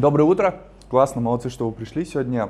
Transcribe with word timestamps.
Доброе 0.00 0.24
утро. 0.24 0.54
Классно, 0.88 1.20
молодцы, 1.20 1.50
что 1.50 1.66
вы 1.66 1.72
пришли 1.72 2.06
сегодня. 2.06 2.48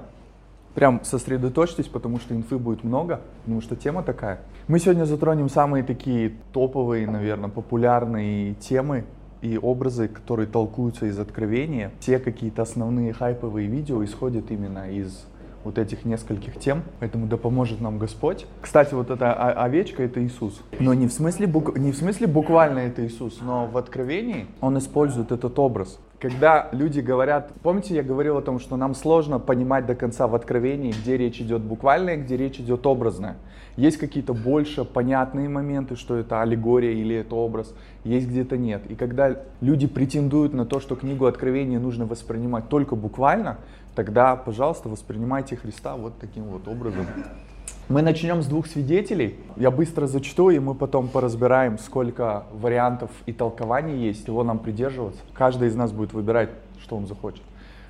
Прям 0.76 1.02
сосредоточьтесь, 1.02 1.88
потому 1.88 2.20
что 2.20 2.32
инфы 2.32 2.58
будет 2.58 2.84
много, 2.84 3.22
потому 3.42 3.60
что 3.60 3.74
тема 3.74 4.04
такая. 4.04 4.42
Мы 4.68 4.78
сегодня 4.78 5.04
затронем 5.04 5.48
самые 5.48 5.82
такие 5.82 6.34
топовые, 6.52 7.08
наверное, 7.08 7.50
популярные 7.50 8.54
темы 8.54 9.04
и 9.42 9.58
образы, 9.58 10.06
которые 10.06 10.46
толкуются 10.46 11.06
из 11.06 11.18
откровения. 11.18 11.90
Все 11.98 12.20
какие-то 12.20 12.62
основные 12.62 13.12
хайповые 13.12 13.66
видео 13.66 14.04
исходят 14.04 14.52
именно 14.52 14.88
из 14.88 15.26
вот 15.64 15.76
этих 15.76 16.04
нескольких 16.04 16.56
тем, 16.60 16.84
поэтому 17.00 17.26
да 17.26 17.36
поможет 17.36 17.80
нам 17.80 17.98
Господь. 17.98 18.46
Кстати, 18.62 18.94
вот 18.94 19.10
эта 19.10 19.34
овечка 19.34 20.04
это 20.04 20.24
Иисус, 20.24 20.62
но 20.78 20.94
не 20.94 21.08
в 21.08 21.12
смысле 21.12 21.48
бук... 21.48 21.76
не 21.76 21.90
в 21.90 21.96
смысле 21.96 22.28
буквально 22.28 22.78
это 22.78 23.04
Иисус, 23.04 23.40
но 23.42 23.66
в 23.66 23.76
Откровении 23.76 24.46
он 24.60 24.78
использует 24.78 25.32
этот 25.32 25.58
образ. 25.58 25.98
Когда 26.20 26.68
люди 26.72 27.00
говорят, 27.00 27.50
помните, 27.62 27.94
я 27.94 28.02
говорил 28.02 28.36
о 28.36 28.42
том, 28.42 28.60
что 28.60 28.76
нам 28.76 28.94
сложно 28.94 29.38
понимать 29.38 29.86
до 29.86 29.94
конца 29.94 30.26
в 30.26 30.34
Откровении, 30.34 30.92
где 30.92 31.16
речь 31.16 31.40
идет 31.40 31.62
буквальная, 31.62 32.18
где 32.18 32.36
речь 32.36 32.60
идет 32.60 32.86
образная. 32.86 33.36
Есть 33.76 33.96
какие-то 33.96 34.34
больше 34.34 34.84
понятные 34.84 35.48
моменты, 35.48 35.96
что 35.96 36.16
это 36.16 36.42
аллегория 36.42 36.92
или 36.92 37.16
это 37.16 37.34
образ, 37.34 37.74
есть 38.04 38.28
где-то 38.28 38.58
нет. 38.58 38.82
И 38.90 38.96
когда 38.96 39.34
люди 39.62 39.86
претендуют 39.86 40.52
на 40.52 40.66
то, 40.66 40.78
что 40.78 40.94
книгу 40.94 41.24
Откровения 41.24 41.80
нужно 41.80 42.04
воспринимать 42.04 42.68
только 42.68 42.96
буквально, 42.96 43.56
тогда, 43.94 44.36
пожалуйста, 44.36 44.90
воспринимайте 44.90 45.56
Христа 45.56 45.96
вот 45.96 46.18
таким 46.20 46.44
вот 46.44 46.68
образом. 46.68 47.06
Мы 47.90 48.02
начнем 48.02 48.40
с 48.40 48.46
двух 48.46 48.68
свидетелей. 48.68 49.34
Я 49.56 49.72
быстро 49.72 50.06
зачту, 50.06 50.50
и 50.50 50.60
мы 50.60 50.76
потом 50.76 51.08
поразбираем, 51.08 51.76
сколько 51.76 52.44
вариантов 52.52 53.10
и 53.26 53.32
толкований 53.32 54.06
есть, 54.06 54.28
его 54.28 54.44
нам 54.44 54.60
придерживаться. 54.60 55.18
Каждый 55.34 55.66
из 55.66 55.74
нас 55.74 55.90
будет 55.90 56.12
выбирать, 56.12 56.50
что 56.80 56.94
он 56.94 57.08
захочет. 57.08 57.42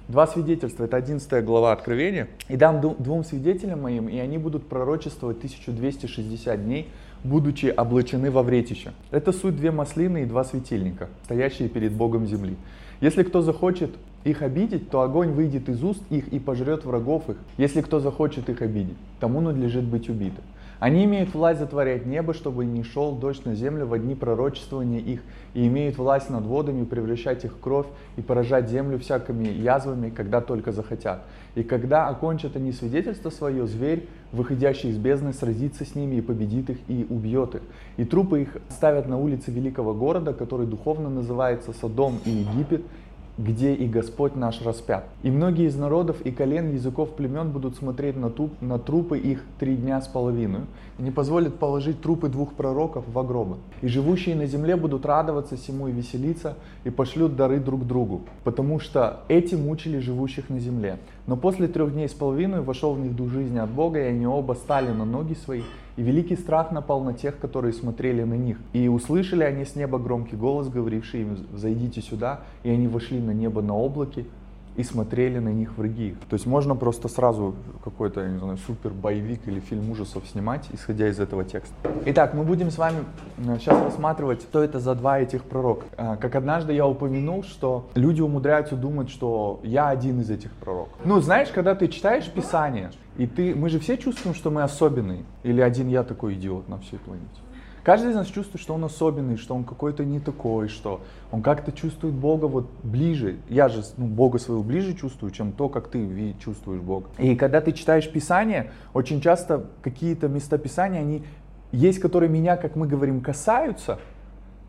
Два 0.08 0.26
свидетельства, 0.26 0.84
это 0.84 0.96
11 0.96 1.44
глава 1.44 1.72
Откровения. 1.72 2.28
«И 2.48 2.56
дам 2.56 2.80
двум 2.80 3.24
свидетелям 3.24 3.82
моим, 3.82 4.08
и 4.08 4.16
они 4.16 4.38
будут 4.38 4.66
пророчествовать 4.66 5.36
1260 5.36 6.64
дней, 6.64 6.88
будучи 7.22 7.66
облачены 7.66 8.30
во 8.30 8.42
вретище». 8.42 8.92
Это 9.10 9.32
суть 9.32 9.56
две 9.56 9.70
маслины 9.70 10.22
и 10.22 10.24
два 10.24 10.44
светильника, 10.44 11.08
стоящие 11.24 11.68
перед 11.68 11.92
Богом 11.92 12.26
земли. 12.26 12.56
Если 13.02 13.22
кто 13.22 13.42
захочет 13.42 13.90
их 14.24 14.42
обидеть, 14.42 14.90
то 14.90 15.02
огонь 15.02 15.32
выйдет 15.32 15.68
из 15.68 15.82
уст 15.82 16.02
их 16.10 16.28
и 16.28 16.38
пожрет 16.38 16.84
врагов 16.84 17.28
их. 17.30 17.36
Если 17.56 17.80
кто 17.80 18.00
захочет 18.00 18.48
их 18.48 18.62
обидеть, 18.62 18.96
тому 19.18 19.40
надлежит 19.40 19.84
быть 19.84 20.08
убитым. 20.08 20.44
Они 20.80 21.04
имеют 21.04 21.34
власть 21.34 21.60
затворять 21.60 22.06
небо, 22.06 22.32
чтобы 22.32 22.64
не 22.64 22.82
шел 22.84 23.14
дождь 23.14 23.44
на 23.44 23.54
землю 23.54 23.84
в 23.84 23.98
дни 23.98 24.14
пророчествования 24.14 24.98
их, 24.98 25.20
и 25.52 25.66
имеют 25.66 25.98
власть 25.98 26.30
над 26.30 26.46
водами, 26.46 26.86
превращать 26.86 27.44
их 27.44 27.60
кровь 27.60 27.86
и 28.16 28.22
поражать 28.22 28.70
землю 28.70 28.98
всякими 28.98 29.48
язвами, 29.48 30.08
когда 30.08 30.40
только 30.40 30.72
захотят. 30.72 31.22
И 31.54 31.62
когда 31.62 32.08
окончат 32.08 32.56
они 32.56 32.72
свидетельство 32.72 33.28
свое, 33.28 33.66
зверь, 33.66 34.08
выходящий 34.32 34.88
из 34.88 34.96
бездны, 34.96 35.34
сразится 35.34 35.84
с 35.84 35.94
ними 35.94 36.16
и 36.16 36.20
победит 36.22 36.70
их 36.70 36.78
и 36.88 37.06
убьет 37.10 37.56
их. 37.56 37.62
И 37.98 38.06
трупы 38.06 38.42
их 38.42 38.56
ставят 38.70 39.06
на 39.06 39.18
улице 39.18 39.50
великого 39.50 39.92
города, 39.92 40.32
который 40.32 40.66
духовно 40.66 41.10
называется 41.10 41.74
Содом 41.74 42.20
и 42.24 42.30
Египет, 42.30 42.86
где 43.40 43.74
и 43.74 43.86
Господь 43.88 44.36
наш 44.36 44.60
распят. 44.62 45.08
И 45.22 45.30
многие 45.30 45.66
из 45.66 45.76
народов 45.76 46.20
и 46.20 46.30
колен 46.30 46.72
языков 46.72 47.16
племен 47.16 47.50
будут 47.50 47.76
смотреть 47.76 48.16
на, 48.16 48.28
туп, 48.28 48.52
на 48.60 48.78
трупы 48.78 49.18
их 49.18 49.42
три 49.58 49.76
дня 49.76 50.00
с 50.00 50.08
половиной, 50.08 50.60
и 50.98 51.02
не 51.02 51.10
позволят 51.10 51.58
положить 51.58 52.02
трупы 52.02 52.28
двух 52.28 52.52
пророков 52.52 53.04
в 53.06 53.26
гробы. 53.26 53.56
И 53.80 53.88
живущие 53.88 54.36
на 54.36 54.46
земле 54.46 54.76
будут 54.76 55.06
радоваться 55.06 55.56
всему 55.56 55.88
и 55.88 55.92
веселиться, 55.92 56.56
и 56.84 56.90
пошлют 56.90 57.34
дары 57.36 57.60
друг 57.60 57.86
другу, 57.86 58.22
потому 58.44 58.78
что 58.78 59.20
эти 59.28 59.54
мучили 59.54 59.98
живущих 59.98 60.50
на 60.50 60.60
земле. 60.60 60.98
Но 61.26 61.36
после 61.36 61.68
трех 61.68 61.94
дней 61.94 62.08
с 62.08 62.12
половиной 62.12 62.60
вошел 62.60 62.92
в 62.92 63.00
них 63.00 63.16
дух 63.16 63.30
жизни 63.30 63.58
от 63.58 63.70
Бога, 63.70 64.00
и 64.00 64.08
они 64.08 64.26
оба 64.26 64.52
стали 64.52 64.90
на 64.90 65.04
ноги 65.04 65.34
свои, 65.34 65.62
и 66.00 66.02
великий 66.02 66.36
страх 66.36 66.70
напал 66.70 67.02
на 67.02 67.12
тех, 67.12 67.38
которые 67.38 67.74
смотрели 67.74 68.22
на 68.22 68.32
них. 68.32 68.56
И 68.72 68.88
услышали 68.88 69.44
они 69.44 69.66
с 69.66 69.76
неба 69.76 69.98
громкий 69.98 70.34
голос, 70.34 70.70
говоривший 70.70 71.20
им, 71.20 71.36
«Зайдите 71.52 72.00
сюда». 72.00 72.40
И 72.62 72.70
они 72.70 72.88
вошли 72.88 73.20
на 73.20 73.32
небо 73.32 73.60
на 73.60 73.76
облаке, 73.76 74.24
и 74.76 74.82
смотрели 74.82 75.38
на 75.38 75.50
них 75.50 75.76
враги. 75.76 76.14
То 76.28 76.34
есть 76.34 76.46
можно 76.46 76.74
просто 76.74 77.08
сразу 77.08 77.54
какой-то, 77.84 78.26
не 78.26 78.38
знаю, 78.38 78.56
супер 78.66 78.90
боевик 78.90 79.40
или 79.46 79.60
фильм 79.60 79.90
ужасов 79.90 80.22
снимать, 80.26 80.68
исходя 80.72 81.08
из 81.08 81.20
этого 81.20 81.44
текста. 81.44 81.74
Итак, 82.06 82.34
мы 82.34 82.44
будем 82.44 82.70
с 82.70 82.78
вами 82.78 82.98
сейчас 83.58 83.78
э, 83.78 83.84
рассматривать, 83.84 84.42
что 84.42 84.62
это 84.62 84.80
за 84.80 84.94
два 84.94 85.20
этих 85.20 85.44
пророка. 85.44 85.84
Э, 85.98 86.16
как 86.16 86.34
однажды 86.34 86.72
я 86.72 86.86
упомянул, 86.86 87.42
что 87.42 87.88
люди 87.94 88.22
умудряются 88.22 88.76
думать, 88.76 89.10
что 89.10 89.60
я 89.64 89.88
один 89.88 90.20
из 90.20 90.30
этих 90.30 90.52
пророков. 90.52 90.94
Ну, 91.04 91.20
знаешь, 91.20 91.48
когда 91.48 91.74
ты 91.74 91.88
читаешь 91.88 92.30
Писание, 92.30 92.90
и 93.20 93.26
ты, 93.26 93.54
мы 93.54 93.68
же 93.68 93.78
все 93.78 93.98
чувствуем, 93.98 94.34
что 94.34 94.50
мы 94.50 94.62
особенные, 94.62 95.24
или 95.42 95.60
один 95.60 95.88
я 95.88 96.04
такой 96.04 96.36
идиот 96.36 96.70
на 96.70 96.78
всей 96.78 96.98
планете. 96.98 97.28
Каждый 97.82 98.12
из 98.12 98.14
нас 98.14 98.26
чувствует, 98.28 98.62
что 98.62 98.72
он 98.72 98.82
особенный, 98.82 99.36
что 99.36 99.54
он 99.54 99.64
какой-то 99.64 100.06
не 100.06 100.20
такой, 100.20 100.68
что 100.68 101.02
он 101.30 101.42
как-то 101.42 101.70
чувствует 101.70 102.14
Бога 102.14 102.46
вот 102.46 102.70
ближе. 102.82 103.36
Я 103.50 103.68
же 103.68 103.82
ну, 103.98 104.06
Бога 104.06 104.38
своего 104.38 104.62
ближе 104.62 104.94
чувствую, 104.94 105.32
чем 105.32 105.52
то, 105.52 105.68
как 105.68 105.88
ты 105.88 106.34
чувствуешь 106.42 106.80
Бога. 106.80 107.10
И 107.18 107.36
когда 107.36 107.60
ты 107.60 107.72
читаешь 107.72 108.10
Писание, 108.10 108.72
очень 108.94 109.20
часто 109.20 109.66
какие-то 109.82 110.28
места 110.28 110.56
Писания, 110.56 111.00
они 111.00 111.22
есть, 111.72 111.98
которые 112.00 112.30
меня, 112.30 112.56
как 112.56 112.74
мы 112.74 112.86
говорим, 112.86 113.20
касаются, 113.20 113.98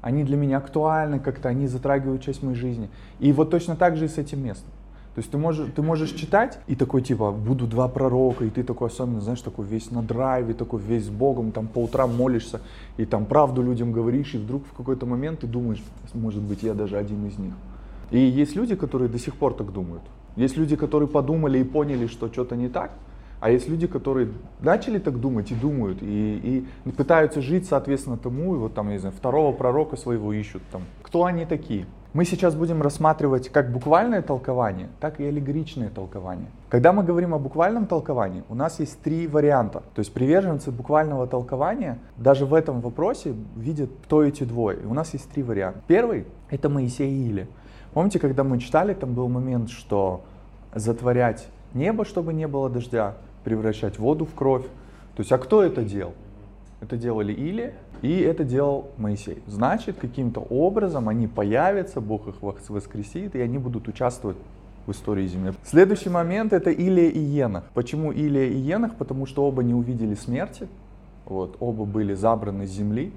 они 0.02 0.26
для 0.26 0.36
меня 0.36 0.58
актуальны 0.58 1.22
как-то, 1.22 1.48
они 1.48 1.68
затрагивают 1.68 2.22
часть 2.22 2.44
моей 2.44 2.58
жизни. 2.58 2.90
И 3.20 3.32
вот 3.32 3.50
точно 3.50 3.78
так 3.78 3.96
же 3.96 4.06
и 4.06 4.10
с 4.10 4.18
этим 4.18 4.44
местом. 4.44 4.70
То 5.14 5.20
есть 5.20 5.30
ты 5.30 5.38
можешь, 5.38 5.70
ты 5.76 5.82
можешь 5.82 6.12
читать 6.12 6.60
и 6.68 6.76
такой 6.76 7.02
типа, 7.02 7.32
буду 7.32 7.68
два 7.68 7.90
пророка, 7.90 8.46
и 8.46 8.50
ты 8.50 8.64
такой 8.64 8.88
особенно, 8.88 9.20
знаешь, 9.20 9.42
такой 9.42 9.66
весь 9.66 9.92
на 9.92 10.02
драйве, 10.02 10.54
такой 10.54 10.80
весь 10.80 11.06
с 11.06 11.10
Богом, 11.10 11.52
там 11.52 11.68
по 11.68 11.80
утрам 11.80 12.16
молишься, 12.16 12.62
и 12.96 13.06
там 13.06 13.26
правду 13.26 13.62
людям 13.62 13.92
говоришь, 13.92 14.34
и 14.36 14.38
вдруг 14.38 14.66
в 14.66 14.74
какой-то 14.74 15.06
момент 15.06 15.42
ты 15.42 15.48
думаешь, 15.48 15.84
может 16.14 16.42
быть, 16.42 16.64
я 16.64 16.74
даже 16.74 16.98
один 16.98 17.28
из 17.28 17.38
них. 17.38 17.54
И 18.10 18.20
есть 18.20 18.56
люди, 18.56 18.76
которые 18.76 19.10
до 19.10 19.20
сих 19.20 19.36
пор 19.36 19.54
так 19.54 19.74
думают. 19.74 20.04
Есть 20.38 20.56
люди, 20.56 20.78
которые 20.78 21.10
подумали 21.10 21.60
и 21.60 21.64
поняли, 21.66 22.08
что 22.08 22.32
что-то 22.32 22.56
не 22.56 22.70
так, 22.70 22.92
а 23.42 23.50
есть 23.50 23.68
люди, 23.68 23.88
которые 23.88 24.30
начали 24.62 24.98
так 24.98 25.20
думать 25.20 25.52
и 25.52 25.56
думают, 25.56 25.98
и, 26.02 26.66
и 26.86 26.92
пытаются 26.92 27.42
жить 27.42 27.66
соответственно 27.66 28.18
тому, 28.18 28.56
и 28.56 28.58
вот 28.58 28.76
там, 28.76 28.88
я 28.88 28.94
не 28.94 29.00
знаю, 29.00 29.16
второго 29.18 29.52
пророка 29.52 29.98
своего 29.98 30.32
ищут 30.32 30.62
там. 30.72 30.84
Кто 31.02 31.26
они 31.26 31.46
такие? 31.46 31.86
Мы 32.14 32.26
сейчас 32.26 32.56
будем 32.56 32.82
рассматривать 32.82 33.48
как 33.48 33.72
буквальное 33.72 34.22
толкование, 34.22 34.90
так 35.00 35.22
и 35.22 35.26
аллегоричное 35.26 35.90
толкование. 35.90 36.48
Когда 36.68 36.92
мы 36.92 37.04
говорим 37.06 37.34
о 37.34 37.40
буквальном 37.40 37.86
толковании, 37.86 38.44
у 38.50 38.56
нас 38.56 38.82
есть 38.82 39.00
три 39.02 39.28
варианта. 39.28 39.82
То 39.96 40.00
есть 40.00 40.14
приверженцы 40.14 40.72
буквального 40.72 41.26
толкования 41.26 42.00
даже 42.18 42.46
в 42.46 42.54
этом 42.54 42.82
вопросе 42.82 43.34
видят 43.56 43.90
то 44.10 44.26
эти 44.26 44.44
двое. 44.44 44.82
И 44.82 44.86
у 44.86 44.94
нас 44.94 45.14
есть 45.14 45.30
три 45.32 45.42
варианта. 45.42 45.80
Первый— 45.88 46.26
это 46.50 46.68
Моисей 46.68 47.10
и 47.10 47.30
Или. 47.30 47.48
Помните, 47.94 48.20
когда 48.20 48.44
мы 48.44 48.60
читали, 48.60 48.94
там 48.94 49.14
был 49.14 49.30
момент, 49.30 49.70
что 49.70 50.26
затворять 50.76 51.48
небо, 51.74 52.04
чтобы 52.04 52.34
не 52.34 52.46
было 52.46 52.70
дождя, 52.70 53.16
превращать 53.46 54.00
воду 54.00 54.26
в 54.26 54.36
кровь. 54.36 54.66
То 55.16 55.22
есть, 55.22 55.32
а 55.32 55.38
кто 55.38 55.64
это 55.64 55.82
делал? 55.82 56.14
Это 56.82 56.98
делали 56.98 57.32
Или, 57.32 57.74
и 58.02 58.20
это 58.20 58.44
делал 58.44 58.90
Моисей. 58.98 59.42
Значит, 59.48 59.98
каким-то 59.98 60.40
образом 60.40 61.10
они 61.10 61.28
появятся, 61.28 62.02
Бог 62.02 62.28
их 62.28 62.36
воскресит, 62.42 63.36
и 63.36 63.42
они 63.42 63.58
будут 63.58 63.88
участвовать 63.88 64.38
в 64.86 64.92
истории 64.92 65.28
Земли. 65.28 65.54
Следующий 65.64 66.10
момент 66.10 66.54
это 66.54 66.72
Илия 66.72 67.10
и 67.10 67.20
Енах. 67.20 67.66
Почему 67.74 68.12
Илия 68.12 68.48
и 68.48 68.58
Енах? 68.58 68.96
Потому 68.96 69.26
что 69.26 69.46
оба 69.46 69.64
не 69.64 69.74
увидели 69.74 70.16
смерти, 70.16 70.68
вот, 71.26 71.58
оба 71.60 71.86
были 71.86 72.14
забраны 72.14 72.66
с 72.66 72.72
земли, 72.72 73.14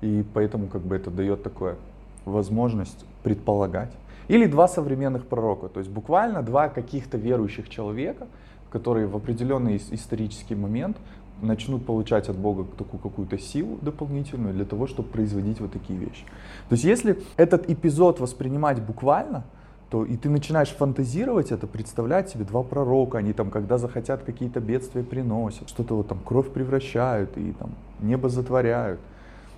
и 0.00 0.24
поэтому 0.32 0.68
как 0.68 0.82
бы 0.82 0.96
это 0.96 1.10
дает 1.10 1.42
такую 1.42 1.76
возможность 2.24 3.04
предполагать. 3.22 3.90
Или 4.28 4.46
два 4.46 4.68
современных 4.68 5.26
пророка, 5.26 5.68
то 5.68 5.80
есть 5.80 5.90
буквально 5.90 6.42
два 6.42 6.68
каких-то 6.68 7.18
верующих 7.18 7.68
человека, 7.68 8.28
которые 8.70 9.08
в 9.08 9.16
определенный 9.16 9.76
исторический 9.76 10.54
момент 10.54 10.96
начнут 11.42 11.84
получать 11.84 12.28
от 12.28 12.36
Бога 12.36 12.66
такую 12.76 13.00
какую-то 13.00 13.38
силу 13.38 13.78
дополнительную 13.82 14.54
для 14.54 14.64
того, 14.64 14.86
чтобы 14.86 15.08
производить 15.08 15.60
вот 15.60 15.72
такие 15.72 15.98
вещи. 15.98 16.24
То 16.68 16.74
есть 16.74 16.84
если 16.84 17.18
этот 17.36 17.68
эпизод 17.68 18.20
воспринимать 18.20 18.82
буквально, 18.82 19.44
то 19.90 20.04
и 20.04 20.16
ты 20.16 20.30
начинаешь 20.30 20.68
фантазировать 20.68 21.50
это, 21.50 21.66
представлять 21.66 22.30
себе 22.30 22.44
два 22.44 22.62
пророка, 22.62 23.18
они 23.18 23.32
там, 23.32 23.50
когда 23.50 23.76
захотят, 23.76 24.22
какие-то 24.22 24.60
бедствия 24.60 25.02
приносят, 25.02 25.68
что-то 25.68 25.96
вот 25.96 26.08
там 26.08 26.20
кровь 26.24 26.50
превращают 26.50 27.36
и 27.36 27.52
там 27.52 27.70
небо 28.00 28.28
затворяют. 28.28 29.00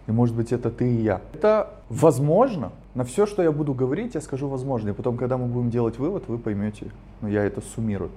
И 0.06 0.12
может 0.12 0.34
быть 0.34 0.50
это 0.50 0.70
ты 0.70 0.90
и 0.92 1.02
я. 1.02 1.20
Это 1.32 1.70
возможно. 1.88 2.72
На 2.94 3.04
все, 3.04 3.26
что 3.26 3.42
я 3.42 3.52
буду 3.52 3.72
говорить, 3.72 4.14
я 4.14 4.20
скажу 4.20 4.48
возможно. 4.48 4.88
И 4.88 4.92
потом, 4.92 5.16
когда 5.16 5.36
мы 5.36 5.46
будем 5.46 5.70
делать 5.70 5.98
вывод, 5.98 6.24
вы 6.26 6.38
поймете, 6.38 6.86
но 7.20 7.28
я 7.28 7.44
это 7.44 7.60
суммирую. 7.60 8.10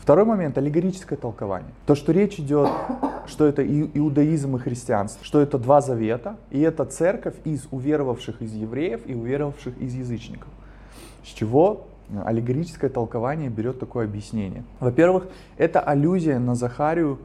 Второй 0.00 0.24
момент— 0.24 0.56
аллегорическое 0.58 1.18
толкование. 1.18 1.70
То, 1.86 1.94
что 1.94 2.12
речь 2.12 2.38
идет, 2.38 2.68
что 3.26 3.46
это 3.46 3.66
иудаизм 3.66 4.56
и 4.56 4.58
христианство, 4.58 5.24
что 5.24 5.40
это 5.40 5.58
два 5.58 5.80
завета, 5.80 6.36
и 6.50 6.60
это 6.60 6.84
церковь 6.84 7.34
из 7.44 7.66
уверовавших 7.70 8.40
из 8.42 8.52
евреев 8.54 9.00
и 9.06 9.14
уверовавших 9.14 9.78
из 9.78 9.94
язычников. 9.94 10.48
С 11.24 11.28
чего 11.28 11.86
аллегорическое 12.24 12.88
толкование 12.88 13.48
берет 13.48 13.80
такое 13.80 14.04
объяснение. 14.04 14.62
Во-первых, 14.78 15.26
это 15.56 15.80
аллюзия 15.80 16.38
на 16.38 16.54
Захарию 16.54 17.18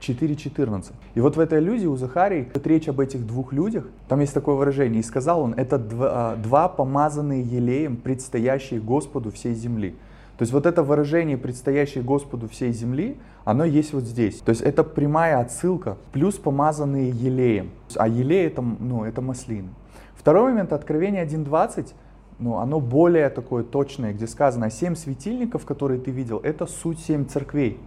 4.14. 0.00 0.92
И 1.14 1.20
вот 1.20 1.36
в 1.36 1.40
этой 1.40 1.58
аллюзии 1.58 1.86
у 1.86 1.96
Захарии 1.96 2.42
идет 2.42 2.66
речь 2.66 2.88
об 2.88 3.00
этих 3.00 3.26
двух 3.26 3.52
людях. 3.52 3.86
Там 4.08 4.20
есть 4.20 4.34
такое 4.34 4.54
выражение. 4.54 5.00
И 5.00 5.02
сказал 5.02 5.40
он, 5.40 5.54
это 5.54 5.78
два, 5.78 6.32
а, 6.32 6.36
два 6.36 6.68
помазанные 6.68 7.42
елеем, 7.42 7.96
предстоящие 7.96 8.80
Господу 8.80 9.30
всей 9.30 9.54
земли. 9.54 9.94
То 10.36 10.42
есть 10.42 10.52
вот 10.52 10.66
это 10.66 10.82
выражение, 10.82 11.38
предстоящее 11.38 12.02
Господу 12.02 12.48
всей 12.48 12.72
земли, 12.72 13.16
оно 13.44 13.64
есть 13.64 13.92
вот 13.92 14.04
здесь. 14.04 14.40
То 14.40 14.50
есть 14.50 14.62
это 14.62 14.82
прямая 14.82 15.38
отсылка, 15.38 15.96
плюс 16.12 16.36
помазанные 16.36 17.10
елеем. 17.10 17.70
А 17.96 18.08
елей 18.08 18.46
это, 18.46 18.60
ну, 18.62 19.04
это 19.04 19.20
маслины. 19.20 19.68
Второй 20.16 20.52
момент, 20.52 20.72
Откровение 20.72 21.24
1.20, 21.24 21.92
ну, 22.38 22.56
оно 22.56 22.80
более 22.80 23.28
такое 23.28 23.62
точное, 23.62 24.12
где 24.12 24.26
сказано, 24.26 24.70
семь 24.70 24.96
светильников, 24.96 25.64
которые 25.64 26.00
ты 26.00 26.10
видел, 26.10 26.40
это 26.42 26.66
суть 26.66 26.98
семь 26.98 27.26
церквей. 27.26 27.78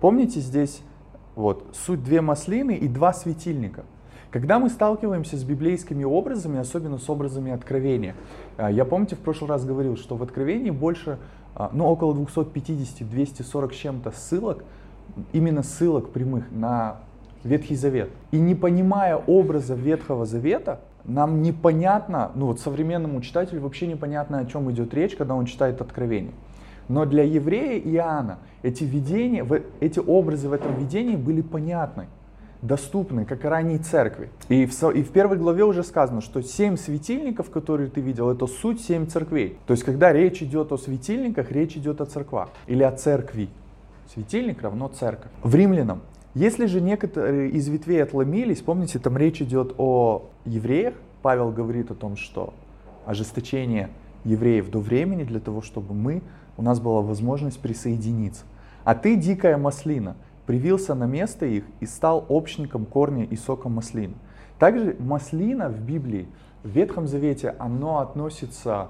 Помните 0.00 0.40
здесь 0.40 0.82
вот, 1.34 1.74
суть 1.74 2.04
две 2.04 2.20
маслины 2.20 2.76
и 2.76 2.86
два 2.86 3.12
светильника. 3.12 3.84
Когда 4.30 4.58
мы 4.58 4.68
сталкиваемся 4.68 5.36
с 5.36 5.44
библейскими 5.44 6.04
образами, 6.04 6.58
особенно 6.58 6.98
с 6.98 7.08
образами 7.08 7.52
откровения, 7.52 8.14
а, 8.56 8.70
я 8.70 8.84
помните 8.84 9.16
в 9.16 9.20
прошлый 9.20 9.48
раз 9.48 9.64
говорил, 9.64 9.96
что 9.96 10.16
в 10.16 10.22
откровении 10.22 10.70
больше, 10.70 11.12
а, 11.12 11.18
ну 11.72 11.86
около 11.86 12.14
250-240 12.14 13.72
с 13.72 13.76
чем-то 13.76 14.10
ссылок, 14.12 14.64
именно 15.32 15.62
ссылок 15.62 16.10
прямых 16.10 16.50
на 16.50 16.98
Ветхий 17.44 17.76
Завет. 17.76 18.10
И 18.30 18.38
не 18.38 18.54
понимая 18.54 19.16
образа 19.16 19.74
Ветхого 19.74 20.26
Завета, 20.26 20.80
нам 21.04 21.42
непонятно, 21.42 22.32
ну 22.34 22.46
вот 22.46 22.60
современному 22.60 23.20
читателю 23.20 23.60
вообще 23.62 23.86
непонятно, 23.86 24.38
о 24.38 24.46
чем 24.46 24.70
идет 24.70 24.92
речь, 24.92 25.16
когда 25.16 25.34
он 25.34 25.46
читает 25.46 25.80
Откровение. 25.80 26.32
Но 26.88 27.04
для 27.04 27.22
еврея 27.24 27.80
Иоанна 27.80 28.38
эти 28.62 28.84
видения, 28.84 29.46
эти 29.80 29.98
образы 29.98 30.48
в 30.48 30.52
этом 30.52 30.76
видении 30.76 31.16
были 31.16 31.40
понятны, 31.40 32.06
доступны, 32.66 33.24
как 33.24 33.44
и 33.44 33.48
ранней 33.48 33.78
церкви. 33.78 34.30
И 34.48 34.66
в, 34.66 34.82
и 34.90 35.02
в 35.02 35.10
первой 35.10 35.36
главе 35.38 35.64
уже 35.64 35.82
сказано, 35.82 36.20
что 36.20 36.42
семь 36.42 36.76
светильников, 36.76 37.50
которые 37.50 37.88
ты 37.88 38.00
видел, 38.00 38.30
это 38.30 38.46
суть 38.46 38.80
семь 38.80 39.06
церквей. 39.06 39.58
То 39.66 39.72
есть, 39.72 39.84
когда 39.84 40.12
речь 40.12 40.42
идет 40.42 40.72
о 40.72 40.78
светильниках, 40.78 41.50
речь 41.50 41.76
идет 41.76 42.00
о 42.00 42.06
церквах 42.06 42.48
или 42.66 42.82
о 42.82 42.92
церкви. 42.92 43.48
Светильник 44.12 44.62
равно 44.62 44.88
церковь. 44.88 45.30
В 45.42 45.54
римлянам 45.54 46.02
если 46.36 46.66
же 46.66 46.82
некоторые 46.82 47.48
из 47.48 47.66
ветвей 47.66 48.02
отломились, 48.02 48.60
помните, 48.60 48.98
там 48.98 49.16
речь 49.16 49.40
идет 49.40 49.72
о 49.78 50.28
евреях, 50.44 50.92
Павел 51.22 51.50
говорит 51.50 51.90
о 51.90 51.94
том, 51.94 52.16
что 52.16 52.52
ожесточение 53.06 53.88
евреев 54.22 54.70
до 54.70 54.80
времени 54.80 55.24
для 55.24 55.40
того, 55.40 55.62
чтобы 55.62 55.94
мы 55.94 56.22
у 56.58 56.62
нас 56.62 56.78
была 56.78 57.00
возможность 57.00 57.58
присоединиться. 57.58 58.44
А 58.84 58.94
ты, 58.94 59.16
дикая 59.16 59.56
маслина, 59.56 60.14
привился 60.46 60.94
на 60.94 61.04
место 61.04 61.46
их 61.46 61.64
и 61.80 61.86
стал 61.86 62.24
общником 62.28 62.86
корня 62.86 63.24
и 63.24 63.36
сока 63.36 63.68
маслин. 63.68 64.14
Также 64.58 64.96
маслина 64.98 65.68
в 65.68 65.80
Библии, 65.80 66.28
в 66.62 66.68
Ветхом 66.70 67.06
Завете, 67.06 67.54
оно 67.58 67.98
относится 67.98 68.88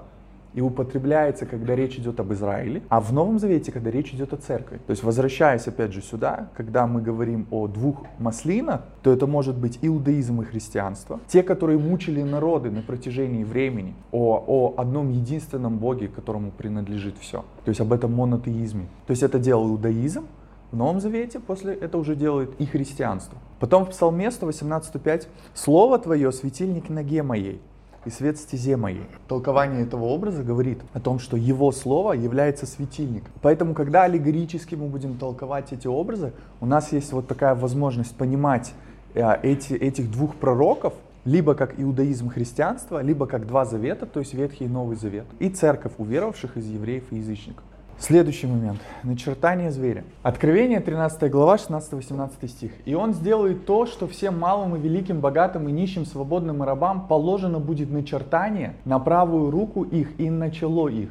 и 0.53 0.61
употребляется, 0.61 1.45
когда 1.45 1.75
речь 1.75 1.97
идет 1.97 2.19
об 2.19 2.33
Израиле, 2.33 2.81
а 2.89 2.99
в 2.99 3.13
Новом 3.13 3.37
Завете, 3.37 3.71
когда 3.71 3.91
речь 3.91 4.11
идет 4.13 4.33
о 4.33 4.37
церкви. 4.37 4.77
То 4.87 4.91
есть, 4.91 5.03
возвращаясь 5.03 5.67
опять 5.67 5.93
же 5.93 6.01
сюда, 6.01 6.49
когда 6.55 6.87
мы 6.87 7.01
говорим 7.01 7.45
о 7.51 7.67
двух 7.67 8.05
маслинах, 8.17 8.81
то 9.03 9.11
это 9.11 9.27
может 9.27 9.55
быть 9.55 9.77
иудаизм 9.83 10.41
и 10.41 10.45
христианство. 10.45 11.19
Те, 11.27 11.43
которые 11.43 11.77
мучили 11.77 12.23
народы 12.23 12.71
на 12.71 12.81
протяжении 12.81 13.43
времени, 13.43 13.93
о, 14.11 14.43
о 14.47 14.81
одном 14.81 15.11
единственном 15.11 15.77
Боге, 15.77 16.07
которому 16.07 16.49
принадлежит 16.49 17.17
все. 17.19 17.45
То 17.63 17.69
есть 17.69 17.81
об 17.81 17.93
этом 17.93 18.13
монотеизме. 18.15 18.87
То 19.05 19.11
есть 19.11 19.21
это 19.21 19.37
делал 19.37 19.69
иудаизм, 19.69 20.25
в 20.71 20.75
Новом 20.75 20.99
Завете 20.99 21.39
после 21.39 21.73
это 21.73 21.97
уже 21.97 22.15
делает 22.15 22.51
и 22.59 22.65
христианство. 22.65 23.37
Потом 23.59 23.85
в 23.85 23.89
Псалме 23.89 24.27
118.5 24.27 25.27
«Слово 25.53 25.97
Твое, 25.99 26.31
светильник 26.31 26.89
ноге 26.89 27.23
моей, 27.23 27.61
и 28.07 28.09
свет 28.09 28.37
стезе 28.37 28.77
моей. 28.77 29.05
Толкование 29.27 29.83
этого 29.83 30.05
образа 30.05 30.41
говорит 30.43 30.79
о 30.93 30.99
том, 30.99 31.19
что 31.19 31.35
его 31.35 31.71
слово 31.71 32.13
является 32.13 32.65
светильником. 32.65 33.31
Поэтому, 33.41 33.73
когда 33.73 34.03
аллегорически 34.03 34.75
мы 34.75 34.87
будем 34.87 35.17
толковать 35.17 35.73
эти 35.73 35.87
образы, 35.87 36.31
у 36.61 36.65
нас 36.65 36.91
есть 36.93 37.11
вот 37.11 37.27
такая 37.27 37.53
возможность 37.53 38.15
понимать 38.15 38.73
э, 39.13 39.23
эти, 39.43 39.73
этих 39.73 40.09
двух 40.09 40.35
пророков, 40.35 40.93
либо 41.25 41.53
как 41.53 41.77
иудаизм 41.77 42.29
христианства, 42.29 43.01
либо 43.01 43.27
как 43.27 43.45
два 43.45 43.65
завета, 43.65 44.05
то 44.05 44.21
есть 44.21 44.33
Ветхий 44.33 44.65
и 44.65 44.69
Новый 44.69 44.95
Завет, 44.95 45.25
и 45.39 45.49
церковь 45.49 45.91
уверовавших 45.97 46.55
из 46.55 46.65
евреев 46.67 47.11
и 47.11 47.17
язычников. 47.17 47.63
Следующий 47.99 48.45
момент. 48.45 48.79
Начертание 49.01 49.71
зверя. 49.71 50.03
Откровение, 50.21 50.79
13 50.81 51.31
глава, 51.31 51.55
16-18 51.55 52.47
стих. 52.47 52.71
«И 52.85 52.93
он 52.93 53.15
сделает 53.15 53.65
то, 53.65 53.87
что 53.87 54.07
всем 54.07 54.37
малым 54.37 54.75
и 54.75 54.79
великим, 54.79 55.19
богатым 55.19 55.67
и 55.67 55.71
нищим, 55.71 56.05
свободным 56.05 56.61
и 56.61 56.65
рабам 56.65 57.07
положено 57.07 57.59
будет 57.59 57.89
начертание 57.89 58.75
на 58.85 58.99
правую 58.99 59.49
руку 59.49 59.81
их 59.81 60.19
и 60.19 60.29
на 60.29 60.51
чело 60.51 60.89
их, 60.89 61.09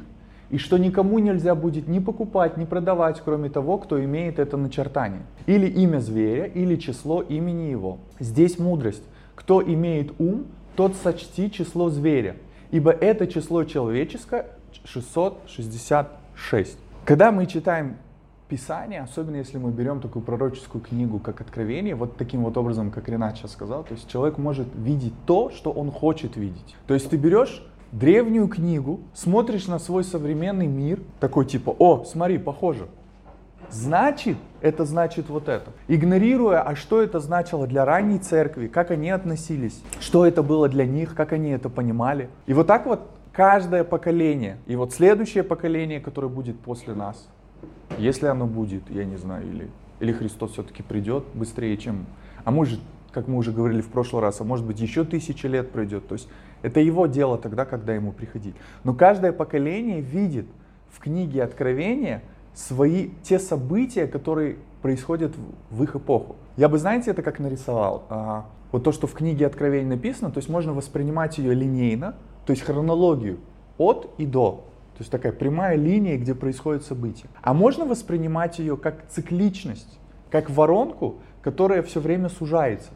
и 0.49 0.57
что 0.57 0.77
никому 0.77 1.19
нельзя 1.19 1.55
будет 1.55 1.89
ни 1.89 1.99
покупать, 1.99 2.55
ни 2.55 2.63
продавать, 2.63 3.21
кроме 3.23 3.49
того, 3.49 3.79
кто 3.79 4.01
имеет 4.01 4.39
это 4.39 4.55
начертание. 4.55 5.23
Или 5.45 5.67
имя 5.67 5.99
зверя, 5.99 6.45
или 6.45 6.77
число 6.77 7.21
имени 7.21 7.69
его. 7.69 7.97
Здесь 8.17 8.59
мудрость. 8.59 9.03
Кто 9.35 9.61
имеет 9.61 10.13
ум, 10.21 10.45
тот 10.77 10.95
сочти 10.95 11.51
число 11.51 11.89
зверя, 11.89 12.37
ибо 12.71 12.91
это 12.91 13.27
число 13.27 13.65
человеческое 13.65 14.45
660 14.85 16.26
6. 16.37 16.77
Когда 17.05 17.31
мы 17.31 17.45
читаем 17.45 17.97
Писание, 18.47 19.01
особенно 19.01 19.35
если 19.35 19.57
мы 19.57 19.71
берем 19.71 19.99
такую 19.99 20.23
пророческую 20.23 20.81
книгу, 20.81 21.19
как 21.19 21.41
Откровение, 21.41 21.95
вот 21.95 22.15
таким 22.15 22.43
вот 22.43 22.57
образом, 22.57 22.91
как 22.91 23.09
Ренат 23.09 23.37
сейчас 23.37 23.51
сказал, 23.51 23.83
то 23.83 23.93
есть 23.93 24.09
человек 24.09 24.37
может 24.37 24.67
видеть 24.75 25.13
то, 25.25 25.49
что 25.49 25.71
он 25.71 25.91
хочет 25.91 26.37
видеть. 26.37 26.75
То 26.87 26.93
есть 26.93 27.09
ты 27.09 27.17
берешь 27.17 27.61
древнюю 27.91 28.47
книгу, 28.47 29.01
смотришь 29.13 29.67
на 29.67 29.79
свой 29.79 30.03
современный 30.03 30.67
мир, 30.67 31.01
такой 31.19 31.45
типа, 31.45 31.75
о, 31.77 32.05
смотри, 32.05 32.37
похоже. 32.37 32.87
Значит, 33.69 34.37
это 34.61 34.85
значит 34.85 35.27
вот 35.29 35.49
это. 35.49 35.71
Игнорируя, 35.89 36.61
а 36.61 36.75
что 36.75 37.01
это 37.01 37.19
значило 37.19 37.67
для 37.67 37.83
ранней 37.83 38.19
церкви, 38.19 38.67
как 38.67 38.91
они 38.91 39.09
относились, 39.09 39.81
что 39.99 40.25
это 40.25 40.41
было 40.41 40.69
для 40.69 40.85
них, 40.85 41.15
как 41.15 41.33
они 41.33 41.49
это 41.49 41.67
понимали. 41.67 42.29
И 42.45 42.53
вот 42.53 42.67
так 42.67 42.85
вот 42.85 43.09
каждое 43.37 43.83
поколение. 43.83 44.57
И 44.65 44.75
вот 44.75 44.93
следующее 44.93 45.43
поколение, 45.43 45.99
которое 45.99 46.27
будет 46.27 46.59
после 46.59 46.95
нас, 46.95 47.29
если 47.99 48.25
оно 48.25 48.47
будет, 48.47 48.89
я 48.89 49.05
не 49.05 49.15
знаю, 49.15 49.47
или, 49.47 49.69
или 49.99 50.11
Христос 50.11 50.53
все-таки 50.53 50.81
придет 50.81 51.23
быстрее, 51.35 51.77
чем... 51.77 52.07
А 52.45 52.49
может, 52.49 52.79
как 53.11 53.27
мы 53.27 53.37
уже 53.37 53.51
говорили 53.51 53.81
в 53.81 53.89
прошлый 53.89 54.23
раз, 54.23 54.41
а 54.41 54.43
может 54.43 54.65
быть 54.65 54.79
еще 54.79 55.05
тысячи 55.05 55.45
лет 55.45 55.69
пройдет. 55.69 56.07
То 56.07 56.13
есть 56.13 56.27
это 56.63 56.79
его 56.79 57.05
дело 57.05 57.37
тогда, 57.37 57.65
когда 57.65 57.93
ему 57.93 58.11
приходить. 58.11 58.55
Но 58.83 58.95
каждое 58.95 59.31
поколение 59.31 60.01
видит 60.01 60.47
в 60.89 60.97
книге 60.97 61.43
Откровения 61.43 62.23
свои, 62.55 63.11
те 63.21 63.37
события, 63.37 64.07
которые 64.07 64.55
происходят 64.81 65.31
в, 65.69 65.83
их 65.83 65.95
эпоху. 65.95 66.37
Я 66.55 66.69
бы, 66.69 66.79
знаете, 66.79 67.11
это 67.11 67.21
как 67.21 67.37
нарисовал. 67.37 68.03
А, 68.09 68.47
вот 68.71 68.83
то, 68.83 68.91
что 68.91 69.05
в 69.05 69.13
книге 69.13 69.45
Откровения 69.45 69.89
написано, 69.89 70.31
то 70.31 70.39
есть 70.39 70.49
можно 70.49 70.73
воспринимать 70.73 71.37
ее 71.37 71.53
линейно, 71.53 72.15
то 72.47 72.51
есть 72.51 72.63
хронологию 72.63 73.39
от 73.77 74.09
и 74.17 74.25
до. 74.25 74.63
То 74.93 75.01
есть 75.01 75.11
такая 75.11 75.33
прямая 75.33 75.75
линия, 75.75 76.17
где 76.17 76.33
происходит 76.33 76.83
событие. 76.83 77.29
А 77.41 77.53
можно 77.53 77.85
воспринимать 77.85 78.57
ее 78.57 78.77
как 78.77 79.09
цикличность, 79.09 79.99
как 80.31 80.49
воронку, 80.49 81.17
которая 81.41 81.83
все 81.83 81.99
время 81.99 82.29
сужается. 82.29 82.91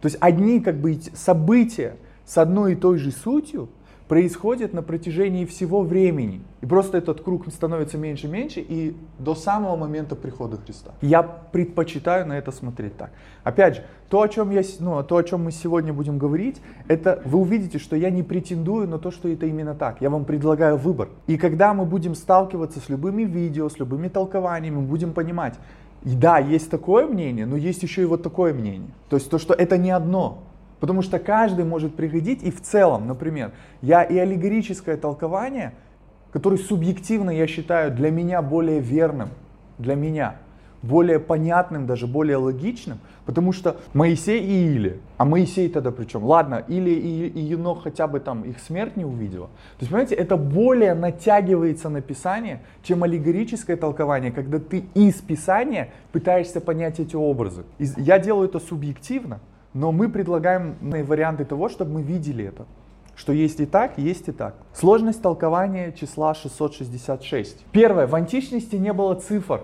То 0.00 0.06
есть 0.06 0.16
одни 0.20 0.58
как 0.60 0.80
бы 0.80 0.98
события 1.12 1.96
с 2.24 2.38
одной 2.38 2.72
и 2.72 2.76
той 2.76 2.96
же 2.96 3.10
сутью 3.12 3.68
происходит 4.14 4.72
на 4.72 4.82
протяжении 4.82 5.44
всего 5.44 5.82
времени. 5.82 6.40
И 6.60 6.66
просто 6.66 6.98
этот 6.98 7.20
круг 7.20 7.48
становится 7.48 7.98
меньше 7.98 8.28
и 8.28 8.30
меньше 8.30 8.60
и 8.60 8.96
до 9.18 9.34
самого 9.34 9.74
момента 9.74 10.14
прихода 10.14 10.56
Христа. 10.56 10.92
Я 11.02 11.24
предпочитаю 11.24 12.24
на 12.24 12.38
это 12.38 12.52
смотреть 12.52 12.96
так. 12.96 13.10
Опять 13.42 13.74
же, 13.74 13.82
то, 14.08 14.22
о 14.22 14.28
чем, 14.28 14.52
я, 14.52 14.62
ну, 14.78 15.02
то, 15.02 15.16
о 15.16 15.24
чем 15.24 15.42
мы 15.42 15.50
сегодня 15.50 15.92
будем 15.92 16.18
говорить, 16.18 16.62
это 16.86 17.22
вы 17.24 17.40
увидите, 17.40 17.80
что 17.80 17.96
я 17.96 18.10
не 18.10 18.22
претендую 18.22 18.86
на 18.86 19.00
то, 19.00 19.10
что 19.10 19.28
это 19.28 19.46
именно 19.46 19.74
так. 19.74 20.00
Я 20.00 20.10
вам 20.10 20.24
предлагаю 20.24 20.76
выбор. 20.76 21.08
И 21.26 21.36
когда 21.36 21.74
мы 21.74 21.84
будем 21.84 22.14
сталкиваться 22.14 22.78
с 22.78 22.88
любыми 22.88 23.24
видео, 23.24 23.68
с 23.68 23.80
любыми 23.80 24.06
толкованиями, 24.06 24.76
мы 24.76 24.82
будем 24.82 25.12
понимать, 25.12 25.54
да, 26.04 26.38
есть 26.38 26.70
такое 26.70 27.08
мнение, 27.08 27.46
но 27.46 27.56
есть 27.56 27.82
еще 27.82 28.02
и 28.02 28.04
вот 28.04 28.22
такое 28.22 28.54
мнение. 28.54 28.90
То 29.08 29.16
есть 29.16 29.28
то, 29.28 29.38
что 29.38 29.54
это 29.54 29.76
не 29.76 29.90
одно. 29.90 30.44
Потому 30.80 31.02
что 31.02 31.18
каждый 31.18 31.64
может 31.64 31.94
приходить 31.94 32.42
и 32.42 32.50
в 32.50 32.60
целом, 32.60 33.06
например, 33.06 33.52
я 33.80 34.02
и 34.02 34.16
аллегорическое 34.18 34.96
толкование, 34.96 35.72
которое 36.32 36.58
субъективно 36.58 37.30
я 37.30 37.46
считаю 37.46 37.92
для 37.92 38.10
меня 38.10 38.42
более 38.42 38.80
верным, 38.80 39.30
для 39.78 39.94
меня, 39.94 40.36
более 40.84 41.18
понятным, 41.18 41.86
даже 41.86 42.06
более 42.06 42.36
логичным, 42.36 42.98
потому 43.24 43.52
что 43.52 43.76
Моисей 43.94 44.40
и 44.40 44.74
Или, 44.74 45.00
а 45.16 45.24
Моисей 45.24 45.68
тогда 45.68 45.90
причем, 45.90 46.24
ладно, 46.24 46.62
Или 46.68 46.90
и, 46.90 47.28
и 47.28 47.40
Енох 47.40 47.84
хотя 47.84 48.06
бы 48.06 48.20
там 48.20 48.42
их 48.42 48.58
смерть 48.58 48.96
не 48.96 49.04
увидела. 49.04 49.46
То 49.46 49.80
есть, 49.80 49.90
понимаете, 49.90 50.14
это 50.14 50.36
более 50.36 50.94
натягивается 50.94 51.88
на 51.88 52.02
Писание, 52.02 52.60
чем 52.82 53.02
аллегорическое 53.02 53.76
толкование, 53.76 54.30
когда 54.30 54.58
ты 54.58 54.84
из 54.94 55.14
Писания 55.14 55.90
пытаешься 56.12 56.60
понять 56.60 57.00
эти 57.00 57.16
образы. 57.16 57.64
Я 57.78 58.18
делаю 58.18 58.48
это 58.48 58.60
субъективно, 58.60 59.40
но 59.74 59.92
мы 59.92 60.08
предлагаем 60.08 60.76
варианты 60.80 61.44
того, 61.44 61.68
чтобы 61.68 61.92
мы 61.92 62.02
видели 62.02 62.44
это 62.44 62.64
что 63.16 63.32
есть 63.32 63.60
и 63.60 63.66
так, 63.66 63.98
есть 63.98 64.28
и 64.28 64.32
так. 64.32 64.54
Сложность 64.72 65.22
толкования 65.22 65.92
числа 65.92 66.34
666. 66.34 67.64
Первое. 67.72 68.06
В 68.06 68.14
античности 68.14 68.76
не 68.76 68.92
было 68.92 69.14
цифр. 69.14 69.62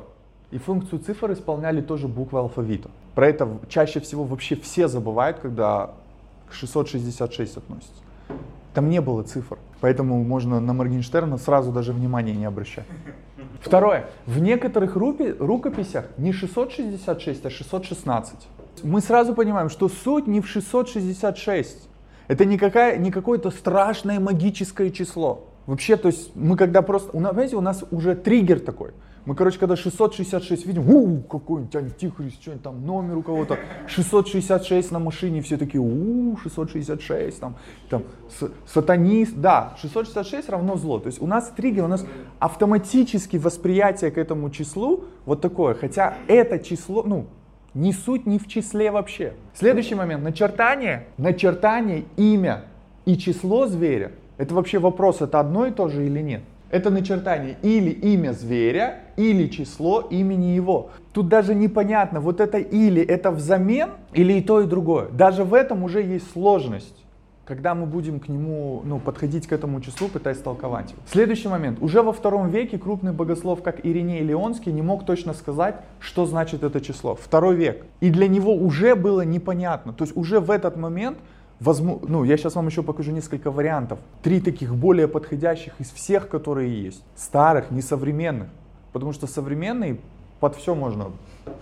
И 0.51 0.59
функцию 0.59 1.01
цифр 1.01 1.33
исполняли 1.33 1.81
тоже 1.81 2.09
буквы 2.09 2.41
алфавита. 2.41 2.91
Про 3.15 3.29
это 3.29 3.49
чаще 3.69 4.01
всего 4.01 4.25
вообще 4.25 4.57
все 4.57 4.89
забывают, 4.89 5.39
когда 5.39 5.91
к 6.49 6.55
666 6.55 7.57
относятся. 7.57 8.03
Там 8.75 8.89
не 8.89 9.01
было 9.01 9.23
цифр, 9.25 9.59
поэтому 9.81 10.23
можно 10.23 10.61
на 10.61 10.73
Моргенштерна 10.73 11.39
сразу 11.39 11.73
даже 11.73 11.93
внимания 11.93 12.35
не 12.35 12.45
обращать. 12.45 12.87
Второе. 13.61 14.07
В 14.27 14.41
некоторых 14.41 14.95
рукописях 14.97 16.07
не 16.19 16.33
666, 16.33 17.47
а 17.47 17.51
616. 17.51 18.35
Мы 18.83 19.01
сразу 19.01 19.35
понимаем, 19.35 19.69
что 19.69 19.89
суть 19.89 20.27
не 20.27 20.41
в 20.41 20.49
666. 20.49 21.89
Это 22.29 22.45
не, 22.45 22.59
какая, 22.59 22.97
не 22.97 23.11
какое-то 23.11 23.51
страшное 23.51 24.21
магическое 24.21 24.91
число. 24.91 25.49
Вообще, 25.67 25.97
то 25.97 26.09
есть 26.09 26.35
мы 26.35 26.57
когда 26.57 26.83
просто, 26.83 27.17
у 27.17 27.21
нас, 27.21 27.33
знаете, 27.33 27.57
у 27.57 27.61
нас 27.61 27.85
уже 27.91 28.15
триггер 28.15 28.61
такой. 28.61 28.93
Мы, 29.27 29.35
короче, 29.35 29.59
когда 29.59 29.77
666 29.77 30.67
видим, 30.67 30.89
у, 30.89 31.21
какой-нибудь 31.23 31.77
антихрист, 31.77 32.41
что-нибудь 32.41 32.63
там, 32.63 32.87
номер 32.87 33.19
у 33.19 33.23
кого-то, 33.23 33.59
666 33.87 34.91
на 34.91 34.99
машине, 34.99 35.43
все 35.43 35.59
такие, 35.59 35.81
у, 35.81 36.37
666, 36.39 37.39
там, 37.39 37.57
там, 37.91 38.05
сатанист, 38.67 39.37
да, 39.37 39.77
666 39.81 40.49
равно 40.49 40.77
зло. 40.77 40.99
То 40.99 41.09
есть 41.09 41.21
у 41.21 41.27
нас 41.27 41.53
триггер, 41.55 41.85
у 41.85 41.89
нас 41.89 42.07
автоматически 42.39 43.37
восприятие 43.37 44.11
к 44.11 44.17
этому 44.17 44.49
числу 44.51 45.05
вот 45.27 45.43
такое, 45.43 45.75
хотя 45.75 46.15
это 46.27 46.59
число, 46.59 47.03
ну, 47.03 47.27
не 47.75 47.93
суть 47.93 48.27
не 48.27 48.39
в 48.39 48.47
числе 48.49 48.91
вообще. 48.91 49.35
Следующий 49.55 49.95
момент. 49.95 50.23
Начертание. 50.23 51.07
Начертание, 51.19 52.05
имя 52.17 52.65
и 53.05 53.17
число 53.17 53.67
зверя. 53.67 54.13
Это 54.39 54.55
вообще 54.55 54.79
вопрос, 54.79 55.21
это 55.21 55.39
одно 55.41 55.67
и 55.67 55.71
то 55.71 55.89
же 55.89 56.07
или 56.07 56.21
нет? 56.21 56.43
Это 56.71 56.91
начертание 56.91 57.57
или 57.63 57.91
имя 57.91 58.33
зверя, 58.33 59.01
или 59.17 59.49
число 59.49 60.01
имени 60.01 60.47
его. 60.47 60.91
Тут 61.13 61.29
даже 61.29 61.55
непонятно, 61.55 62.21
вот 62.21 62.41
это 62.41 62.59
или 62.59 63.03
это 63.03 63.33
взамен, 63.33 63.91
или 64.13 64.35
и 64.35 64.41
то, 64.41 64.61
и 64.61 64.67
другое. 64.67 65.09
Даже 65.09 65.43
в 65.45 65.53
этом 65.53 65.83
уже 65.83 66.03
есть 66.03 66.31
сложность 66.31 67.00
когда 67.45 67.75
мы 67.75 67.87
будем 67.87 68.21
к 68.21 68.29
нему, 68.29 68.83
ну, 68.85 68.99
подходить 68.99 69.47
к 69.47 69.53
этому 69.53 69.81
числу, 69.81 70.09
пытаясь 70.09 70.39
толковать 70.39 70.91
его. 70.91 71.01
Следующий 71.11 71.49
момент. 71.49 71.79
Уже 71.81 72.03
во 72.03 72.13
втором 72.13 72.51
веке 72.51 72.79
крупный 72.79 73.13
богослов, 73.13 73.63
как 73.63 73.85
Ириней 73.85 74.21
Леонский, 74.21 74.73
не 74.73 74.83
мог 74.83 75.05
точно 75.05 75.35
сказать, 75.35 75.77
что 75.99 76.27
значит 76.27 76.63
это 76.63 76.81
число. 76.81 77.17
Второй 77.17 77.57
век. 77.57 77.85
И 78.01 78.11
для 78.11 78.29
него 78.29 78.55
уже 78.55 78.95
было 78.95 79.23
непонятно. 79.23 79.93
То 79.93 80.05
есть 80.05 80.17
уже 80.17 80.41
в 80.41 80.51
этот 80.51 80.77
момент 80.77 81.19
Возможно, 81.61 82.09
ну, 82.09 82.25
я 82.25 82.39
сейчас 82.39 82.55
вам 82.55 82.69
еще 82.69 82.83
покажу 82.83 83.13
несколько 83.13 83.51
вариантов. 83.51 83.99
Три 84.23 84.41
таких 84.41 84.75
более 84.75 85.09
подходящих 85.09 85.75
из 85.79 85.91
всех, 85.91 86.31
которые 86.31 86.83
есть. 86.83 87.05
Старых, 87.15 87.71
несовременных. 87.71 88.49
Потому 88.93 89.13
что 89.13 89.27
современные 89.27 90.01
под 90.41 90.57
все 90.57 90.75
можно 90.75 91.13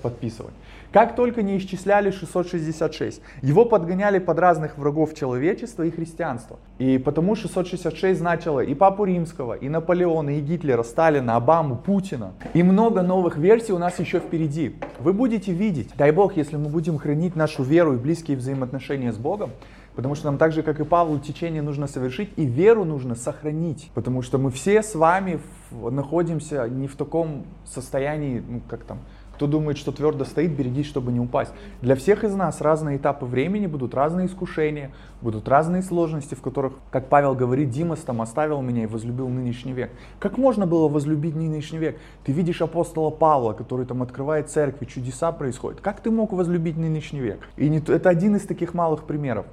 подписывать. 0.03 0.55
Как 0.91 1.17
только 1.17 1.43
не 1.43 1.59
исчисляли 1.59 2.11
666, 2.11 3.21
его 3.43 3.67
подгоняли 3.67 4.19
под 4.19 4.39
разных 4.39 4.79
врагов 4.79 5.15
человечества 5.15 5.83
и 5.83 5.91
христианства. 5.91 6.59
И 6.79 6.97
потому 6.97 7.35
666 7.35 8.19
значило 8.19 8.61
и 8.61 8.75
Папу 8.75 9.05
Римского, 9.05 9.53
и 9.53 9.69
Наполеона, 9.69 10.39
и 10.39 10.41
Гитлера, 10.41 10.83
Сталина, 10.83 11.37
Обаму, 11.37 11.77
Путина. 11.77 12.33
И 12.55 12.63
много 12.63 13.03
новых 13.03 13.37
версий 13.37 13.73
у 13.73 13.79
нас 13.79 13.99
еще 13.99 14.19
впереди. 14.19 14.77
Вы 14.99 15.13
будете 15.13 15.53
видеть, 15.53 15.91
дай 15.99 16.11
Бог, 16.11 16.39
если 16.39 16.57
мы 16.57 16.71
будем 16.71 16.97
хранить 16.97 17.37
нашу 17.37 17.65
веру 17.65 17.93
и 17.93 17.99
близкие 17.99 18.39
взаимоотношения 18.39 19.13
с 19.13 19.19
Богом, 19.19 19.51
Потому 19.99 20.15
что 20.15 20.27
нам 20.27 20.39
так 20.39 20.53
же, 20.53 20.63
как 20.63 20.79
и 20.79 20.85
Павлу, 20.85 21.19
течение 21.19 21.61
нужно 21.61 21.89
совершить, 21.89 22.31
и 22.37 22.45
веру 22.45 22.85
нужно 22.85 23.17
сохранить. 23.17 23.91
Потому 23.95 24.23
что 24.23 24.39
мы 24.39 24.53
все 24.53 24.81
с 24.81 24.95
вами 24.95 25.41
находимся 25.73 26.69
не 26.69 26.87
в 26.87 26.95
таком 26.95 27.47
состоянии, 27.65 28.41
ну 28.49 28.61
как 28.71 28.85
там, 28.85 29.01
кто 29.33 29.49
думает, 29.49 29.77
что 29.77 29.91
твердо 29.91 30.25
стоит, 30.25 30.57
берегись, 30.57 30.87
чтобы 30.87 31.11
не 31.11 31.19
упасть. 31.19 31.53
Для 31.83 31.97
всех 31.97 32.23
из 32.23 32.33
нас 32.33 32.61
разные 32.61 32.97
этапы 32.97 33.27
времени, 33.27 33.67
будут 33.67 33.93
разные 33.93 34.29
искушения, 34.29 34.93
будут 35.21 35.49
разные 35.49 35.83
сложности, 35.83 36.37
в 36.37 36.43
которых, 36.43 36.75
как 36.93 37.09
Павел 37.09 37.35
говорит, 37.35 37.71
Димас 37.71 37.99
там 37.99 38.23
оставил 38.23 38.63
меня 38.63 38.85
и 38.85 38.87
возлюбил 38.87 39.29
нынешний 39.29 39.73
век. 39.73 39.91
Как 40.21 40.39
можно 40.39 40.65
было 40.65 40.87
возлюбить 40.87 41.35
нынешний 41.35 41.79
век? 41.79 41.99
Ты 42.23 42.31
видишь 42.31 42.63
апостола 42.63 43.11
Павла, 43.11 43.53
который 43.53 43.85
там 43.85 44.01
открывает 44.05 44.49
церкви, 44.49 44.85
чудеса 44.85 45.33
происходят. 45.33 45.81
Как 45.81 45.99
ты 45.99 46.13
мог 46.13 46.33
возлюбить 46.33 46.77
нынешний 46.77 47.19
век? 47.19 47.41
И 47.57 47.69
не, 47.69 47.79
это 47.79 48.09
один 48.09 48.37
из 48.37 48.43
таких 48.43 48.75
малых 48.75 49.03
примеров. 49.03 49.45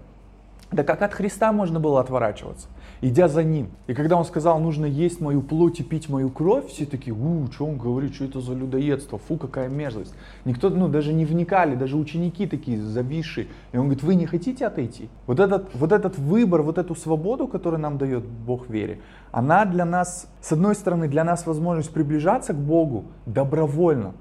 Да 0.71 0.83
как 0.83 1.03
от 1.03 1.13
Христа 1.13 1.51
можно 1.51 1.79
было 1.79 2.01
отворачиваться, 2.01 2.67
идя 3.01 3.27
за 3.27 3.43
Ним? 3.43 3.69
И 3.85 3.93
когда 3.93 4.17
Он 4.17 4.25
сказал, 4.25 4.59
нужно 4.59 4.85
есть 4.85 5.21
мою 5.21 5.41
плоть 5.41 5.79
и 5.79 5.83
пить 5.83 6.09
мою 6.09 6.29
кровь, 6.29 6.67
все 6.67 6.85
такие, 6.85 7.13
у, 7.13 7.51
что 7.51 7.65
Он 7.65 7.77
говорит, 7.77 8.15
что 8.15 8.25
это 8.25 8.41
за 8.41 8.53
людоедство, 8.53 9.19
фу, 9.19 9.37
какая 9.37 9.69
мерзость. 9.69 10.15
Никто, 10.43 10.69
ну, 10.69 10.87
даже 10.87 11.13
не 11.13 11.23
вникали, 11.23 11.75
даже 11.75 11.97
ученики 11.97 12.47
такие 12.47 12.81
зависшие. 12.81 13.47
И 13.73 13.77
Он 13.77 13.85
говорит, 13.85 14.03
вы 14.03 14.15
не 14.15 14.25
хотите 14.25 14.65
отойти? 14.65 15.07
Вот 15.27 15.39
этот, 15.39 15.69
вот 15.75 15.91
этот 15.91 16.17
выбор, 16.17 16.63
вот 16.63 16.79
эту 16.79 16.95
свободу, 16.95 17.47
которую 17.47 17.79
нам 17.79 17.99
дает 17.99 18.25
Бог 18.25 18.67
в 18.67 18.71
вере, 18.71 18.99
она 19.31 19.65
для 19.65 19.85
нас, 19.85 20.27
с 20.41 20.51
одной 20.51 20.73
стороны, 20.73 21.07
для 21.07 21.23
нас 21.23 21.45
возможность 21.45 21.91
приближаться 21.91 22.53
к 22.53 22.57
Богу 22.57 23.05
добровольно, 23.27 24.13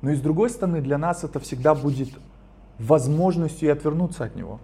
но 0.00 0.10
и 0.10 0.16
с 0.16 0.20
другой 0.20 0.48
стороны, 0.48 0.80
для 0.80 0.96
нас 0.96 1.24
это 1.24 1.40
всегда 1.40 1.74
будет 1.74 2.08
возможностью 2.78 3.68
и 3.68 3.72
отвернуться 3.72 4.24
от 4.24 4.34
Него. 4.34 4.60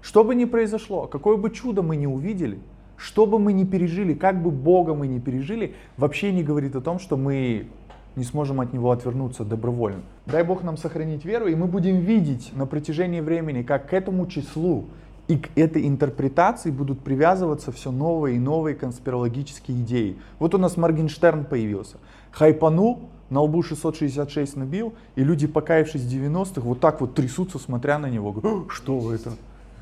Что 0.00 0.24
бы 0.24 0.34
ни 0.34 0.44
произошло, 0.44 1.06
какое 1.06 1.36
бы 1.36 1.50
чудо 1.50 1.82
мы 1.82 1.96
ни 1.96 2.06
увидели, 2.06 2.58
что 2.96 3.26
бы 3.26 3.38
мы 3.38 3.52
ни 3.52 3.64
пережили, 3.64 4.14
как 4.14 4.42
бы 4.42 4.50
Бога 4.50 4.94
мы 4.94 5.06
ни 5.06 5.18
пережили, 5.18 5.74
вообще 5.96 6.32
не 6.32 6.42
говорит 6.42 6.76
о 6.76 6.80
том, 6.80 6.98
что 6.98 7.16
мы 7.16 7.68
не 8.16 8.24
сможем 8.24 8.60
от 8.60 8.72
Него 8.72 8.90
отвернуться 8.90 9.44
добровольно. 9.44 10.02
Дай 10.26 10.42
Бог 10.42 10.62
нам 10.62 10.76
сохранить 10.76 11.24
веру, 11.24 11.46
и 11.46 11.54
мы 11.54 11.66
будем 11.66 12.00
видеть 12.00 12.50
на 12.54 12.66
протяжении 12.66 13.20
времени, 13.20 13.62
как 13.62 13.90
к 13.90 13.92
этому 13.92 14.26
числу 14.26 14.86
и 15.28 15.36
к 15.36 15.50
этой 15.56 15.86
интерпретации 15.86 16.70
будут 16.70 17.00
привязываться 17.00 17.70
все 17.70 17.92
новые 17.92 18.36
и 18.36 18.38
новые 18.40 18.74
конспирологические 18.74 19.78
идеи. 19.82 20.16
Вот 20.38 20.54
у 20.54 20.58
нас 20.58 20.76
Моргенштерн 20.76 21.44
появился. 21.44 21.98
Хайпанул, 22.32 23.10
на 23.30 23.42
лбу 23.42 23.62
666 23.62 24.56
набил, 24.56 24.94
и 25.14 25.22
люди, 25.22 25.46
покаявшись 25.46 26.02
в 26.02 26.08
90-х, 26.08 26.62
вот 26.62 26.80
так 26.80 27.00
вот 27.00 27.14
трясутся, 27.14 27.58
смотря 27.58 27.98
на 27.98 28.08
него. 28.08 28.32
Говорят, 28.32 28.70
что 28.70 29.12
это? 29.12 29.32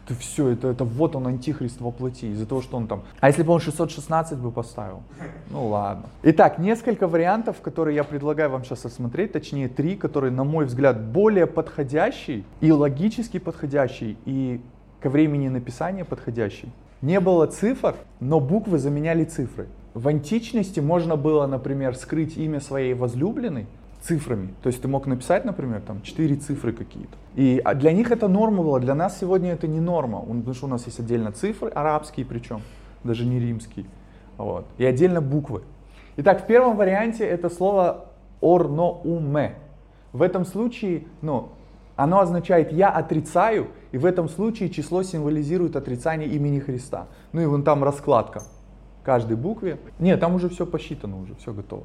Ты 0.07 0.15
все, 0.15 0.49
это, 0.49 0.69
это 0.69 0.85
вот 0.85 1.17
он 1.17 1.27
антихрист 1.27 1.81
во 1.81 1.91
плоти, 1.91 2.27
из-за 2.27 2.47
того, 2.47 2.63
что 2.63 2.77
он 2.77 2.87
там... 2.87 3.03
А 3.21 3.29
если 3.29 3.43
бы 3.43 3.53
он 3.53 3.61
616 3.61 4.39
бы 4.39 4.53
поставил? 4.53 5.03
Ну 5.51 5.67
ладно. 5.67 6.05
Итак, 6.23 6.59
несколько 6.59 7.09
вариантов, 7.09 7.61
которые 7.61 7.97
я 7.97 8.05
предлагаю 8.05 8.51
вам 8.51 8.65
сейчас 8.65 8.85
рассмотреть, 8.85 9.33
точнее 9.33 9.69
три, 9.69 9.97
которые, 9.97 10.31
на 10.31 10.45
мой 10.45 10.67
взгляд, 10.67 11.01
более 11.01 11.47
подходящий 11.47 12.45
и 12.61 12.71
логически 12.71 13.39
подходящий, 13.39 14.17
и 14.25 14.61
ко 15.01 15.11
времени 15.11 15.49
написания 15.49 16.05
подходящий. 16.05 16.71
Не 17.03 17.21
было 17.21 17.47
цифр, 17.47 17.97
но 18.21 18.41
буквы 18.41 18.79
заменяли 18.79 19.25
цифры. 19.25 19.67
В 19.95 20.09
античности 20.09 20.81
можно 20.81 21.17
было, 21.17 21.47
например, 21.47 21.97
скрыть 21.97 22.37
имя 22.37 22.61
своей 22.61 22.95
возлюбленной, 22.95 23.67
цифрами. 24.07 24.55
То 24.63 24.69
есть 24.69 24.81
ты 24.81 24.89
мог 24.89 25.07
написать, 25.07 25.45
например, 25.45 25.81
там 25.81 26.03
четыре 26.03 26.37
цифры 26.37 26.73
какие-то. 26.73 27.17
И 27.35 27.61
а 27.65 27.75
для 27.75 27.93
них 27.93 28.11
это 28.11 28.29
норма 28.29 28.63
была, 28.63 28.79
для 28.81 28.95
нас 28.95 29.19
сегодня 29.19 29.53
это 29.53 29.67
не 29.67 29.81
норма, 29.81 30.21
потому 30.21 30.55
что 30.55 30.67
у 30.67 30.69
нас 30.69 30.87
есть 30.87 31.01
отдельно 31.01 31.33
цифры, 31.33 31.69
арабские 31.71 32.25
причем, 32.27 32.63
даже 33.05 33.25
не 33.25 33.39
римские, 33.39 33.87
вот, 34.39 34.67
и 34.79 34.85
отдельно 34.85 35.21
буквы. 35.21 35.63
Итак, 36.17 36.45
в 36.45 36.47
первом 36.47 36.77
варианте 36.77 37.25
это 37.27 37.51
слово 37.51 38.07
орноуме. 38.41 39.57
В 40.13 40.23
этом 40.23 40.47
случае, 40.47 41.05
ну, 41.21 41.51
оно 41.97 42.21
означает 42.21 42.73
«я 42.73 42.89
отрицаю», 42.91 43.69
и 43.93 43.99
в 43.99 44.05
этом 44.05 44.29
случае 44.29 44.71
число 44.71 45.03
символизирует 45.03 45.77
отрицание 45.77 46.29
имени 46.29 46.59
Христа. 46.59 47.07
Ну 47.33 47.41
и 47.41 47.47
вон 47.47 47.63
там 47.63 47.83
раскладка 47.83 48.43
каждой 49.05 49.37
букве. 49.37 49.79
Нет, 49.99 50.21
там 50.21 50.35
уже 50.35 50.49
все 50.49 50.67
посчитано, 50.67 51.21
уже 51.21 51.35
все 51.37 51.53
готово. 51.53 51.85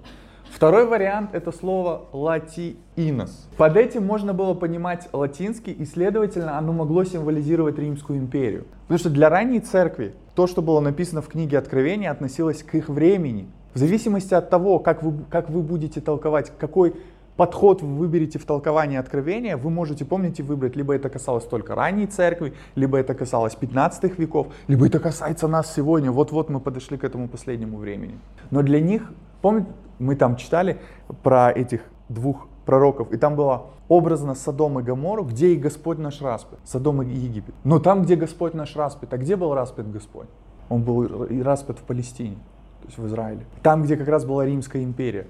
Второй 0.54 0.86
вариант 0.86 1.30
это 1.34 1.52
слово 1.52 2.04
латиинос. 2.12 3.48
Под 3.58 3.78
этим 3.78 4.06
можно 4.06 4.34
было 4.34 4.54
понимать 4.54 5.08
латинский, 5.14 5.72
и 5.72 5.86
следовательно 5.86 6.58
оно 6.58 6.74
могло 6.74 7.04
символизировать 7.04 7.80
Римскую 7.80 8.20
империю. 8.20 8.66
Потому 8.84 9.00
что 9.00 9.10
для 9.10 9.30
ранней 9.30 9.62
церкви 9.62 10.14
то, 10.36 10.48
что 10.48 10.62
было 10.62 10.80
написано 10.82 11.22
в 11.22 11.30
книге 11.30 11.58
Откровения, 11.58 12.12
относилось 12.12 12.64
к 12.64 12.76
их 12.76 12.90
времени. 12.90 13.48
В 13.74 13.78
зависимости 13.78 14.34
от 14.34 14.50
того, 14.50 14.80
как 14.80 15.02
вы, 15.02 15.24
как 15.30 15.50
вы 15.50 15.62
будете 15.62 16.02
толковать, 16.02 16.52
какой 16.58 16.96
подход 17.38 17.82
вы 17.82 17.96
выберете 17.96 18.38
в 18.38 18.46
толковании 18.46 18.98
откровения, 18.98 19.58
вы 19.58 19.70
можете, 19.70 20.06
помните, 20.06 20.44
выбрать, 20.44 20.76
либо 20.76 20.94
это 20.94 21.10
касалось 21.10 21.46
только 21.46 21.76
ранней 21.76 22.06
церкви, 22.06 22.54
либо 22.76 22.98
это 23.00 23.14
касалось 23.14 23.56
15 23.56 24.20
веков, 24.20 24.48
либо 24.68 24.86
это 24.86 25.00
касается 25.00 25.48
нас 25.48 25.74
сегодня. 25.74 26.12
Вот-вот 26.12 26.50
мы 26.50 26.60
подошли 26.60 26.98
к 26.98 27.04
этому 27.04 27.28
последнему 27.28 27.78
времени. 27.78 28.20
Но 28.52 28.62
для 28.62 28.80
них, 28.80 29.12
помните, 29.42 29.70
мы 30.02 30.16
там 30.16 30.36
читали 30.36 30.80
про 31.24 31.52
этих 31.52 31.82
двух 32.10 32.48
пророков, 32.66 33.12
и 33.12 33.18
там 33.18 33.36
было 33.36 33.68
образно 33.88 34.36
Содом 34.36 34.80
и 34.80 34.84
Гомору, 34.84 35.24
где 35.24 35.54
и 35.54 35.56
Господь 35.56 36.00
наш 36.00 36.22
распят, 36.22 36.60
Содом 36.66 37.02
и 37.02 37.14
Египет. 37.14 37.54
Но 37.64 37.80
там, 37.80 38.04
где 38.04 38.16
Господь 38.16 38.54
наш 38.54 38.76
распят, 38.76 39.14
а 39.14 39.18
где 39.18 39.36
был 39.36 39.54
распят 39.54 39.92
Господь? 39.92 40.28
Он 40.70 40.84
был 40.84 41.24
и 41.26 41.42
распят 41.42 41.78
в 41.80 41.84
Палестине, 41.84 42.38
то 42.82 42.88
есть 42.88 42.98
в 42.98 43.08
Израиле. 43.08 43.46
Там, 43.62 43.84
где 43.84 43.96
как 43.96 44.08
раз 44.08 44.26
была 44.26 44.46
Римская 44.46 44.84
империя. 44.84 45.28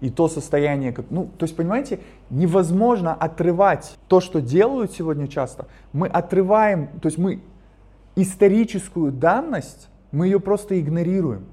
И 0.00 0.10
то 0.10 0.28
состояние, 0.28 0.92
как, 0.92 1.06
ну, 1.08 1.30
то 1.38 1.44
есть, 1.44 1.56
понимаете, 1.56 2.00
невозможно 2.28 3.14
отрывать 3.14 3.96
то, 4.08 4.20
что 4.20 4.42
делают 4.42 4.92
сегодня 4.92 5.26
часто. 5.26 5.66
Мы 5.94 6.06
отрываем, 6.06 6.88
то 7.00 7.06
есть 7.06 7.16
мы 7.16 7.40
историческую 8.14 9.10
данность, 9.10 9.88
мы 10.12 10.26
ее 10.26 10.38
просто 10.38 10.78
игнорируем 10.78 11.46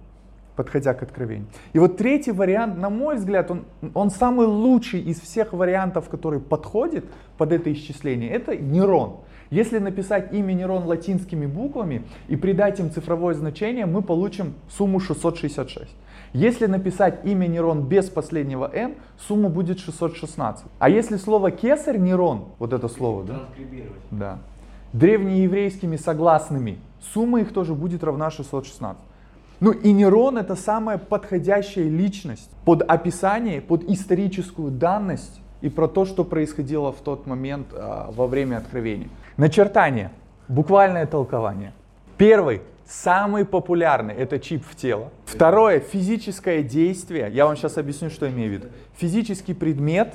подходя 0.56 0.94
к 0.94 1.04
откровению. 1.04 1.48
И 1.74 1.80
вот 1.80 1.98
третий 1.98 2.32
вариант, 2.32 2.78
на 2.78 2.90
мой 2.90 3.16
взгляд, 3.16 3.52
он, 3.52 3.66
он 3.94 4.10
самый 4.10 4.46
лучший 4.46 5.02
из 5.02 5.20
всех 5.20 5.54
вариантов, 5.54 6.10
который 6.10 6.40
подходит 6.40 7.06
под 7.38 7.52
это 7.52 7.72
исчисление, 7.72 8.30
это 8.30 8.56
нейрон. 8.56 9.18
Если 9.50 9.78
написать 9.78 10.34
имя 10.34 10.54
нейрон 10.54 10.86
латинскими 10.86 11.46
буквами 11.46 12.04
и 12.28 12.36
придать 12.36 12.80
им 12.80 12.90
цифровое 12.92 13.36
значение, 13.36 13.86
мы 13.86 14.02
получим 14.02 14.56
сумму 14.68 15.00
666. 15.00 15.92
Если 16.34 16.66
написать 16.66 17.20
имя 17.24 17.46
нейрон 17.46 17.84
без 17.84 18.10
последнего 18.10 18.68
n, 18.74 18.96
сумма 19.28 19.50
будет 19.50 19.80
616. 19.80 20.66
А 20.80 20.90
если 20.90 21.18
слово 21.18 21.52
кесарь 21.52 22.00
нейрон, 22.00 22.46
вот 22.58 22.74
это 22.74 22.88
слово, 22.88 23.24
да? 23.24 23.42
Да. 24.10 24.40
Древнееврейскими 24.94 25.98
согласными, 25.98 26.80
сумма 27.14 27.42
их 27.42 27.54
тоже 27.54 27.76
будет 27.76 28.04
равна 28.04 28.32
616. 28.32 28.98
Ну 29.64 29.72
и 29.72 29.94
Нерон 29.94 30.38
это 30.38 30.58
самая 30.58 30.98
подходящая 30.98 31.88
личность 31.88 32.50
под 32.66 32.82
описание, 32.82 33.62
под 33.62 33.90
историческую 33.90 34.72
данность 34.72 35.40
и 35.62 35.70
про 35.70 35.88
то, 35.88 36.04
что 36.04 36.26
происходило 36.26 36.92
в 36.92 37.00
тот 37.00 37.26
момент 37.28 37.68
э, 37.72 38.08
во 38.10 38.28
время 38.28 38.58
откровения. 38.58 39.08
Начертание, 39.38 40.12
буквальное 40.50 41.06
толкование. 41.06 41.72
Первый, 42.18 42.62
самый 42.86 43.46
популярный, 43.46 44.14
это 44.14 44.38
чип 44.38 44.66
в 44.70 44.76
тело. 44.76 45.12
Второе, 45.24 45.80
физическое 45.80 46.62
действие. 46.62 47.32
Я 47.32 47.46
вам 47.46 47.56
сейчас 47.56 47.78
объясню, 47.78 48.10
что 48.10 48.30
имею 48.30 48.50
в 48.50 48.54
виду. 48.56 48.68
Физический 48.98 49.54
предмет, 49.54 50.14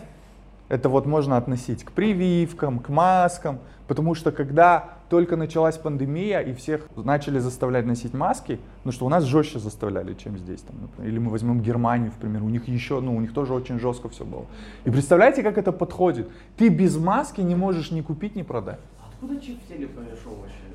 это 0.68 0.90
вот 0.90 1.06
можно 1.06 1.38
относить 1.38 1.84
к 1.84 1.92
прививкам, 1.92 2.80
к 2.80 2.90
маскам, 2.90 3.60
потому 3.86 4.14
что 4.14 4.30
когда 4.30 4.97
только 5.08 5.36
началась 5.36 5.76
пандемия 5.76 6.40
и 6.40 6.52
всех 6.52 6.88
начали 6.96 7.38
заставлять 7.38 7.86
носить 7.86 8.14
маски, 8.14 8.58
ну 8.84 8.92
что 8.92 9.06
у 9.06 9.08
нас 9.08 9.24
жестче 9.24 9.58
заставляли, 9.58 10.14
чем 10.14 10.38
здесь. 10.38 10.60
Там, 10.60 10.76
например. 10.82 11.10
Или 11.10 11.18
мы 11.18 11.30
возьмем 11.30 11.60
Германию, 11.60 12.10
в 12.10 12.16
пример, 12.16 12.42
у 12.42 12.48
них 12.48 12.68
еще, 12.68 13.00
ну 13.00 13.16
у 13.16 13.20
них 13.20 13.32
тоже 13.32 13.54
очень 13.54 13.80
жестко 13.80 14.08
все 14.08 14.24
было. 14.24 14.46
И 14.84 14.90
представляете, 14.90 15.42
как 15.42 15.58
это 15.58 15.72
подходит? 15.72 16.28
Ты 16.56 16.68
без 16.68 16.96
маски 16.96 17.40
не 17.40 17.54
можешь 17.54 17.90
ни 17.90 18.02
купить, 18.02 18.36
ни 18.36 18.42
продать. 18.42 18.80
Откуда 19.08 19.40
чип 19.40 19.58
в 19.62 19.68
теле 19.68 19.86
произошел 19.86 20.32
вообще? 20.40 20.68